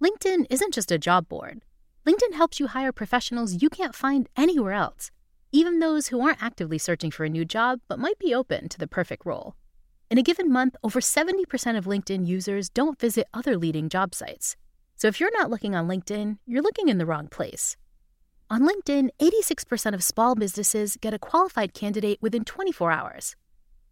LinkedIn 0.01 0.47
isn't 0.51 0.73
just 0.73 0.93
a 0.93 0.99
job 0.99 1.29
board. 1.29 1.63
LinkedIn 2.07 2.35
helps 2.35 2.61
you 2.61 2.69
hire 2.69 2.93
professionals 2.93 3.61
you 3.61 3.71
can't 3.71 3.93
find 3.93 4.29
anywhere 4.37 4.75
else, 4.75 5.11
even 5.51 5.81
those 5.81 6.09
who 6.09 6.21
aren't 6.21 6.41
actively 6.41 6.79
searching 6.79 7.11
for 7.11 7.25
a 7.27 7.29
new 7.29 7.45
job 7.45 7.81
but 7.89 7.99
might 7.99 8.21
be 8.21 8.33
open 8.33 8.69
to 8.69 8.79
the 8.79 8.87
perfect 8.87 9.27
role. 9.27 9.57
In 10.13 10.19
a 10.19 10.23
given 10.23 10.49
month, 10.53 10.77
over 10.85 11.01
70% 11.01 11.77
of 11.77 11.91
LinkedIn 11.91 12.25
users 12.25 12.69
don't 12.69 13.01
visit 13.01 13.27
other 13.35 13.57
leading 13.57 13.89
job 13.89 14.15
sites. 14.15 14.55
So 14.95 15.09
if 15.09 15.19
you're 15.19 15.37
not 15.37 15.51
looking 15.51 15.75
on 15.75 15.89
LinkedIn, 15.89 16.39
you're 16.47 16.63
looking 16.63 16.89
in 16.89 16.99
the 16.99 17.07
wrong 17.07 17.27
place. 17.27 17.77
On 18.49 18.63
LinkedIn, 18.63 19.09
86% 19.19 19.95
of 19.95 20.05
small 20.05 20.37
businesses 20.37 20.97
get 21.01 21.13
a 21.13 21.19
qualified 21.19 21.75
candidate 21.75 22.19
within 22.23 22.45
24 22.45 22.93
hours. 22.93 23.35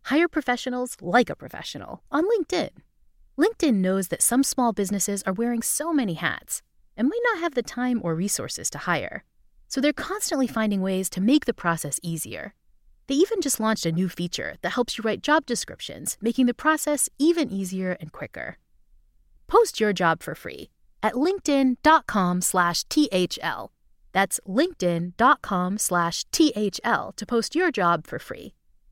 Hire 0.06 0.28
professionals 0.28 0.96
like 1.00 1.28
a 1.28 1.34
professional 1.34 2.00
on 2.12 2.28
LinkedIn. 2.28 2.70
LinkedIn 3.36 3.74
knows 3.74 4.06
that 4.08 4.22
some 4.22 4.44
small 4.44 4.72
businesses 4.72 5.24
are 5.24 5.32
wearing 5.32 5.62
so 5.62 5.92
many 5.92 6.14
hats 6.14 6.62
and 6.96 7.08
might 7.08 7.18
not 7.24 7.40
have 7.40 7.54
the 7.54 7.64
time 7.64 8.00
or 8.04 8.14
resources 8.14 8.70
to 8.70 8.78
hire. 8.78 9.24
So 9.66 9.80
they're 9.80 9.92
constantly 9.92 10.46
finding 10.46 10.80
ways 10.80 11.10
to 11.10 11.20
make 11.20 11.44
the 11.44 11.52
process 11.52 11.98
easier. 12.04 12.54
They 13.08 13.16
even 13.16 13.40
just 13.40 13.58
launched 13.58 13.84
a 13.84 13.90
new 13.90 14.08
feature 14.08 14.54
that 14.62 14.74
helps 14.74 14.96
you 14.96 15.02
write 15.02 15.24
job 15.24 15.44
descriptions, 15.44 16.16
making 16.20 16.46
the 16.46 16.54
process 16.54 17.08
even 17.18 17.50
easier 17.50 17.96
and 18.00 18.12
quicker. 18.12 18.58
Post 19.48 19.80
your 19.80 19.92
job 19.92 20.22
for 20.22 20.36
free 20.36 20.70
at 21.02 21.14
linkedin.com/thl. 21.14 23.70
That's 24.12 24.40
linkedin.com/thl 24.46 27.16
to 27.16 27.26
post 27.26 27.56
your 27.56 27.72
job 27.72 28.06
for 28.06 28.20
free. 28.20 28.54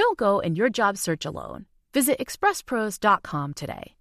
Don't 0.00 0.16
go 0.16 0.38
in 0.38 0.56
your 0.56 0.70
job 0.70 0.96
search 0.96 1.26
alone. 1.26 1.66
Visit 1.92 2.18
expresspros.com 2.20 3.52
today. 3.52 3.96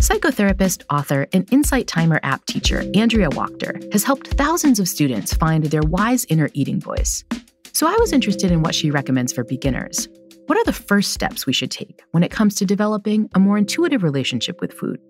Psychotherapist, 0.00 0.84
author, 0.88 1.26
and 1.32 1.52
Insight 1.52 1.88
Timer 1.88 2.20
app 2.22 2.46
teacher 2.46 2.84
Andrea 2.94 3.30
Wachter 3.30 3.92
has 3.92 4.04
helped 4.04 4.28
thousands 4.28 4.78
of 4.78 4.88
students 4.88 5.34
find 5.34 5.64
their 5.64 5.82
wise 5.82 6.24
inner 6.26 6.50
eating 6.54 6.78
voice. 6.78 7.24
So 7.72 7.88
I 7.88 7.96
was 7.98 8.12
interested 8.12 8.52
in 8.52 8.62
what 8.62 8.76
she 8.76 8.92
recommends 8.92 9.32
for 9.32 9.42
beginners. 9.42 10.08
What 10.46 10.56
are 10.56 10.64
the 10.64 10.72
first 10.72 11.10
steps 11.12 11.46
we 11.46 11.52
should 11.52 11.72
take 11.72 12.00
when 12.12 12.22
it 12.22 12.30
comes 12.30 12.54
to 12.56 12.64
developing 12.64 13.28
a 13.34 13.40
more 13.40 13.58
intuitive 13.58 14.04
relationship 14.04 14.60
with 14.60 14.72
food? 14.72 15.00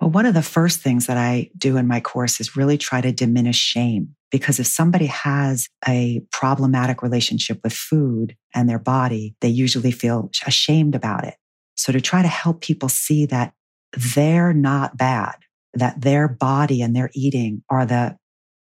Well, 0.00 0.08
one 0.08 0.24
of 0.24 0.32
the 0.32 0.40
first 0.40 0.80
things 0.80 1.08
that 1.08 1.18
I 1.18 1.50
do 1.58 1.76
in 1.76 1.86
my 1.86 2.00
course 2.00 2.40
is 2.40 2.56
really 2.56 2.78
try 2.78 3.02
to 3.02 3.12
diminish 3.12 3.58
shame. 3.58 4.16
Because 4.32 4.58
if 4.58 4.66
somebody 4.66 5.06
has 5.06 5.68
a 5.86 6.22
problematic 6.32 7.02
relationship 7.02 7.60
with 7.62 7.72
food 7.72 8.34
and 8.54 8.68
their 8.68 8.78
body, 8.78 9.36
they 9.40 9.48
usually 9.48 9.92
feel 9.92 10.30
ashamed 10.46 10.94
about 10.94 11.24
it. 11.24 11.34
So 11.76 11.92
to 11.92 12.00
try 12.00 12.22
to 12.22 12.28
help 12.28 12.62
people 12.62 12.88
see 12.88 13.26
that 13.26 13.52
they're 14.14 14.54
not 14.54 14.96
bad, 14.96 15.36
that 15.74 16.00
their 16.00 16.26
body 16.26 16.82
and 16.82 16.96
their 16.96 17.10
eating 17.14 17.62
are 17.70 17.86
the 17.86 18.16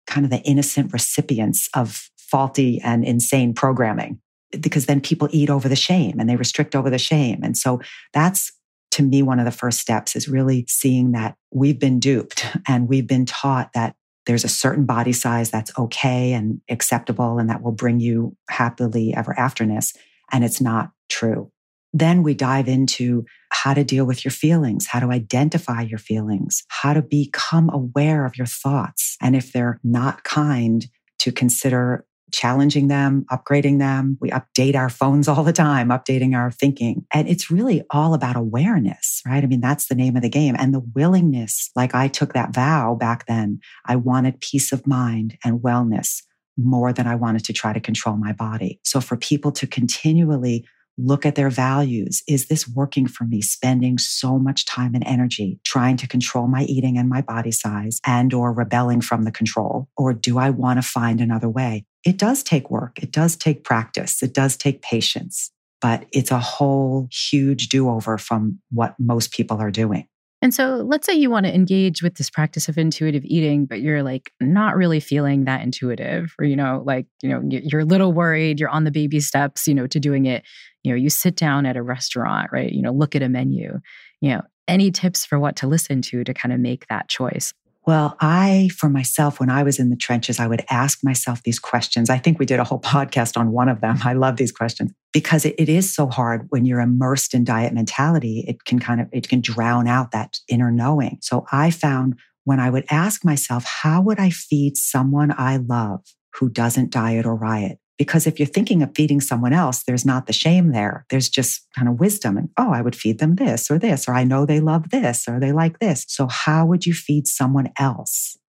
kind 0.07 0.25
of 0.25 0.29
the 0.29 0.41
innocent 0.41 0.91
recipients 0.91 1.69
of 1.73 2.09
faulty 2.17 2.79
and 2.83 3.03
insane 3.03 3.53
programming 3.53 4.19
because 4.59 4.85
then 4.85 4.99
people 4.99 5.29
eat 5.31 5.49
over 5.49 5.69
the 5.69 5.75
shame 5.75 6.19
and 6.19 6.29
they 6.29 6.35
restrict 6.35 6.75
over 6.75 6.89
the 6.89 6.97
shame. 6.97 7.39
And 7.43 7.57
so 7.57 7.79
that's 8.13 8.51
to 8.91 9.03
me, 9.03 9.23
one 9.23 9.39
of 9.39 9.45
the 9.45 9.51
first 9.51 9.79
steps 9.79 10.15
is 10.15 10.27
really 10.27 10.65
seeing 10.67 11.13
that 11.13 11.35
we've 11.53 11.79
been 11.79 11.99
duped 11.99 12.45
and 12.67 12.87
we've 12.87 13.07
been 13.07 13.25
taught 13.25 13.71
that 13.73 13.95
there's 14.25 14.43
a 14.43 14.49
certain 14.49 14.85
body 14.85 15.13
size 15.13 15.49
that's 15.49 15.77
okay 15.77 16.33
and 16.33 16.61
acceptable 16.69 17.39
and 17.39 17.49
that 17.49 17.61
will 17.61 17.71
bring 17.71 17.99
you 17.99 18.35
happily 18.49 19.13
ever 19.13 19.33
afterness. 19.37 19.93
And 20.31 20.43
it's 20.43 20.61
not 20.61 20.91
true. 21.09 21.51
Then 21.93 22.23
we 22.23 22.33
dive 22.33 22.67
into 22.67 23.25
how 23.49 23.73
to 23.73 23.83
deal 23.83 24.05
with 24.05 24.23
your 24.23 24.31
feelings, 24.31 24.87
how 24.87 24.99
to 25.01 25.11
identify 25.11 25.81
your 25.81 25.99
feelings, 25.99 26.63
how 26.69 26.93
to 26.93 27.01
become 27.01 27.69
aware 27.69 28.25
of 28.25 28.37
your 28.37 28.47
thoughts. 28.47 29.17
And 29.21 29.35
if 29.35 29.51
they're 29.51 29.79
not 29.83 30.23
kind, 30.23 30.87
to 31.21 31.31
consider 31.31 32.03
challenging 32.31 32.87
them, 32.87 33.25
upgrading 33.31 33.79
them. 33.79 34.17
We 34.19 34.29
update 34.31 34.75
our 34.75 34.89
phones 34.89 35.27
all 35.27 35.43
the 35.43 35.53
time, 35.53 35.89
updating 35.89 36.35
our 36.35 36.51
thinking. 36.51 37.05
And 37.13 37.27
it's 37.27 37.51
really 37.51 37.83
all 37.89 38.13
about 38.13 38.35
awareness, 38.35 39.21
right? 39.25 39.43
I 39.43 39.47
mean, 39.47 39.61
that's 39.61 39.87
the 39.87 39.95
name 39.95 40.15
of 40.15 40.21
the 40.21 40.29
game 40.29 40.55
and 40.57 40.73
the 40.73 40.83
willingness. 40.95 41.69
Like 41.75 41.95
I 41.95 42.07
took 42.07 42.33
that 42.33 42.53
vow 42.53 42.95
back 42.95 43.25
then. 43.27 43.59
I 43.85 43.95
wanted 43.95 44.41
peace 44.41 44.71
of 44.71 44.87
mind 44.87 45.37
and 45.43 45.59
wellness 45.59 46.21
more 46.57 46.93
than 46.93 47.07
I 47.07 47.15
wanted 47.15 47.45
to 47.45 47.53
try 47.53 47.73
to 47.73 47.79
control 47.79 48.17
my 48.17 48.33
body. 48.33 48.79
So 48.83 48.99
for 48.99 49.17
people 49.17 49.51
to 49.53 49.67
continually 49.67 50.65
look 51.03 51.25
at 51.25 51.35
their 51.35 51.49
values. 51.49 52.23
Is 52.27 52.47
this 52.47 52.67
working 52.67 53.07
for 53.07 53.23
me? 53.23 53.41
Spending 53.41 53.97
so 53.97 54.37
much 54.37 54.65
time 54.65 54.95
and 54.95 55.05
energy 55.05 55.59
trying 55.65 55.97
to 55.97 56.07
control 56.07 56.47
my 56.47 56.63
eating 56.63 56.97
and 56.97 57.09
my 57.09 57.21
body 57.21 57.51
size 57.51 57.99
and 58.05 58.33
or 58.33 58.53
rebelling 58.53 59.01
from 59.01 59.23
the 59.23 59.31
control? 59.31 59.89
Or 59.97 60.13
do 60.13 60.37
I 60.37 60.49
want 60.49 60.81
to 60.81 60.87
find 60.87 61.21
another 61.21 61.49
way? 61.49 61.85
It 62.05 62.17
does 62.17 62.43
take 62.43 62.69
work. 62.69 62.99
It 63.01 63.11
does 63.11 63.35
take 63.35 63.63
practice. 63.63 64.23
It 64.23 64.33
does 64.33 64.57
take 64.57 64.81
patience, 64.81 65.51
but 65.81 66.05
it's 66.11 66.31
a 66.31 66.39
whole 66.39 67.07
huge 67.11 67.69
do 67.69 67.89
over 67.89 68.17
from 68.17 68.59
what 68.71 68.95
most 68.99 69.31
people 69.31 69.57
are 69.57 69.71
doing. 69.71 70.07
And 70.43 70.51
so 70.51 70.77
let's 70.77 71.05
say 71.05 71.13
you 71.13 71.29
want 71.29 71.45
to 71.45 71.53
engage 71.53 72.01
with 72.01 72.15
this 72.15 72.31
practice 72.31 72.67
of 72.67 72.75
intuitive 72.75 73.23
eating, 73.23 73.67
but 73.67 73.79
you're 73.79 74.01
like 74.01 74.31
not 74.39 74.75
really 74.75 74.99
feeling 74.99 75.45
that 75.45 75.61
intuitive, 75.61 76.33
or, 76.39 76.45
you 76.45 76.55
know, 76.55 76.81
like, 76.83 77.05
you 77.21 77.29
know, 77.29 77.43
you're 77.47 77.81
a 77.81 77.85
little 77.85 78.11
worried, 78.11 78.59
you're 78.59 78.67
on 78.67 78.83
the 78.83 78.89
baby 78.89 79.19
steps, 79.19 79.67
you 79.67 79.75
know, 79.75 79.85
to 79.85 79.99
doing 79.99 80.25
it. 80.25 80.43
You 80.83 80.91
know, 80.91 80.97
you 80.97 81.09
sit 81.09 81.35
down 81.35 81.65
at 81.65 81.77
a 81.77 81.83
restaurant, 81.83 82.49
right? 82.51 82.71
You 82.71 82.81
know, 82.81 82.91
look 82.91 83.15
at 83.15 83.21
a 83.21 83.29
menu, 83.29 83.79
you 84.19 84.29
know, 84.29 84.41
any 84.67 84.91
tips 84.91 85.25
for 85.25 85.39
what 85.39 85.55
to 85.57 85.67
listen 85.67 86.01
to 86.03 86.23
to 86.23 86.33
kind 86.33 86.53
of 86.53 86.59
make 86.59 86.87
that 86.87 87.09
choice? 87.09 87.53
Well, 87.87 88.15
I, 88.19 88.69
for 88.77 88.89
myself, 88.89 89.39
when 89.39 89.49
I 89.49 89.63
was 89.63 89.79
in 89.79 89.89
the 89.89 89.95
trenches, 89.95 90.39
I 90.39 90.45
would 90.45 90.63
ask 90.69 90.99
myself 91.03 91.41
these 91.41 91.57
questions. 91.57 92.11
I 92.11 92.19
think 92.19 92.37
we 92.37 92.45
did 92.45 92.59
a 92.59 92.63
whole 92.63 92.79
podcast 92.81 93.37
on 93.37 93.51
one 93.51 93.69
of 93.69 93.81
them. 93.81 93.97
I 94.03 94.13
love 94.13 94.37
these 94.37 94.51
questions 94.51 94.91
because 95.11 95.45
it, 95.45 95.55
it 95.57 95.67
is 95.67 95.93
so 95.93 96.07
hard 96.07 96.45
when 96.49 96.65
you're 96.65 96.79
immersed 96.79 97.33
in 97.33 97.43
diet 97.43 97.73
mentality. 97.73 98.45
It 98.47 98.65
can 98.65 98.79
kind 98.79 99.01
of, 99.01 99.07
it 99.11 99.27
can 99.27 99.41
drown 99.41 99.87
out 99.87 100.11
that 100.11 100.39
inner 100.47 100.71
knowing. 100.71 101.17
So 101.21 101.45
I 101.51 101.71
found 101.71 102.19
when 102.43 102.59
I 102.59 102.69
would 102.69 102.85
ask 102.89 103.25
myself, 103.25 103.65
how 103.65 104.01
would 104.01 104.19
I 104.19 104.29
feed 104.29 104.77
someone 104.77 105.33
I 105.35 105.57
love 105.57 106.01
who 106.35 106.49
doesn't 106.49 106.91
diet 106.91 107.25
or 107.25 107.35
riot? 107.35 107.79
Because 108.01 108.25
if 108.25 108.39
you're 108.39 108.47
thinking 108.47 108.81
of 108.81 108.95
feeding 108.95 109.21
someone 109.21 109.53
else, 109.53 109.83
there's 109.83 110.07
not 110.07 110.25
the 110.25 110.33
shame 110.33 110.71
there. 110.71 111.05
There's 111.11 111.29
just 111.29 111.67
kind 111.77 111.87
of 111.87 111.99
wisdom. 111.99 112.35
And, 112.35 112.49
oh, 112.57 112.71
I 112.73 112.81
would 112.81 112.95
feed 112.95 113.19
them 113.19 113.35
this 113.35 113.69
or 113.69 113.77
this, 113.77 114.09
or 114.09 114.15
I 114.15 114.23
know 114.23 114.43
they 114.43 114.59
love 114.59 114.89
this 114.89 115.27
or 115.27 115.39
they 115.39 115.51
like 115.51 115.77
this. 115.77 116.05
So, 116.07 116.25
how 116.25 116.65
would 116.65 116.87
you 116.87 116.95
feed 116.95 117.27
someone 117.27 117.69
else 117.77 118.39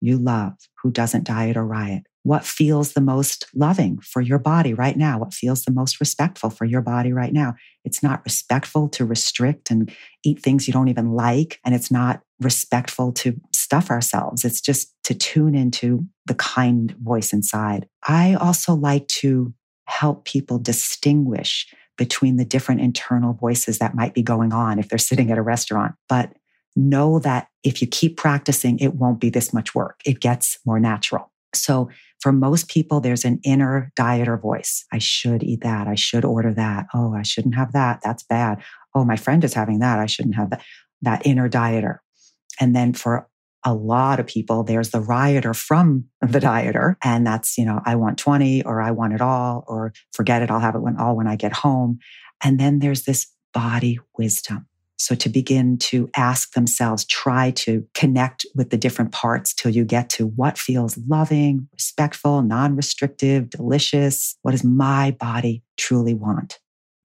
you 0.00 0.16
love 0.16 0.54
who 0.82 0.90
doesn't 0.90 1.24
diet 1.24 1.58
or 1.58 1.66
riot? 1.66 2.04
What 2.24 2.44
feels 2.44 2.92
the 2.92 3.00
most 3.00 3.46
loving 3.54 3.98
for 3.98 4.20
your 4.20 4.38
body 4.38 4.74
right 4.74 4.96
now? 4.96 5.18
What 5.18 5.34
feels 5.34 5.64
the 5.64 5.72
most 5.72 5.98
respectful 5.98 6.50
for 6.50 6.64
your 6.64 6.80
body 6.80 7.12
right 7.12 7.32
now? 7.32 7.54
It's 7.84 8.02
not 8.02 8.24
respectful 8.24 8.88
to 8.90 9.04
restrict 9.04 9.70
and 9.70 9.92
eat 10.24 10.40
things 10.40 10.68
you 10.68 10.72
don't 10.72 10.88
even 10.88 11.12
like. 11.12 11.58
And 11.64 11.74
it's 11.74 11.90
not 11.90 12.20
respectful 12.40 13.12
to 13.12 13.40
stuff 13.52 13.90
ourselves. 13.90 14.44
It's 14.44 14.60
just 14.60 14.94
to 15.04 15.14
tune 15.14 15.56
into 15.56 16.06
the 16.26 16.34
kind 16.34 16.94
voice 17.00 17.32
inside. 17.32 17.88
I 18.06 18.34
also 18.34 18.74
like 18.74 19.08
to 19.08 19.52
help 19.86 20.24
people 20.24 20.58
distinguish 20.58 21.66
between 21.98 22.36
the 22.36 22.44
different 22.44 22.80
internal 22.80 23.32
voices 23.32 23.78
that 23.78 23.94
might 23.94 24.14
be 24.14 24.22
going 24.22 24.52
on 24.52 24.78
if 24.78 24.88
they're 24.88 24.98
sitting 24.98 25.30
at 25.32 25.38
a 25.38 25.42
restaurant. 25.42 25.94
But 26.08 26.32
know 26.76 27.18
that 27.18 27.48
if 27.64 27.82
you 27.82 27.88
keep 27.88 28.16
practicing, 28.16 28.78
it 28.78 28.94
won't 28.94 29.20
be 29.20 29.28
this 29.28 29.52
much 29.52 29.74
work. 29.74 30.00
It 30.04 30.20
gets 30.20 30.58
more 30.64 30.80
natural. 30.80 31.31
So 31.54 31.90
for 32.20 32.32
most 32.32 32.68
people, 32.68 33.00
there's 33.00 33.24
an 33.24 33.40
inner 33.44 33.92
dieter 33.98 34.40
voice. 34.40 34.84
I 34.92 34.98
should 34.98 35.42
eat 35.42 35.62
that. 35.62 35.88
I 35.88 35.94
should 35.94 36.24
order 36.24 36.54
that. 36.54 36.86
Oh, 36.94 37.14
I 37.14 37.22
shouldn't 37.22 37.54
have 37.54 37.72
that. 37.72 38.00
That's 38.02 38.22
bad. 38.22 38.62
Oh, 38.94 39.04
my 39.04 39.16
friend 39.16 39.42
is 39.44 39.54
having 39.54 39.80
that. 39.80 39.98
I 39.98 40.06
shouldn't 40.06 40.36
have 40.36 40.50
that. 40.50 40.62
That 41.02 41.26
inner 41.26 41.48
dieter. 41.48 41.98
And 42.60 42.76
then 42.76 42.92
for 42.92 43.28
a 43.64 43.74
lot 43.74 44.20
of 44.20 44.26
people, 44.26 44.62
there's 44.62 44.90
the 44.90 45.00
rioter 45.00 45.54
from 45.54 46.04
the 46.20 46.38
dieter. 46.38 46.96
And 47.02 47.26
that's, 47.26 47.58
you 47.58 47.64
know, 47.64 47.80
I 47.84 47.96
want 47.96 48.18
20 48.18 48.62
or 48.64 48.80
I 48.80 48.90
want 48.92 49.12
it 49.14 49.20
all 49.20 49.64
or 49.66 49.92
forget 50.12 50.42
it. 50.42 50.50
I'll 50.50 50.60
have 50.60 50.74
it 50.74 50.82
when 50.82 50.96
all 50.98 51.16
when 51.16 51.26
I 51.26 51.36
get 51.36 51.52
home. 51.52 51.98
And 52.42 52.58
then 52.58 52.78
there's 52.78 53.02
this 53.02 53.26
body 53.52 53.98
wisdom. 54.16 54.66
So 55.02 55.16
to 55.16 55.28
begin 55.28 55.78
to 55.78 56.08
ask 56.14 56.52
themselves, 56.52 57.04
try 57.06 57.50
to 57.56 57.84
connect 57.92 58.46
with 58.54 58.70
the 58.70 58.76
different 58.76 59.10
parts 59.10 59.52
till 59.52 59.72
you 59.72 59.84
get 59.84 60.08
to 60.10 60.28
what 60.28 60.56
feels 60.56 60.96
loving, 61.08 61.68
respectful, 61.72 62.40
non-restrictive, 62.42 63.50
delicious. 63.50 64.36
What 64.42 64.52
does 64.52 64.62
my 64.62 65.10
body 65.18 65.64
truly 65.76 66.14
want? 66.14 66.60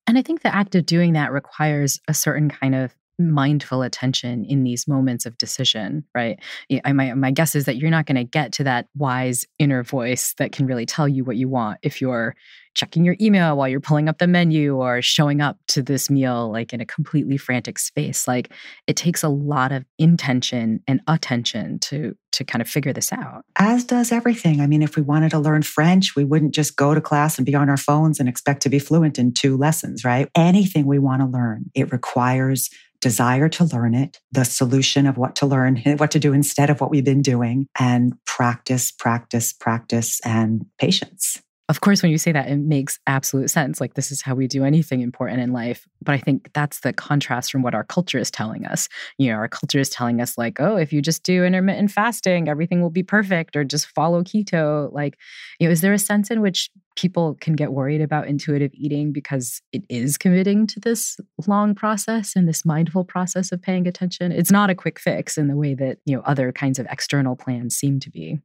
And 0.06 0.16
I 0.16 0.22
think 0.22 0.44
the 0.44 0.54
act 0.54 0.76
of 0.76 0.86
doing 0.86 1.14
that 1.14 1.32
requires 1.32 2.00
a 2.08 2.14
certain 2.14 2.52
kind 2.52 2.76
of 2.76 2.96
mindful 3.18 3.82
attention 3.82 4.46
in 4.46 4.64
these 4.64 4.88
moments 4.88 5.26
of 5.26 5.36
decision, 5.40 6.04
right? 6.14 6.40
My, 6.86 7.16
my 7.16 7.32
guess 7.32 7.56
is 7.56 7.66
that 7.66 7.78
you're 7.78 7.90
not 7.90 8.06
going 8.06 8.18
to 8.18 8.24
get 8.24 8.52
to 8.54 8.64
that 8.66 8.90
wise 8.96 9.44
inner 9.58 9.82
voice 9.82 10.36
that 10.38 10.52
can 10.52 10.68
really 10.68 10.86
tell 10.86 11.08
you 11.08 11.24
what 11.24 11.36
you 11.36 11.50
want 11.50 11.80
if 11.82 12.00
you're 12.00 12.36
checking 12.78 13.04
your 13.04 13.16
email 13.20 13.58
while 13.58 13.68
you're 13.68 13.82
pulling 13.82 14.08
up 14.08 14.20
the 14.20 14.28
menu 14.28 14.76
or 14.78 15.02
showing 15.02 15.42
up 15.42 15.58
to 15.68 15.82
this 15.82 16.10
meal 16.10 16.52
like 16.52 16.72
in 16.74 16.80
a 16.80 16.86
completely 16.86 17.36
frantic 17.36 17.80
space. 17.80 18.28
Like 18.28 18.54
it 18.86 18.96
takes 18.96 19.24
a 19.24 19.30
lot 19.30 19.72
of 19.72 19.84
intention 19.98 20.82
and 20.88 21.02
attention 21.08 21.80
to 21.80 22.16
to 22.34 22.44
kind 22.44 22.62
of 22.62 22.70
figure 22.70 22.94
this 22.94 23.12
out. 23.12 23.44
As 23.58 23.84
does 23.84 24.12
everything. 24.12 24.62
I 24.62 24.68
mean, 24.68 24.84
if 24.84 24.96
we 24.96 25.02
wanted 25.02 25.32
to 25.32 25.40
learn 25.40 25.64
French, 25.64 26.16
we 26.16 26.24
wouldn't 26.24 26.54
just 26.54 26.76
go 26.76 26.94
to 26.94 27.02
class 27.02 27.38
and 27.38 27.46
be 27.46 27.56
on 27.56 27.68
our 27.68 27.78
phones 27.78 28.20
and 28.20 28.30
expect 28.30 28.62
to 28.64 28.70
be 28.70 28.78
fluent 28.78 29.18
in 29.18 29.34
two 29.34 29.58
lessons, 29.58 30.06
right? 30.06 30.30
Anything 30.36 30.86
we 30.86 31.00
want 31.00 31.22
to 31.22 31.28
learn, 31.28 31.66
it 31.74 31.92
requires 31.92 32.70
desire 33.02 33.48
to 33.48 33.64
learn 33.64 33.96
it, 33.96 34.20
the 34.32 34.44
solution 34.44 35.08
of 35.08 35.18
what 35.18 35.36
to 35.38 35.46
learn, 35.48 35.78
what 35.98 36.12
to 36.12 36.20
do 36.20 36.34
instead 36.34 36.70
of 36.70 36.80
what 36.80 36.92
we've 36.92 37.06
been 37.06 37.22
doing, 37.24 37.68
and 37.80 38.14
practice, 38.26 38.92
practice, 38.92 39.52
practice, 39.54 40.20
and 40.24 40.66
patience 40.80 41.42
of 41.70 41.82
course, 41.82 42.02
when 42.02 42.12
you 42.12 42.18
say 42.18 42.32
that, 42.32 42.48
it 42.48 42.58
makes 42.58 42.98
absolute 43.08 43.50
sense. 43.50 43.82
Like, 43.82 43.96
this 43.96 44.10
is 44.10 44.22
how 44.22 44.36
we 44.36 44.48
do 44.48 44.64
anything 44.64 45.02
important 45.02 45.42
in 45.42 45.52
life. 45.52 45.86
But 46.02 46.16
I 46.16 46.18
think 46.18 46.50
that's 46.54 46.80
the 46.80 46.94
contrast 46.94 47.52
from 47.52 47.62
what 47.62 47.76
our 47.76 47.84
culture 47.84 48.18
is 48.18 48.32
telling 48.32 48.66
us. 48.66 48.88
You 49.18 49.32
know, 49.32 49.36
our 49.36 49.50
culture 49.50 49.80
is 49.80 49.90
telling 49.90 50.22
us, 50.22 50.38
like, 50.38 50.62
oh, 50.62 50.78
if 50.78 50.94
you 50.94 51.02
just 51.02 51.24
do 51.24 51.44
intermittent 51.44 51.92
fasting, 51.92 52.48
everything 52.48 52.82
will 52.82 52.90
be 52.90 53.04
perfect, 53.04 53.58
or 53.58 53.66
just 53.66 53.88
follow 53.88 54.24
keto. 54.24 54.94
Like, 54.94 55.18
you 55.60 55.68
know, 55.68 55.72
is 55.72 55.82
there 55.82 55.92
a 55.92 56.00
sense 56.00 56.32
in 56.32 56.40
which 56.40 56.70
people 56.96 57.36
can 57.42 57.54
get 57.54 57.74
worried 57.74 58.02
about 58.02 58.28
intuitive 58.28 58.72
eating 58.74 59.12
because 59.12 59.62
it 59.74 59.84
is 59.90 60.18
committing 60.18 60.68
to 60.68 60.80
this 60.80 61.18
long 61.48 61.76
process 61.76 62.36
and 62.36 62.48
this 62.48 62.64
mindful 62.64 63.04
process 63.04 63.52
of 63.52 63.62
paying 63.62 63.88
attention? 63.88 64.32
It's 64.32 64.52
not 64.52 64.70
a 64.70 64.76
quick 64.76 65.00
fix 65.00 65.38
in 65.38 65.50
the 65.50 65.58
way 65.58 65.74
that, 65.76 65.98
you 66.06 66.16
know, 66.16 66.24
other 66.24 66.54
kinds 66.54 66.80
of 66.80 66.88
external 66.90 67.36
plans 67.36 67.76
seem 67.76 68.00
to 68.00 68.10
be. 68.10 68.40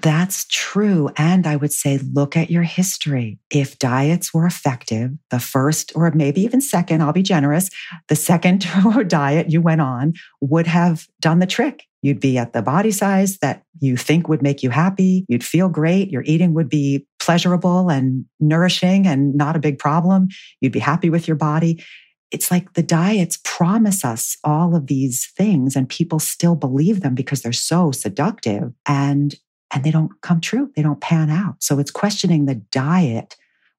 That's 0.00 0.44
true. 0.50 1.10
And 1.16 1.46
I 1.46 1.56
would 1.56 1.72
say, 1.72 1.98
look 1.98 2.36
at 2.36 2.50
your 2.50 2.64
history. 2.64 3.38
If 3.50 3.78
diets 3.78 4.34
were 4.34 4.44
effective, 4.44 5.12
the 5.30 5.38
first 5.38 5.92
or 5.94 6.10
maybe 6.10 6.40
even 6.42 6.60
second, 6.60 7.00
I'll 7.02 7.12
be 7.12 7.22
generous, 7.22 7.70
the 8.08 8.16
second 8.16 8.66
diet 9.06 9.50
you 9.50 9.60
went 9.60 9.80
on 9.80 10.14
would 10.40 10.66
have 10.66 11.06
done 11.20 11.38
the 11.38 11.46
trick. 11.46 11.84
You'd 12.02 12.20
be 12.20 12.36
at 12.36 12.52
the 12.52 12.60
body 12.60 12.90
size 12.90 13.38
that 13.38 13.62
you 13.80 13.96
think 13.96 14.28
would 14.28 14.42
make 14.42 14.62
you 14.62 14.70
happy. 14.70 15.24
You'd 15.28 15.44
feel 15.44 15.68
great. 15.68 16.10
Your 16.10 16.22
eating 16.26 16.54
would 16.54 16.68
be 16.68 17.06
pleasurable 17.18 17.88
and 17.88 18.26
nourishing 18.40 19.06
and 19.06 19.34
not 19.34 19.56
a 19.56 19.60
big 19.60 19.78
problem. 19.78 20.28
You'd 20.60 20.72
be 20.72 20.80
happy 20.80 21.08
with 21.08 21.26
your 21.26 21.36
body. 21.36 21.82
It's 22.30 22.50
like 22.50 22.72
the 22.72 22.82
diets 22.82 23.38
promise 23.44 24.04
us 24.04 24.36
all 24.42 24.74
of 24.74 24.88
these 24.88 25.32
things 25.36 25.76
and 25.76 25.88
people 25.88 26.18
still 26.18 26.56
believe 26.56 27.00
them 27.00 27.14
because 27.14 27.42
they're 27.42 27.52
so 27.52 27.92
seductive. 27.92 28.72
And 28.86 29.34
and 29.74 29.82
they 29.82 29.90
don't 29.90 30.12
come 30.22 30.40
true. 30.40 30.70
They 30.76 30.82
don't 30.82 31.00
pan 31.00 31.30
out. 31.30 31.56
So 31.62 31.78
it's 31.78 31.90
questioning 31.90 32.46
the 32.46 32.54
diet 32.54 33.36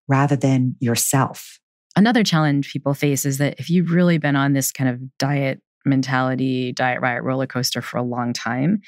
rather 0.07 0.35
than 0.35 0.75
yourself. 0.79 1.59
Another 1.95 2.23
challenge 2.23 2.71
people 2.71 2.93
face 2.93 3.25
is 3.25 3.37
that 3.37 3.55
if 3.57 3.69
you've 3.69 3.91
really 3.91 4.17
been 4.17 4.35
on 4.35 4.53
this 4.53 4.71
kind 4.71 4.89
of 4.89 5.17
diet 5.17 5.61
mentality, 5.85 6.73
diet 6.73 6.99
riot 7.01 7.23
roller 7.23 7.47
coaster 7.47 7.81
for 7.81 7.97
a 7.97 8.03
long 8.03 8.33
time, 8.33 8.81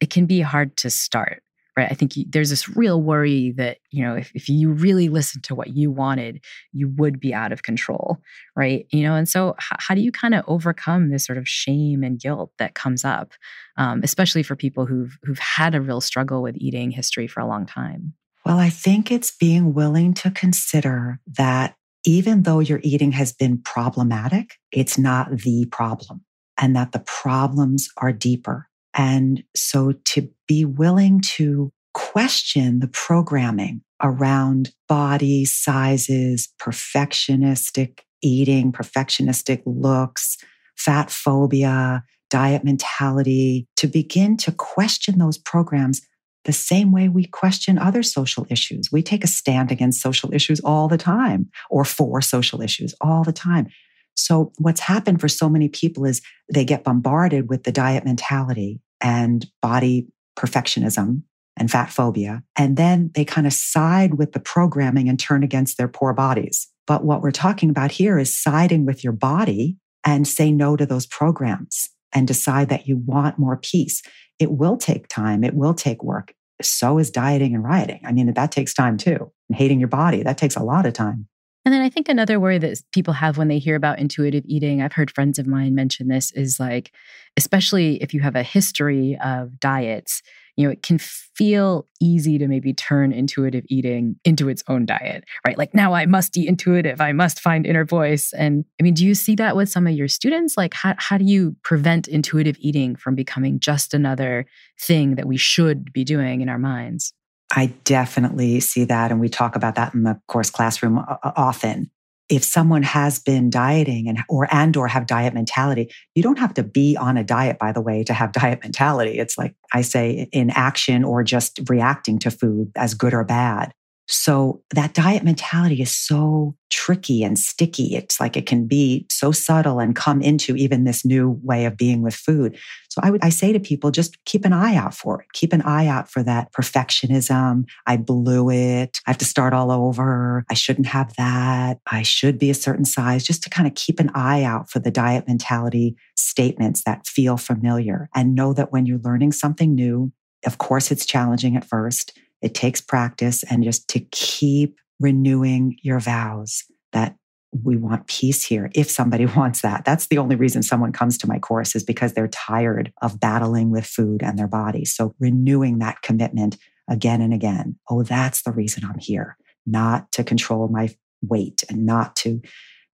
it 0.00 0.10
can 0.10 0.26
be 0.26 0.40
hard 0.40 0.76
to 0.76 0.90
start 0.90 1.42
right? 1.80 1.90
I 1.90 1.94
think 1.94 2.16
you, 2.16 2.24
there's 2.28 2.50
this 2.50 2.68
real 2.76 3.02
worry 3.02 3.52
that, 3.56 3.78
you 3.90 4.04
know, 4.04 4.14
if, 4.14 4.30
if 4.34 4.48
you 4.48 4.70
really 4.70 5.08
listened 5.08 5.44
to 5.44 5.54
what 5.54 5.68
you 5.68 5.90
wanted, 5.90 6.44
you 6.72 6.88
would 6.96 7.18
be 7.18 7.32
out 7.32 7.52
of 7.52 7.62
control, 7.62 8.18
right? 8.54 8.86
You 8.90 9.02
know, 9.02 9.14
and 9.14 9.28
so 9.28 9.54
h- 9.58 9.78
how 9.78 9.94
do 9.94 10.02
you 10.02 10.12
kind 10.12 10.34
of 10.34 10.44
overcome 10.46 11.08
this 11.08 11.24
sort 11.24 11.38
of 11.38 11.48
shame 11.48 12.02
and 12.02 12.20
guilt 12.20 12.52
that 12.58 12.74
comes 12.74 13.04
up, 13.04 13.32
um, 13.78 14.00
especially 14.04 14.42
for 14.42 14.56
people 14.56 14.84
who've, 14.84 15.16
who've 15.22 15.38
had 15.38 15.74
a 15.74 15.80
real 15.80 16.00
struggle 16.00 16.42
with 16.42 16.56
eating 16.58 16.90
history 16.90 17.26
for 17.26 17.40
a 17.40 17.46
long 17.46 17.64
time? 17.64 18.12
Well, 18.44 18.58
I 18.58 18.70
think 18.70 19.10
it's 19.10 19.34
being 19.34 19.72
willing 19.72 20.12
to 20.14 20.30
consider 20.30 21.18
that 21.36 21.76
even 22.04 22.42
though 22.42 22.60
your 22.60 22.80
eating 22.82 23.12
has 23.12 23.32
been 23.32 23.60
problematic, 23.62 24.54
it's 24.72 24.98
not 24.98 25.30
the 25.30 25.66
problem 25.70 26.24
and 26.58 26.76
that 26.76 26.92
the 26.92 27.00
problems 27.06 27.88
are 27.98 28.12
deeper 28.12 28.69
and 28.94 29.42
so 29.54 29.92
to 30.06 30.28
be 30.46 30.64
willing 30.64 31.20
to 31.20 31.72
question 31.94 32.80
the 32.80 32.88
programming 32.88 33.82
around 34.02 34.72
body 34.88 35.44
sizes, 35.44 36.48
perfectionistic 36.60 38.00
eating, 38.22 38.72
perfectionistic 38.72 39.62
looks, 39.64 40.36
fat 40.76 41.10
phobia, 41.10 42.04
diet 42.28 42.64
mentality, 42.64 43.66
to 43.76 43.86
begin 43.86 44.36
to 44.36 44.52
question 44.52 45.18
those 45.18 45.38
programs 45.38 46.00
the 46.44 46.52
same 46.52 46.90
way 46.90 47.08
we 47.08 47.26
question 47.26 47.78
other 47.78 48.02
social 48.02 48.46
issues. 48.48 48.90
We 48.90 49.02
take 49.02 49.24
a 49.24 49.28
stand 49.28 49.70
against 49.70 50.00
social 50.00 50.32
issues 50.32 50.60
all 50.60 50.88
the 50.88 50.96
time 50.96 51.50
or 51.68 51.84
for 51.84 52.22
social 52.22 52.62
issues 52.62 52.94
all 53.00 53.24
the 53.24 53.32
time. 53.32 53.68
So, 54.16 54.52
what's 54.58 54.80
happened 54.80 55.20
for 55.20 55.28
so 55.28 55.48
many 55.48 55.68
people 55.68 56.04
is 56.04 56.20
they 56.52 56.64
get 56.64 56.84
bombarded 56.84 57.48
with 57.48 57.64
the 57.64 57.72
diet 57.72 58.04
mentality 58.04 58.80
and 59.00 59.46
body 59.62 60.06
perfectionism 60.38 61.22
and 61.56 61.70
fat 61.70 61.90
phobia. 61.90 62.42
And 62.56 62.76
then 62.76 63.10
they 63.14 63.24
kind 63.24 63.46
of 63.46 63.52
side 63.52 64.14
with 64.14 64.32
the 64.32 64.40
programming 64.40 65.08
and 65.08 65.18
turn 65.18 65.42
against 65.42 65.76
their 65.76 65.88
poor 65.88 66.12
bodies. 66.12 66.68
But 66.86 67.04
what 67.04 67.22
we're 67.22 67.30
talking 67.30 67.70
about 67.70 67.92
here 67.92 68.18
is 68.18 68.36
siding 68.36 68.86
with 68.86 69.04
your 69.04 69.12
body 69.12 69.76
and 70.04 70.26
say 70.26 70.50
no 70.50 70.76
to 70.76 70.86
those 70.86 71.06
programs 71.06 71.90
and 72.12 72.26
decide 72.26 72.68
that 72.70 72.86
you 72.86 72.96
want 72.96 73.38
more 73.38 73.56
peace. 73.56 74.02
It 74.38 74.52
will 74.52 74.76
take 74.76 75.06
time. 75.08 75.44
It 75.44 75.54
will 75.54 75.74
take 75.74 76.02
work. 76.02 76.32
So 76.62 76.98
is 76.98 77.10
dieting 77.10 77.54
and 77.54 77.64
rioting. 77.64 78.00
I 78.04 78.12
mean, 78.12 78.32
that 78.32 78.52
takes 78.52 78.74
time 78.74 78.96
too. 78.96 79.30
And 79.48 79.56
hating 79.56 79.80
your 79.80 79.88
body, 79.88 80.22
that 80.22 80.38
takes 80.38 80.56
a 80.56 80.62
lot 80.62 80.86
of 80.86 80.92
time. 80.92 81.28
And 81.64 81.74
then 81.74 81.82
I 81.82 81.90
think 81.90 82.08
another 82.08 82.40
worry 82.40 82.58
that 82.58 82.80
people 82.92 83.14
have 83.14 83.36
when 83.36 83.48
they 83.48 83.58
hear 83.58 83.76
about 83.76 83.98
intuitive 83.98 84.44
eating, 84.46 84.80
I've 84.80 84.94
heard 84.94 85.10
friends 85.10 85.38
of 85.38 85.46
mine 85.46 85.74
mention 85.74 86.08
this, 86.08 86.32
is 86.32 86.58
like, 86.58 86.92
especially 87.36 88.02
if 88.02 88.14
you 88.14 88.20
have 88.20 88.34
a 88.34 88.42
history 88.42 89.18
of 89.22 89.60
diets, 89.60 90.22
you 90.56 90.66
know, 90.66 90.72
it 90.72 90.82
can 90.82 90.98
feel 90.98 91.86
easy 92.00 92.38
to 92.38 92.48
maybe 92.48 92.72
turn 92.72 93.12
intuitive 93.12 93.64
eating 93.68 94.16
into 94.24 94.48
its 94.48 94.62
own 94.68 94.84
diet, 94.84 95.24
right? 95.46 95.56
Like 95.56 95.74
now 95.74 95.94
I 95.94 96.06
must 96.06 96.36
eat 96.36 96.48
intuitive, 96.48 97.00
I 97.00 97.12
must 97.12 97.40
find 97.40 97.66
inner 97.66 97.84
voice. 97.84 98.32
And 98.32 98.64
I 98.78 98.82
mean, 98.82 98.94
do 98.94 99.06
you 99.06 99.14
see 99.14 99.34
that 99.36 99.56
with 99.56 99.68
some 99.68 99.86
of 99.86 99.94
your 99.94 100.08
students? 100.08 100.56
Like, 100.56 100.74
how, 100.74 100.94
how 100.98 101.18
do 101.18 101.24
you 101.24 101.56
prevent 101.62 102.08
intuitive 102.08 102.56
eating 102.58 102.96
from 102.96 103.14
becoming 103.14 103.60
just 103.60 103.94
another 103.94 104.46
thing 104.78 105.14
that 105.16 105.26
we 105.26 105.36
should 105.36 105.92
be 105.92 106.04
doing 106.04 106.40
in 106.40 106.48
our 106.48 106.58
minds? 106.58 107.12
I 107.54 107.66
definitely 107.84 108.60
see 108.60 108.84
that. 108.84 109.10
And 109.10 109.20
we 109.20 109.28
talk 109.28 109.56
about 109.56 109.74
that 109.74 109.94
in 109.94 110.04
the 110.04 110.20
course 110.28 110.50
classroom 110.50 110.98
uh, 110.98 111.16
uh, 111.22 111.32
often. 111.36 111.90
If 112.28 112.44
someone 112.44 112.84
has 112.84 113.18
been 113.18 113.50
dieting 113.50 114.08
and 114.08 114.20
or 114.28 114.46
and 114.54 114.76
or 114.76 114.86
have 114.86 115.06
diet 115.06 115.34
mentality, 115.34 115.90
you 116.14 116.22
don't 116.22 116.38
have 116.38 116.54
to 116.54 116.62
be 116.62 116.96
on 116.96 117.16
a 117.16 117.24
diet, 117.24 117.58
by 117.58 117.72
the 117.72 117.80
way, 117.80 118.04
to 118.04 118.14
have 118.14 118.30
diet 118.40 118.60
mentality. 118.62 119.18
It's 119.18 119.36
like 119.36 119.54
I 119.74 119.82
say 119.82 120.28
in 120.32 120.50
action 120.50 121.02
or 121.02 121.24
just 121.24 121.60
reacting 121.68 122.20
to 122.20 122.30
food 122.30 122.70
as 122.76 122.94
good 122.94 123.14
or 123.14 123.24
bad. 123.24 123.72
So 124.10 124.60
that 124.74 124.92
diet 124.92 125.22
mentality 125.22 125.80
is 125.80 125.96
so 125.96 126.56
tricky 126.68 127.22
and 127.22 127.38
sticky. 127.38 127.94
It's 127.94 128.18
like 128.18 128.36
it 128.36 128.44
can 128.44 128.66
be 128.66 129.06
so 129.08 129.30
subtle 129.30 129.78
and 129.78 129.94
come 129.94 130.20
into 130.20 130.56
even 130.56 130.82
this 130.82 131.04
new 131.04 131.38
way 131.44 131.64
of 131.64 131.76
being 131.76 132.02
with 132.02 132.14
food. 132.14 132.58
So 132.88 133.00
I 133.04 133.10
would, 133.10 133.24
I 133.24 133.28
say 133.28 133.52
to 133.52 133.60
people, 133.60 133.92
just 133.92 134.22
keep 134.24 134.44
an 134.44 134.52
eye 134.52 134.74
out 134.74 134.94
for 134.94 135.20
it. 135.20 135.28
Keep 135.32 135.52
an 135.52 135.62
eye 135.62 135.86
out 135.86 136.10
for 136.10 136.24
that 136.24 136.52
perfectionism. 136.52 137.64
I 137.86 137.96
blew 137.98 138.50
it. 138.50 139.00
I 139.06 139.10
have 139.10 139.18
to 139.18 139.24
start 139.24 139.52
all 139.52 139.70
over. 139.70 140.44
I 140.50 140.54
shouldn't 140.54 140.88
have 140.88 141.14
that. 141.14 141.78
I 141.86 142.02
should 142.02 142.36
be 142.36 142.50
a 142.50 142.54
certain 142.54 142.84
size 142.84 143.24
just 143.24 143.44
to 143.44 143.50
kind 143.50 143.68
of 143.68 143.74
keep 143.74 144.00
an 144.00 144.10
eye 144.12 144.42
out 144.42 144.70
for 144.70 144.80
the 144.80 144.90
diet 144.90 145.28
mentality 145.28 145.94
statements 146.16 146.82
that 146.84 147.06
feel 147.06 147.36
familiar 147.36 148.08
and 148.14 148.34
know 148.34 148.52
that 148.54 148.72
when 148.72 148.86
you're 148.86 148.98
learning 148.98 149.32
something 149.32 149.72
new, 149.72 150.12
of 150.44 150.58
course, 150.58 150.90
it's 150.90 151.06
challenging 151.06 151.56
at 151.56 151.64
first 151.64 152.18
it 152.42 152.54
takes 152.54 152.80
practice 152.80 153.42
and 153.44 153.64
just 153.64 153.88
to 153.88 154.00
keep 154.10 154.78
renewing 154.98 155.76
your 155.82 156.00
vows 156.00 156.64
that 156.92 157.16
we 157.64 157.76
want 157.76 158.06
peace 158.06 158.44
here 158.44 158.70
if 158.74 158.90
somebody 158.90 159.26
wants 159.36 159.62
that. 159.62 159.84
That's 159.84 160.06
the 160.06 160.18
only 160.18 160.36
reason 160.36 160.62
someone 160.62 160.92
comes 160.92 161.18
to 161.18 161.26
my 161.26 161.38
course 161.38 161.74
is 161.74 161.82
because 161.82 162.12
they're 162.12 162.28
tired 162.28 162.92
of 163.02 163.18
battling 163.18 163.70
with 163.70 163.86
food 163.86 164.22
and 164.22 164.38
their 164.38 164.48
body. 164.48 164.84
So 164.84 165.14
renewing 165.18 165.78
that 165.78 166.02
commitment 166.02 166.56
again 166.88 167.20
and 167.20 167.32
again. 167.32 167.78
Oh, 167.88 168.02
that's 168.02 168.42
the 168.42 168.52
reason 168.52 168.84
I'm 168.84 168.98
here, 168.98 169.36
not 169.66 170.10
to 170.12 170.24
control 170.24 170.68
my 170.68 170.94
weight 171.22 171.62
and 171.68 171.86
not 171.86 172.16
to 172.16 172.40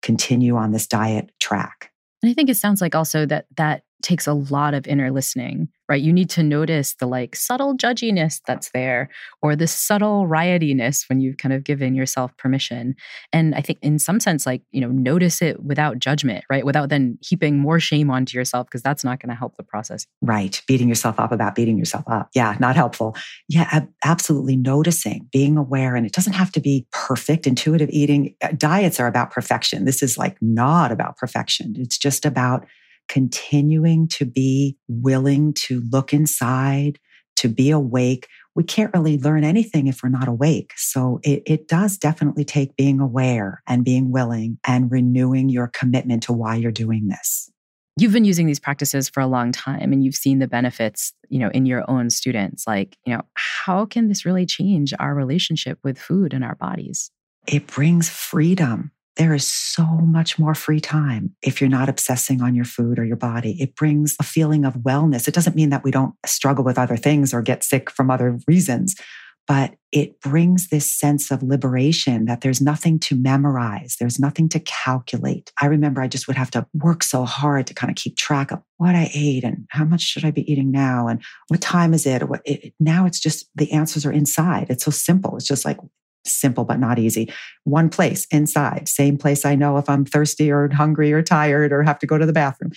continue 0.02 0.56
on 0.56 0.72
this 0.72 0.88
diet 0.88 1.32
track. 1.40 1.92
And 2.22 2.30
I 2.30 2.34
think 2.34 2.50
it 2.50 2.58
sounds 2.58 2.82
like 2.82 2.96
also 2.96 3.26
that 3.26 3.46
that 3.58 3.84
takes 4.04 4.28
a 4.28 4.34
lot 4.34 4.74
of 4.74 4.86
inner 4.86 5.10
listening, 5.10 5.70
right? 5.90 6.02
You 6.02 6.14
need 6.14 6.30
to 6.32 6.44
notice 6.44 6.94
the 6.96 7.08
like 7.08 7.36
subtle 7.36 7.76
judginess 7.76 8.42
that's 8.46 8.70
there 8.72 9.10
or 9.42 9.56
the 9.56 9.66
subtle 9.66 10.28
riotiness 10.28 11.08
when 11.10 11.22
you've 11.22 11.38
kind 11.38 11.54
of 11.54 11.64
given 11.64 11.96
yourself 11.96 12.36
permission. 12.38 12.96
And 13.32 13.56
I 13.56 13.62
think 13.62 13.80
in 13.82 13.98
some 14.00 14.20
sense, 14.20 14.46
like, 14.46 14.62
you 14.72 14.82
know, 14.82 14.90
notice 14.90 15.42
it 15.42 15.64
without 15.64 16.00
judgment, 16.00 16.44
right? 16.50 16.66
Without 16.66 16.90
then 16.90 17.18
heaping 17.22 17.58
more 17.58 17.80
shame 17.80 18.12
onto 18.12 18.38
yourself, 18.38 18.68
because 18.68 18.82
that's 18.82 19.04
not 19.04 19.20
going 19.20 19.30
to 19.30 19.36
help 19.36 19.58
the 19.58 19.64
process. 19.64 20.06
Right. 20.22 20.62
Beating 20.68 20.90
yourself 20.90 21.20
up 21.20 21.32
about 21.32 21.56
beating 21.56 21.78
yourself 21.78 22.04
up. 22.08 22.30
Yeah, 22.36 22.56
not 22.60 22.76
helpful. 22.76 23.16
Yeah, 23.48 23.68
ab- 23.72 23.90
absolutely 24.04 24.58
noticing, 24.58 25.30
being 25.32 25.58
aware. 25.58 25.96
And 25.96 26.06
it 26.06 26.12
doesn't 26.12 26.34
have 26.34 26.52
to 26.52 26.60
be 26.60 26.86
perfect. 26.92 27.48
Intuitive 27.48 27.90
eating 27.90 28.36
uh, 28.42 28.50
diets 28.58 29.00
are 29.00 29.08
about 29.08 29.32
perfection. 29.32 29.86
This 29.86 30.04
is 30.04 30.18
like 30.18 30.38
not 30.42 30.92
about 30.92 31.18
perfection. 31.18 31.76
It's 31.78 31.98
just 31.98 32.26
about 32.26 32.66
continuing 33.14 34.08
to 34.08 34.26
be 34.26 34.76
willing 34.88 35.54
to 35.54 35.84
look 35.92 36.14
inside, 36.14 36.98
to 37.36 37.48
be 37.48 37.70
awake. 37.70 38.28
We 38.56 38.64
can't 38.64 38.92
really 38.92 39.20
learn 39.20 39.44
anything 39.44 39.86
if 39.86 40.02
we're 40.02 40.10
not 40.10 40.28
awake. 40.28 40.74
So 40.78 41.20
it, 41.22 41.44
it 41.46 41.68
does 41.68 42.00
definitely 42.00 42.44
take 42.44 42.76
being 42.76 43.00
aware 43.00 43.62
and 43.68 43.86
being 43.86 44.12
willing 44.12 44.58
and 44.66 44.92
renewing 44.92 45.50
your 45.50 45.68
commitment 45.68 46.24
to 46.24 46.34
why 46.34 46.56
you're 46.56 46.72
doing 46.72 47.08
this. 47.08 47.52
You've 48.00 48.14
been 48.14 48.26
using 48.26 48.48
these 48.48 48.60
practices 48.60 49.10
for 49.10 49.20
a 49.20 49.28
long 49.28 49.52
time 49.52 49.94
and 49.94 50.04
you've 50.04 50.16
seen 50.16 50.40
the 50.40 50.48
benefits, 50.48 51.14
you 51.30 51.38
know, 51.38 51.50
in 51.50 51.68
your 51.68 51.88
own 51.88 52.10
students. 52.10 52.66
Like, 52.66 52.98
you 53.06 53.14
know, 53.14 53.22
how 53.36 53.86
can 53.86 54.08
this 54.08 54.26
really 54.26 54.48
change 54.48 54.92
our 55.00 55.14
relationship 55.14 55.78
with 55.84 56.00
food 56.00 56.34
and 56.34 56.44
our 56.44 56.56
bodies? 56.56 57.12
It 57.46 57.68
brings 57.68 58.10
freedom 58.10 58.92
there 59.16 59.34
is 59.34 59.48
so 59.48 59.86
much 59.86 60.40
more 60.40 60.56
free 60.56 60.80
time 60.80 61.36
if 61.42 61.62
you're 61.62 61.70
not 61.70 61.90
obsessing 61.90 62.42
on 62.42 62.56
your 62.56 62.66
food 62.66 62.98
or 62.98 63.06
your 63.06 63.16
body. 63.16 63.56
It 63.62 63.76
brings 63.76 64.16
a 64.20 64.24
feeling 64.24 64.66
of 64.66 64.76
wellness. 64.76 65.28
It 65.28 65.34
doesn't 65.36 65.56
mean 65.56 65.70
that 65.70 65.84
we 65.84 65.92
don't 65.92 66.16
struggle 66.26 66.64
with 66.64 66.80
other 66.80 66.98
things 66.98 67.34
or 67.34 67.42
get 67.42 67.64
sick 67.64 67.92
from 67.92 68.10
other 68.10 68.40
reasons, 68.48 68.96
but 69.46 69.76
it 69.92 70.20
brings 70.22 70.70
this 70.70 70.92
sense 70.92 71.30
of 71.30 71.44
liberation 71.44 72.26
that 72.26 72.42
there's 72.42 72.62
nothing 72.62 72.98
to 72.98 73.16
memorize, 73.16 73.98
there's 74.00 74.18
nothing 74.18 74.50
to 74.50 74.60
calculate. 74.62 75.52
I 75.62 75.68
remember 75.68 76.02
I 76.02 76.08
just 76.08 76.28
would 76.28 76.38
have 76.38 76.50
to 76.52 76.66
work 76.74 77.04
so 77.04 77.26
hard 77.26 77.68
to 77.68 77.74
kind 77.74 77.92
of 77.92 77.98
keep 77.98 78.16
track 78.16 78.52
of 78.52 78.64
what 78.78 78.96
I 78.96 79.12
ate 79.14 79.44
and 79.44 79.68
how 79.70 79.84
much 79.84 80.02
should 80.02 80.26
I 80.26 80.32
be 80.32 80.50
eating 80.52 80.72
now 80.72 81.08
and 81.08 81.22
what 81.50 81.62
time 81.62 81.94
is 81.94 82.06
it? 82.08 82.24
Now 82.80 83.06
it's 83.06 83.20
just 83.20 83.48
the 83.54 83.72
answers 83.74 84.06
are 84.06 84.12
inside. 84.12 84.68
It's 84.70 84.86
so 84.86 84.92
simple. 84.92 85.36
It's 85.36 85.48
just 85.48 85.66
like 85.66 85.78
simple 86.26 86.66
but 86.66 86.80
not 86.80 87.00
easy. 87.00 87.32
One 87.64 87.90
place 87.90 88.26
inside, 88.32 88.88
same 88.88 89.18
place 89.18 89.46
I 89.46 89.56
know 89.56 89.78
if 89.78 89.90
I'm 89.90 90.06
thirsty 90.06 90.52
or 90.52 90.70
hungry 90.74 91.12
or 91.14 91.22
tired 91.22 91.72
or 91.72 91.84
have 91.84 92.00
to 92.00 92.08
go 92.08 92.18
to 92.18 92.26
the 92.26 92.34
bathroom. 92.34 92.72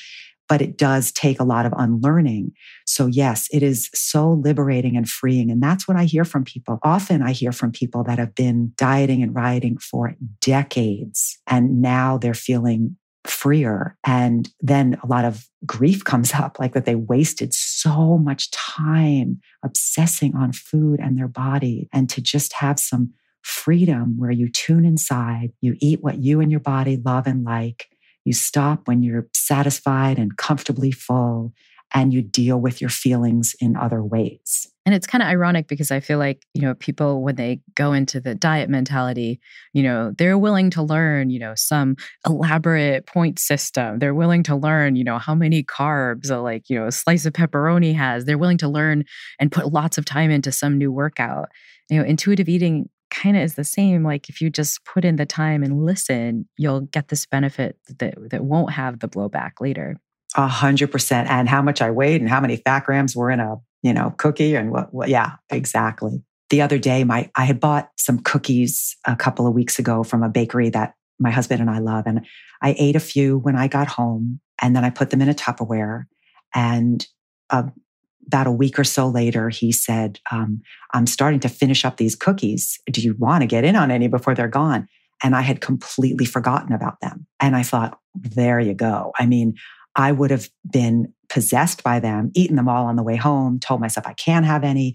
But 0.49 0.63
it 0.63 0.79
does 0.79 1.11
take 1.11 1.41
a 1.41 1.45
lot 1.45 1.67
of 1.67 1.75
unlearning. 1.77 2.53
So, 2.87 3.07
yes, 3.07 3.49
it 3.53 3.65
is 3.65 3.91
so 3.93 4.33
liberating 4.33 4.97
and 4.97 5.09
freeing. 5.09 5.51
And 5.51 5.61
that's 5.61 5.89
what 5.89 5.97
I 5.97 6.05
hear 6.05 6.25
from 6.25 6.45
people. 6.45 6.79
Often 6.85 7.23
I 7.23 7.33
hear 7.33 7.51
from 7.51 7.73
people 7.73 8.05
that 8.05 8.21
have 8.21 8.33
been 8.33 8.73
dieting 8.77 9.25
and 9.25 9.35
rioting 9.35 9.77
for 9.79 10.15
decades, 10.41 11.37
and 11.49 11.83
now 11.83 12.17
they're 12.17 12.33
feeling 12.33 12.97
freer. 13.25 13.97
And 14.07 14.49
then 14.61 14.99
a 15.03 15.09
lot 15.09 15.25
of 15.25 15.49
grief 15.67 16.05
comes 16.05 16.33
up, 16.33 16.61
like 16.61 16.75
that 16.75 16.85
they 16.85 16.95
wasted 16.95 17.53
so 17.53 18.17
much 18.17 18.53
time 18.53 19.41
obsessing 19.65 20.37
on 20.37 20.53
food 20.53 21.01
and 21.01 21.19
their 21.19 21.27
body, 21.27 21.89
and 21.93 22.09
to 22.11 22.21
just 22.21 22.53
have 22.53 22.79
some 22.79 23.13
freedom 23.47 24.17
where 24.19 24.31
you 24.31 24.51
tune 24.51 24.85
inside, 24.85 25.53
you 25.61 25.77
eat 25.81 26.03
what 26.03 26.19
you 26.19 26.41
and 26.41 26.51
your 26.51 26.61
body 26.61 27.01
love 27.05 27.27
and 27.27 27.45
like, 27.45 27.89
you 28.25 28.33
stop 28.33 28.89
when 28.89 29.03
you're 29.03 29.29
satisfied 29.35 30.19
and 30.19 30.37
comfortably 30.37 30.91
full, 30.91 31.53
and 31.95 32.13
you 32.13 32.21
deal 32.21 32.59
with 32.59 32.81
your 32.81 32.91
feelings 32.91 33.55
in 33.61 33.77
other 33.77 34.03
ways. 34.03 34.67
And 34.85 34.95
it's 34.95 35.07
kind 35.07 35.23
of 35.23 35.29
ironic 35.29 35.69
because 35.69 35.93
I 35.93 36.01
feel 36.01 36.19
like, 36.19 36.45
you 36.53 36.63
know, 36.63 36.75
people, 36.75 37.23
when 37.23 37.37
they 37.37 37.61
go 37.77 37.93
into 37.93 38.21
the 38.21 38.35
diet 38.35 38.69
mentality, 38.69 39.41
you 39.73 39.85
know, 39.85 40.13
they're 40.19 40.39
willing 40.39 40.71
to 40.71 40.83
learn, 40.83 41.31
you 41.31 41.39
know, 41.39 41.55
some 41.55 41.97
elaborate 42.27 43.07
point 43.07 43.39
system. 43.39 44.01
They're 44.01 44.15
willing 44.15 44.43
to 44.45 44.57
learn, 44.57 44.97
you 44.97 45.05
know, 45.05 45.19
how 45.19 45.37
many 45.37 45.63
carbs 45.63 46.31
a 46.31 46.39
like, 46.39 46.69
you 46.69 46.79
know, 46.79 46.87
a 46.87 46.93
slice 46.93 47.25
of 47.27 47.33
pepperoni 47.33 47.95
has. 47.95 48.25
They're 48.25 48.39
willing 48.39 48.59
to 48.59 48.69
learn 48.69 49.05
and 49.39 49.53
put 49.53 49.73
lots 49.73 49.99
of 49.99 50.05
time 50.05 50.33
into 50.33 50.51
some 50.51 50.79
new 50.79 50.91
workout. 50.91 51.49
You 51.89 51.99
know, 51.99 52.05
intuitive 52.05 52.49
eating 52.49 52.89
kind 53.11 53.37
of 53.37 53.43
is 53.43 53.55
the 53.55 53.65
same. 53.65 54.05
Like 54.05 54.29
if 54.29 54.41
you 54.41 54.51
just 54.51 54.85
put 54.85 55.05
in 55.05 55.17
the 55.17 55.27
time 55.27 55.63
and 55.63 55.85
listen, 55.85 56.49
you'll 56.57 56.83
get 56.83 57.09
this 57.09 57.27
benefit 57.27 57.79
that 57.99 58.15
that 58.31 58.45
won't 58.45 58.73
have 58.73 59.01
the 59.01 59.09
blowback 59.09 59.53
later. 59.61 59.97
A 60.35 60.47
hundred 60.47 60.91
percent. 60.91 61.31
And 61.31 61.49
how 61.49 61.63
much 61.63 61.81
I 61.81 61.91
weighed 61.91 62.21
and 62.21 62.31
how 62.31 62.41
many 62.41 62.57
fat 62.57 62.85
grams 62.85 63.17
were 63.17 63.31
in 63.31 63.41
a 63.41 63.57
you 63.83 63.93
know 63.93 64.15
cookie 64.19 64.55
and 64.55 64.71
what, 64.71 64.93
what 64.93 65.09
yeah 65.09 65.37
exactly 65.51 66.23
the 66.51 66.63
other 66.63 66.79
day, 66.79 67.05
my 67.05 67.31
I 67.37 67.45
had 67.45 67.61
bought 67.61 67.91
some 67.97 68.19
cookies 68.21 68.97
a 69.05 69.17
couple 69.17 69.47
of 69.47 69.55
weeks 69.55 69.79
ago 69.79 70.05
from 70.05 70.23
a 70.23 70.29
bakery 70.29 70.71
that 70.71 70.95
my 71.19 71.31
husband 71.31 71.61
and 71.61 71.71
I 71.71 71.79
love. 71.79 72.05
And 72.07 72.27
I 72.63 72.75
ate 72.79 72.97
a 72.97 73.01
few 73.01 73.39
when 73.39 73.57
I 73.57 73.69
got 73.69 73.89
home 73.89 74.41
and 74.61 74.77
then 74.77 74.85
I 74.85 74.91
put 74.91 75.11
them 75.11 75.23
in 75.23 75.29
a 75.29 75.35
Tupperware. 75.35 76.05
And 76.55 77.07
uh, 77.51 77.65
about 78.27 78.47
a 78.47 78.53
week 78.53 78.79
or 78.79 78.85
so 78.85 79.09
later, 79.09 79.49
he 79.49 79.73
said, 79.73 80.19
um, 80.31 80.61
I'm 80.93 81.07
starting 81.07 81.41
to 81.41 81.49
finish 81.49 81.85
up 81.85 81.97
these 81.97 82.17
cookies. 82.17 82.79
Do 82.91 83.01
you 83.01 83.15
want 83.19 83.43
to 83.43 83.47
get 83.47 83.65
in 83.65 83.77
on 83.77 83.91
any 83.91 84.09
before 84.09 84.35
they're 84.35 84.49
gone? 84.49 84.89
And 85.23 85.35
I 85.35 85.41
had 85.41 85.61
completely 85.61 86.27
forgotten 86.27 86.73
about 86.73 87.01
them. 87.01 87.27
And 87.41 87.57
I 87.57 87.63
thought, 87.63 87.99
there 88.15 88.61
you 88.61 88.75
go. 88.75 89.13
I 89.19 89.27
mean, 89.27 89.55
I 89.95 90.13
would 90.13 90.31
have 90.31 90.49
been 90.71 91.13
possessed 91.29 91.83
by 91.83 92.01
them, 92.01 92.31
eaten 92.35 92.57
them 92.57 92.69
all 92.69 92.87
on 92.87 92.97
the 92.97 93.03
way 93.03 93.17
home, 93.17 93.59
told 93.59 93.81
myself 93.81 94.07
I 94.07 94.13
can't 94.13 94.45
have 94.45 94.63
any. 94.63 94.95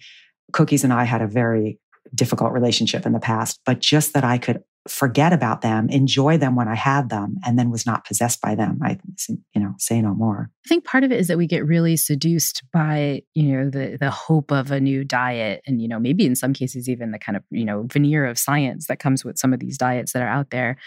Cookies 0.53 0.83
and 0.83 0.93
I 0.93 1.05
had 1.05 1.21
a 1.21 1.27
very 1.27 1.79
difficult 2.13 2.51
relationship 2.51 3.05
in 3.05 3.13
the 3.13 3.19
past, 3.19 3.59
but 3.65 3.79
just 3.79 4.13
that 4.13 4.23
I 4.23 4.37
could 4.37 4.63
forget 4.87 5.31
about 5.31 5.61
them, 5.61 5.89
enjoy 5.89 6.37
them 6.37 6.55
when 6.55 6.67
I 6.67 6.75
had 6.75 7.09
them, 7.09 7.35
and 7.45 7.57
then 7.57 7.69
was 7.69 7.85
not 7.85 8.05
possessed 8.05 8.41
by 8.41 8.55
them. 8.55 8.79
I, 8.83 8.97
you 9.29 9.61
know, 9.61 9.75
say 9.77 10.01
no 10.01 10.13
more. 10.13 10.49
I 10.65 10.67
think 10.67 10.85
part 10.85 11.03
of 11.03 11.11
it 11.11 11.19
is 11.19 11.27
that 11.27 11.37
we 11.37 11.45
get 11.45 11.65
really 11.65 11.95
seduced 11.97 12.63
by, 12.73 13.21
you 13.33 13.43
know, 13.43 13.69
the 13.69 13.97
the 13.99 14.09
hope 14.09 14.51
of 14.51 14.71
a 14.71 14.79
new 14.79 15.03
diet, 15.03 15.61
and 15.67 15.81
you 15.81 15.87
know, 15.87 15.99
maybe 15.99 16.25
in 16.25 16.35
some 16.35 16.53
cases 16.53 16.89
even 16.89 17.11
the 17.11 17.19
kind 17.19 17.37
of 17.37 17.43
you 17.51 17.65
know 17.65 17.85
veneer 17.91 18.25
of 18.25 18.39
science 18.39 18.87
that 18.87 18.99
comes 18.99 19.23
with 19.23 19.37
some 19.37 19.53
of 19.53 19.59
these 19.59 19.77
diets 19.77 20.13
that 20.13 20.23
are 20.23 20.27
out 20.27 20.49
there. 20.49 20.77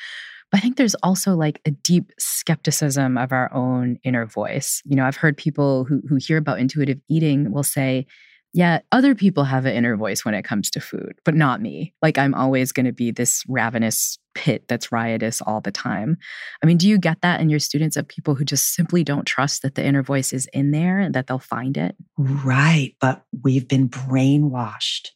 But 0.50 0.58
I 0.58 0.60
think 0.60 0.76
there's 0.76 0.94
also 0.96 1.34
like 1.34 1.60
a 1.64 1.70
deep 1.70 2.12
skepticism 2.18 3.16
of 3.16 3.32
our 3.32 3.52
own 3.52 3.98
inner 4.04 4.26
voice. 4.26 4.82
You 4.84 4.96
know, 4.96 5.04
I've 5.04 5.16
heard 5.16 5.36
people 5.36 5.84
who 5.84 6.02
who 6.08 6.16
hear 6.16 6.38
about 6.38 6.58
intuitive 6.58 7.00
eating 7.08 7.52
will 7.52 7.62
say 7.62 8.06
yeah, 8.54 8.78
other 8.92 9.16
people 9.16 9.42
have 9.42 9.66
an 9.66 9.74
inner 9.74 9.96
voice 9.96 10.24
when 10.24 10.32
it 10.32 10.44
comes 10.44 10.70
to 10.70 10.80
food, 10.80 11.18
but 11.24 11.34
not 11.34 11.60
me. 11.60 11.92
Like 12.00 12.18
I'm 12.18 12.34
always 12.34 12.70
going 12.70 12.86
to 12.86 12.92
be 12.92 13.10
this 13.10 13.42
ravenous 13.48 14.16
pit 14.36 14.64
that's 14.68 14.92
riotous 14.92 15.42
all 15.42 15.60
the 15.60 15.72
time. 15.72 16.16
I 16.62 16.66
mean, 16.66 16.76
do 16.76 16.88
you 16.88 16.96
get 16.96 17.20
that 17.22 17.40
in 17.40 17.48
your 17.50 17.58
students 17.58 17.96
of 17.96 18.06
people 18.06 18.36
who 18.36 18.44
just 18.44 18.72
simply 18.72 19.02
don't 19.02 19.26
trust 19.26 19.62
that 19.62 19.74
the 19.74 19.84
inner 19.84 20.04
voice 20.04 20.32
is 20.32 20.46
in 20.52 20.70
there 20.70 21.00
and 21.00 21.14
that 21.14 21.26
they'll 21.26 21.40
find 21.40 21.76
it? 21.76 21.96
Right. 22.16 22.94
But 23.00 23.24
we've 23.42 23.66
been 23.66 23.88
brainwashed 23.88 25.10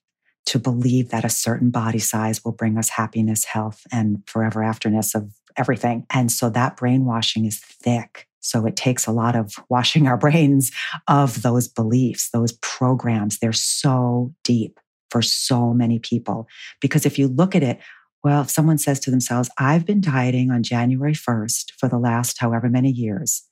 to 0.47 0.59
believe 0.59 1.11
that 1.11 1.25
a 1.25 1.31
certain 1.31 1.71
body 1.71 1.99
size 1.99 2.45
will 2.45 2.53
bring 2.53 2.77
us 2.77 2.89
happiness, 2.89 3.45
health, 3.45 3.83
and 3.93 4.23
forever 4.27 4.63
afterness 4.63 5.15
of 5.15 5.31
everything. 5.57 6.07
And 6.11 6.33
so 6.33 6.51
that 6.51 6.77
brainwashing 6.77 7.45
is 7.45 7.59
thick. 7.59 8.28
So 8.41 8.67
it 8.67 8.77
takes 8.77 9.07
a 9.07 9.13
lot 9.13 9.37
of 9.37 9.55
washing 9.69 10.07
our 10.07 10.17
brains 10.17 10.71
of 11.07 11.43
those 11.43 11.69
beliefs, 11.69 12.31
those 12.31 12.53
programs. 12.53 13.39
They're 13.39 13.53
so 13.53 14.35
deep 14.45 14.79
for 15.11 15.23
so 15.23 15.73
many 15.73 15.99
people. 15.99 16.47
Because 16.81 17.07
if 17.07 17.19
you 17.19 17.29
look 17.29 17.55
at 17.55 17.63
it, 17.63 17.79
well, 18.25 18.43
if 18.43 18.51
someone 18.51 18.79
says 18.79 19.01
to 19.01 19.11
themselves, 19.11 19.49
I've 19.59 19.87
been 19.87 20.01
dieting 20.01 20.51
on 20.51 20.63
January 20.63 21.15
1st 21.15 21.73
for 21.79 21.89
the 21.89 21.99
last 21.99 22.39
however 22.41 22.69
many 22.69 22.91
years, 22.91 23.45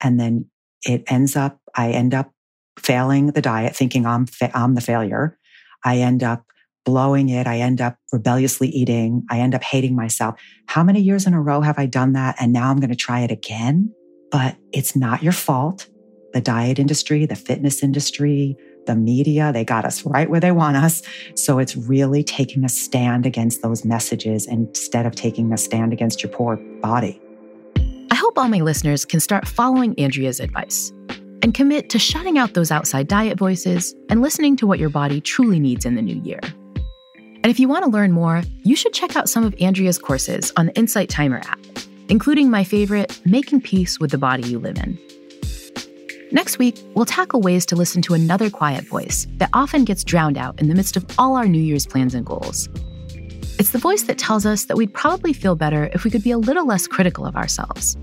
and 0.00 0.18
then 0.18 0.46
it 0.84 1.04
ends 1.08 1.36
up, 1.36 1.60
I 1.74 1.90
end 1.90 2.14
up 2.14 2.32
failing 2.78 3.32
the 3.32 3.42
diet, 3.42 3.76
thinking 3.76 4.06
I'm, 4.06 4.26
fa- 4.26 4.56
I'm 4.56 4.74
the 4.74 4.80
failure. 4.80 5.38
I 5.84 5.98
end 5.98 6.22
up 6.22 6.44
blowing 6.84 7.28
it. 7.28 7.46
I 7.46 7.58
end 7.58 7.80
up 7.80 7.96
rebelliously 8.12 8.68
eating. 8.68 9.24
I 9.30 9.40
end 9.40 9.54
up 9.54 9.62
hating 9.62 9.94
myself. 9.94 10.40
How 10.66 10.82
many 10.82 11.00
years 11.00 11.26
in 11.26 11.34
a 11.34 11.42
row 11.42 11.60
have 11.60 11.78
I 11.78 11.86
done 11.86 12.12
that? 12.14 12.36
And 12.40 12.52
now 12.52 12.70
I'm 12.70 12.80
going 12.80 12.90
to 12.90 12.96
try 12.96 13.20
it 13.20 13.30
again 13.30 13.92
but 14.30 14.56
it's 14.72 14.94
not 14.94 15.22
your 15.22 15.32
fault. 15.32 15.88
The 16.32 16.40
diet 16.40 16.78
industry, 16.78 17.26
the 17.26 17.36
fitness 17.36 17.82
industry, 17.82 18.56
the 18.86 18.96
media, 18.96 19.52
they 19.52 19.64
got 19.64 19.84
us 19.84 20.04
right 20.04 20.28
where 20.28 20.40
they 20.40 20.52
want 20.52 20.76
us. 20.76 21.02
So 21.34 21.58
it's 21.58 21.76
really 21.76 22.22
taking 22.22 22.64
a 22.64 22.68
stand 22.68 23.26
against 23.26 23.62
those 23.62 23.84
messages 23.84 24.46
instead 24.46 25.06
of 25.06 25.14
taking 25.14 25.52
a 25.52 25.56
stand 25.56 25.92
against 25.92 26.22
your 26.22 26.32
poor 26.32 26.56
body. 26.80 27.20
I 28.10 28.14
hope 28.14 28.38
all 28.38 28.48
my 28.48 28.60
listeners 28.60 29.04
can 29.04 29.20
start 29.20 29.46
following 29.46 29.94
Andrea's 29.98 30.40
advice 30.40 30.92
and 31.42 31.54
commit 31.54 31.88
to 31.90 31.98
shutting 31.98 32.38
out 32.38 32.54
those 32.54 32.70
outside 32.70 33.06
diet 33.06 33.38
voices 33.38 33.94
and 34.08 34.22
listening 34.22 34.56
to 34.56 34.66
what 34.66 34.78
your 34.78 34.90
body 34.90 35.20
truly 35.20 35.60
needs 35.60 35.84
in 35.84 35.94
the 35.94 36.02
new 36.02 36.20
year. 36.22 36.40
And 37.16 37.46
if 37.46 37.60
you 37.60 37.68
want 37.68 37.84
to 37.84 37.90
learn 37.90 38.10
more, 38.10 38.42
you 38.64 38.74
should 38.74 38.92
check 38.92 39.16
out 39.16 39.28
some 39.28 39.44
of 39.44 39.54
Andrea's 39.60 39.98
courses 39.98 40.52
on 40.56 40.66
the 40.66 40.76
Insight 40.76 41.08
Timer 41.08 41.40
app 41.44 41.60
including 42.08 42.50
my 42.50 42.64
favorite, 42.64 43.20
Making 43.24 43.60
Peace 43.60 44.00
with 44.00 44.10
the 44.10 44.18
Body 44.18 44.48
You 44.48 44.58
Live 44.58 44.78
In. 44.78 44.98
Next 46.30 46.58
week, 46.58 46.76
we'll 46.94 47.06
tackle 47.06 47.40
ways 47.40 47.64
to 47.66 47.76
listen 47.76 48.02
to 48.02 48.14
another 48.14 48.50
quiet 48.50 48.84
voice 48.84 49.26
that 49.36 49.50
often 49.54 49.84
gets 49.84 50.04
drowned 50.04 50.36
out 50.36 50.60
in 50.60 50.68
the 50.68 50.74
midst 50.74 50.96
of 50.96 51.06
all 51.18 51.36
our 51.36 51.46
New 51.46 51.62
Year's 51.62 51.86
plans 51.86 52.14
and 52.14 52.26
goals. 52.26 52.68
It's 53.58 53.70
the 53.70 53.78
voice 53.78 54.02
that 54.04 54.18
tells 54.18 54.44
us 54.44 54.66
that 54.66 54.76
we'd 54.76 54.92
probably 54.92 55.32
feel 55.32 55.56
better 55.56 55.90
if 55.92 56.04
we 56.04 56.10
could 56.10 56.22
be 56.22 56.30
a 56.30 56.38
little 56.38 56.66
less 56.66 56.86
critical 56.86 57.24
of 57.24 57.34
ourselves. 57.34 57.96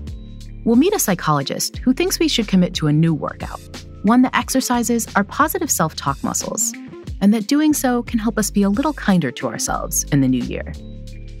We'll 0.64 0.76
meet 0.76 0.94
a 0.94 0.98
psychologist 0.98 1.78
who 1.78 1.92
thinks 1.92 2.18
we 2.18 2.28
should 2.28 2.48
commit 2.48 2.74
to 2.74 2.88
a 2.88 2.92
new 2.92 3.14
workout, 3.14 3.60
one 4.02 4.22
that 4.22 4.36
exercises 4.36 5.06
our 5.14 5.24
positive 5.24 5.70
self 5.70 5.94
talk 5.94 6.22
muscles, 6.24 6.72
and 7.20 7.32
that 7.32 7.46
doing 7.46 7.72
so 7.72 8.02
can 8.02 8.18
help 8.18 8.38
us 8.38 8.50
be 8.50 8.64
a 8.64 8.68
little 8.68 8.92
kinder 8.92 9.30
to 9.30 9.46
ourselves 9.46 10.04
in 10.04 10.20
the 10.20 10.28
new 10.28 10.42
year. 10.42 10.72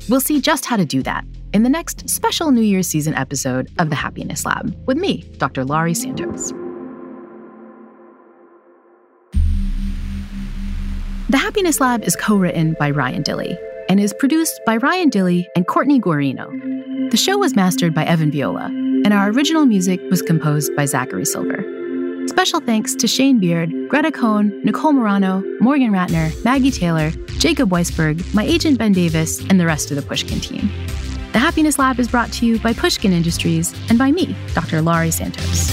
We'll 0.08 0.20
see 0.20 0.40
just 0.40 0.64
how 0.64 0.76
to 0.76 0.84
do 0.84 1.02
that 1.02 1.24
in 1.56 1.62
the 1.62 1.70
next 1.70 2.06
special 2.06 2.50
New 2.50 2.60
Year's 2.60 2.86
season 2.86 3.14
episode 3.14 3.70
of 3.78 3.88
The 3.88 3.96
Happiness 3.96 4.44
Lab 4.44 4.76
with 4.86 4.98
me, 4.98 5.22
Dr. 5.38 5.64
Laurie 5.64 5.94
Santos. 5.94 6.52
The 11.30 11.38
Happiness 11.38 11.80
Lab 11.80 12.04
is 12.04 12.14
co 12.14 12.36
written 12.36 12.76
by 12.78 12.90
Ryan 12.90 13.22
Dilley 13.22 13.56
and 13.88 13.98
is 13.98 14.12
produced 14.12 14.60
by 14.66 14.76
Ryan 14.76 15.08
Dilley 15.08 15.46
and 15.56 15.66
Courtney 15.66 15.98
Guarino. 15.98 17.10
The 17.10 17.16
show 17.16 17.38
was 17.38 17.56
mastered 17.56 17.94
by 17.94 18.04
Evan 18.04 18.30
Viola, 18.30 18.66
and 18.66 19.14
our 19.14 19.30
original 19.30 19.64
music 19.64 19.98
was 20.10 20.20
composed 20.20 20.76
by 20.76 20.84
Zachary 20.84 21.24
Silver. 21.24 21.64
Special 22.28 22.60
thanks 22.60 22.94
to 22.96 23.08
Shane 23.08 23.40
Beard, 23.40 23.72
Greta 23.88 24.12
Cohn, 24.12 24.52
Nicole 24.62 24.92
Morano, 24.92 25.42
Morgan 25.60 25.90
Ratner, 25.90 26.34
Maggie 26.44 26.70
Taylor, 26.70 27.12
Jacob 27.38 27.70
Weisberg, 27.70 28.34
my 28.34 28.44
agent 28.44 28.76
Ben 28.78 28.92
Davis, 28.92 29.40
and 29.48 29.58
the 29.58 29.64
rest 29.64 29.90
of 29.90 29.96
the 29.96 30.02
Pushkin 30.02 30.38
team. 30.38 30.70
The 31.36 31.40
Happiness 31.40 31.78
Lab 31.78 32.00
is 32.00 32.08
brought 32.08 32.32
to 32.32 32.46
you 32.46 32.58
by 32.58 32.72
Pushkin 32.72 33.12
Industries 33.12 33.74
and 33.90 33.98
by 33.98 34.10
me, 34.10 34.34
Dr. 34.54 34.80
Laurie 34.80 35.10
Santos. 35.10 35.70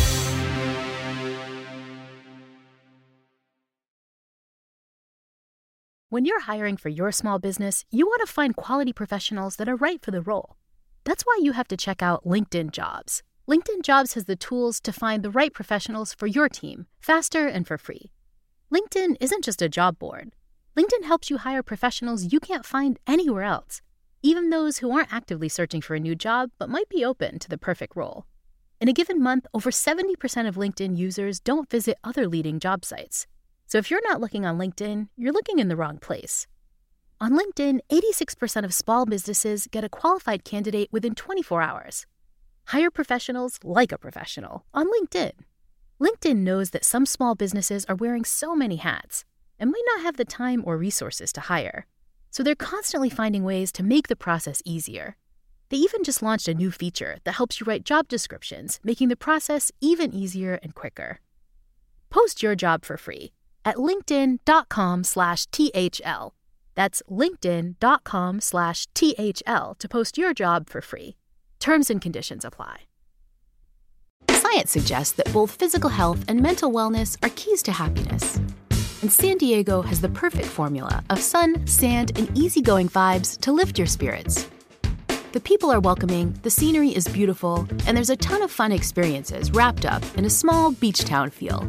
When 6.10 6.26
you're 6.26 6.42
hiring 6.42 6.76
for 6.76 6.90
your 6.90 7.14
small 7.14 7.40
business, 7.40 7.86
you 7.92 8.06
want 8.06 8.20
to 8.28 8.34
find 8.34 8.58
quality 8.58 8.92
professionals 8.92 9.56
that 9.56 9.70
are 9.70 9.78
right 9.78 10.02
for 10.02 10.12
the 10.12 10.22
role. 10.22 10.58
That's 11.06 11.24
why 11.24 11.40
you 11.42 11.54
have 11.54 11.70
to 11.70 11.78
check 11.78 12.04
out 12.04 12.26
LinkedIn 12.26 12.72
Jobs. 12.72 13.24
LinkedIn 13.48 13.84
Jobs 13.84 14.16
has 14.16 14.26
the 14.26 14.36
tools 14.36 14.82
to 14.82 14.92
find 14.92 15.24
the 15.24 15.32
right 15.32 15.54
professionals 15.54 16.14
for 16.14 16.28
your 16.28 16.50
team 16.50 16.88
faster 17.00 17.48
and 17.48 17.66
for 17.66 17.78
free. 17.78 18.12
LinkedIn 18.70 19.16
isn't 19.22 19.46
just 19.46 19.62
a 19.62 19.70
job 19.70 19.98
board. 19.98 20.36
LinkedIn 20.78 21.06
helps 21.06 21.30
you 21.30 21.38
hire 21.38 21.64
professionals 21.64 22.34
you 22.34 22.42
can't 22.42 22.66
find 22.66 23.00
anywhere 23.08 23.44
else 23.44 23.82
even 24.24 24.50
those 24.50 24.78
who 24.78 24.90
aren't 24.90 25.14
actively 25.14 25.50
searching 25.50 25.82
for 25.82 25.96
a 25.96 26.00
new 26.00 26.16
job 26.16 26.50
but 26.58 26.70
might 26.70 26.90
be 26.90 27.06
open 27.06 27.38
to 27.40 27.50
the 27.50 27.58
perfect 27.58 27.96
role. 27.96 28.26
In 28.80 28.90
a 28.90 28.94
given 28.94 29.22
month, 29.22 29.46
over 29.54 29.70
70% 29.70 30.48
of 30.48 30.56
LinkedIn 30.56 30.98
users 30.98 31.40
don't 31.40 31.70
visit 31.70 32.00
other 32.04 32.28
leading 32.28 32.60
job 32.60 32.84
sites. 32.86 33.28
So 33.68 33.78
if 33.78 33.92
you're 33.92 34.10
not 34.10 34.22
looking 34.22 34.46
on 34.46 34.58
LinkedIn, 34.58 35.10
you're 35.18 35.34
looking 35.34 35.60
in 35.60 35.68
the 35.68 35.76
wrong 35.76 36.00
place. 36.00 36.48
On 37.20 37.32
LinkedIn, 37.38 37.80
86% 37.90 38.66
of 38.66 38.74
small 38.74 39.06
businesses 39.06 39.68
get 39.70 39.84
a 39.84 39.90
qualified 39.90 40.44
candidate 40.44 40.90
within 40.92 41.16
24 41.16 41.62
hours. 41.62 42.06
Hire 42.68 42.92
professionals 42.92 43.60
like 43.64 43.92
a 43.92 43.98
professional 43.98 44.66
on 44.74 44.88
LinkedIn. 44.88 45.32
LinkedIn 46.02 46.38
knows 46.38 46.72
that 46.72 46.86
some 46.86 47.06
small 47.06 47.36
businesses 47.36 47.86
are 47.86 47.96
wearing 47.96 48.26
so 48.26 48.56
many 48.56 48.78
hats 48.78 49.26
and 49.60 49.70
might 49.70 49.84
not 49.96 50.04
have 50.04 50.18
the 50.18 50.26
time 50.26 50.64
or 50.66 50.78
resources 50.78 51.32
to 51.34 51.42
hire. 51.42 51.88
So 52.34 52.42
they're 52.42 52.56
constantly 52.56 53.12
finding 53.12 53.44
ways 53.44 53.72
to 53.74 53.84
make 53.84 54.08
the 54.08 54.16
process 54.16 54.62
easier. 54.66 55.16
They 55.70 55.78
even 55.78 56.04
just 56.04 56.24
launched 56.24 56.48
a 56.48 56.56
new 56.56 56.72
feature 56.72 57.18
that 57.26 57.36
helps 57.36 57.60
you 57.60 57.66
write 57.66 57.86
job 57.86 58.08
descriptions, 58.08 58.80
making 58.84 59.10
the 59.10 59.16
process 59.16 59.72
even 59.82 60.12
easier 60.12 60.60
and 60.64 60.74
quicker. 60.74 61.20
Post 62.10 62.42
your 62.42 62.56
job 62.56 62.86
for 62.86 62.98
free 62.98 63.34
at 63.64 63.76
linkedin.com 63.76 65.04
slash 65.04 65.46
THL. 65.46 66.34
That's 66.74 67.04
linkedin.com 67.08 68.42
slash 68.42 68.88
THL 68.96 69.76
to 69.78 69.88
post 69.88 70.18
your 70.18 70.34
job 70.34 70.70
for 70.70 70.82
free. 70.82 71.16
Terms 71.60 71.92
and 71.92 72.02
conditions 72.02 72.44
apply. 72.44 72.82
Science 74.32 74.72
suggests 74.72 75.14
that 75.14 75.32
both 75.32 75.52
physical 75.52 75.92
health 75.92 76.26
and 76.28 76.42
mental 76.42 76.72
wellness 76.72 77.16
are 77.22 77.32
keys 77.36 77.62
to 77.64 77.72
happiness 77.72 78.40
and 79.04 79.12
San 79.12 79.38
Diego 79.38 79.82
has 79.82 80.00
the 80.00 80.08
perfect 80.08 80.48
formula 80.48 81.04
of 81.10 81.20
sun, 81.20 81.68
sand, 81.68 82.18
and 82.18 82.36
easygoing 82.38 82.88
vibes 82.88 83.38
to 83.42 83.52
lift 83.52 83.78
your 83.78 83.86
spirits. 83.86 84.50
The 85.34 85.42
people 85.42 85.70
are 85.72 85.82
welcoming, 85.82 86.32
the 86.42 86.50
scenery 86.50 86.96
is 86.96 87.06
beautiful, 87.10 87.68
and 87.86 87.98
there's 87.98 88.10
a 88.10 88.16
ton 88.16 88.42
of 88.42 88.50
fun 88.50 88.72
experiences 88.72 89.52
wrapped 89.52 89.86
up 89.86 90.02
in 90.18 90.24
a 90.24 90.30
small 90.30 90.72
beach 90.72 91.04
town 91.04 91.32
feel. 91.32 91.68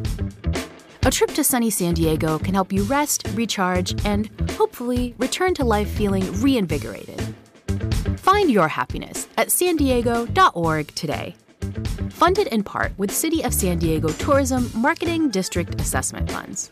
A 1.03 1.11
trip 1.11 1.31
to 1.31 1.43
sunny 1.43 1.69
San 1.69 1.93
Diego 1.93 2.39
can 2.39 2.53
help 2.53 2.71
you 2.71 2.83
rest, 2.83 3.27
recharge, 3.33 3.93
and 4.05 4.29
hopefully 4.51 5.13
return 5.17 5.53
to 5.55 5.65
life 5.65 5.89
feeling 5.89 6.41
reinvigorated. 6.41 7.21
Find 8.17 8.49
your 8.49 8.69
happiness 8.69 9.27
at 9.37 9.51
san 9.51 9.75
diego.org 9.75 10.95
today. 10.95 11.35
Funded 12.11 12.47
in 12.47 12.63
part 12.63 12.97
with 12.97 13.11
City 13.11 13.43
of 13.43 13.53
San 13.53 13.77
Diego 13.77 14.07
Tourism 14.07 14.71
Marketing 14.73 15.29
District 15.29 15.81
Assessment 15.81 16.31
Funds. 16.31 16.71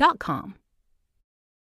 dot 0.00 0.18
com. 0.18 0.59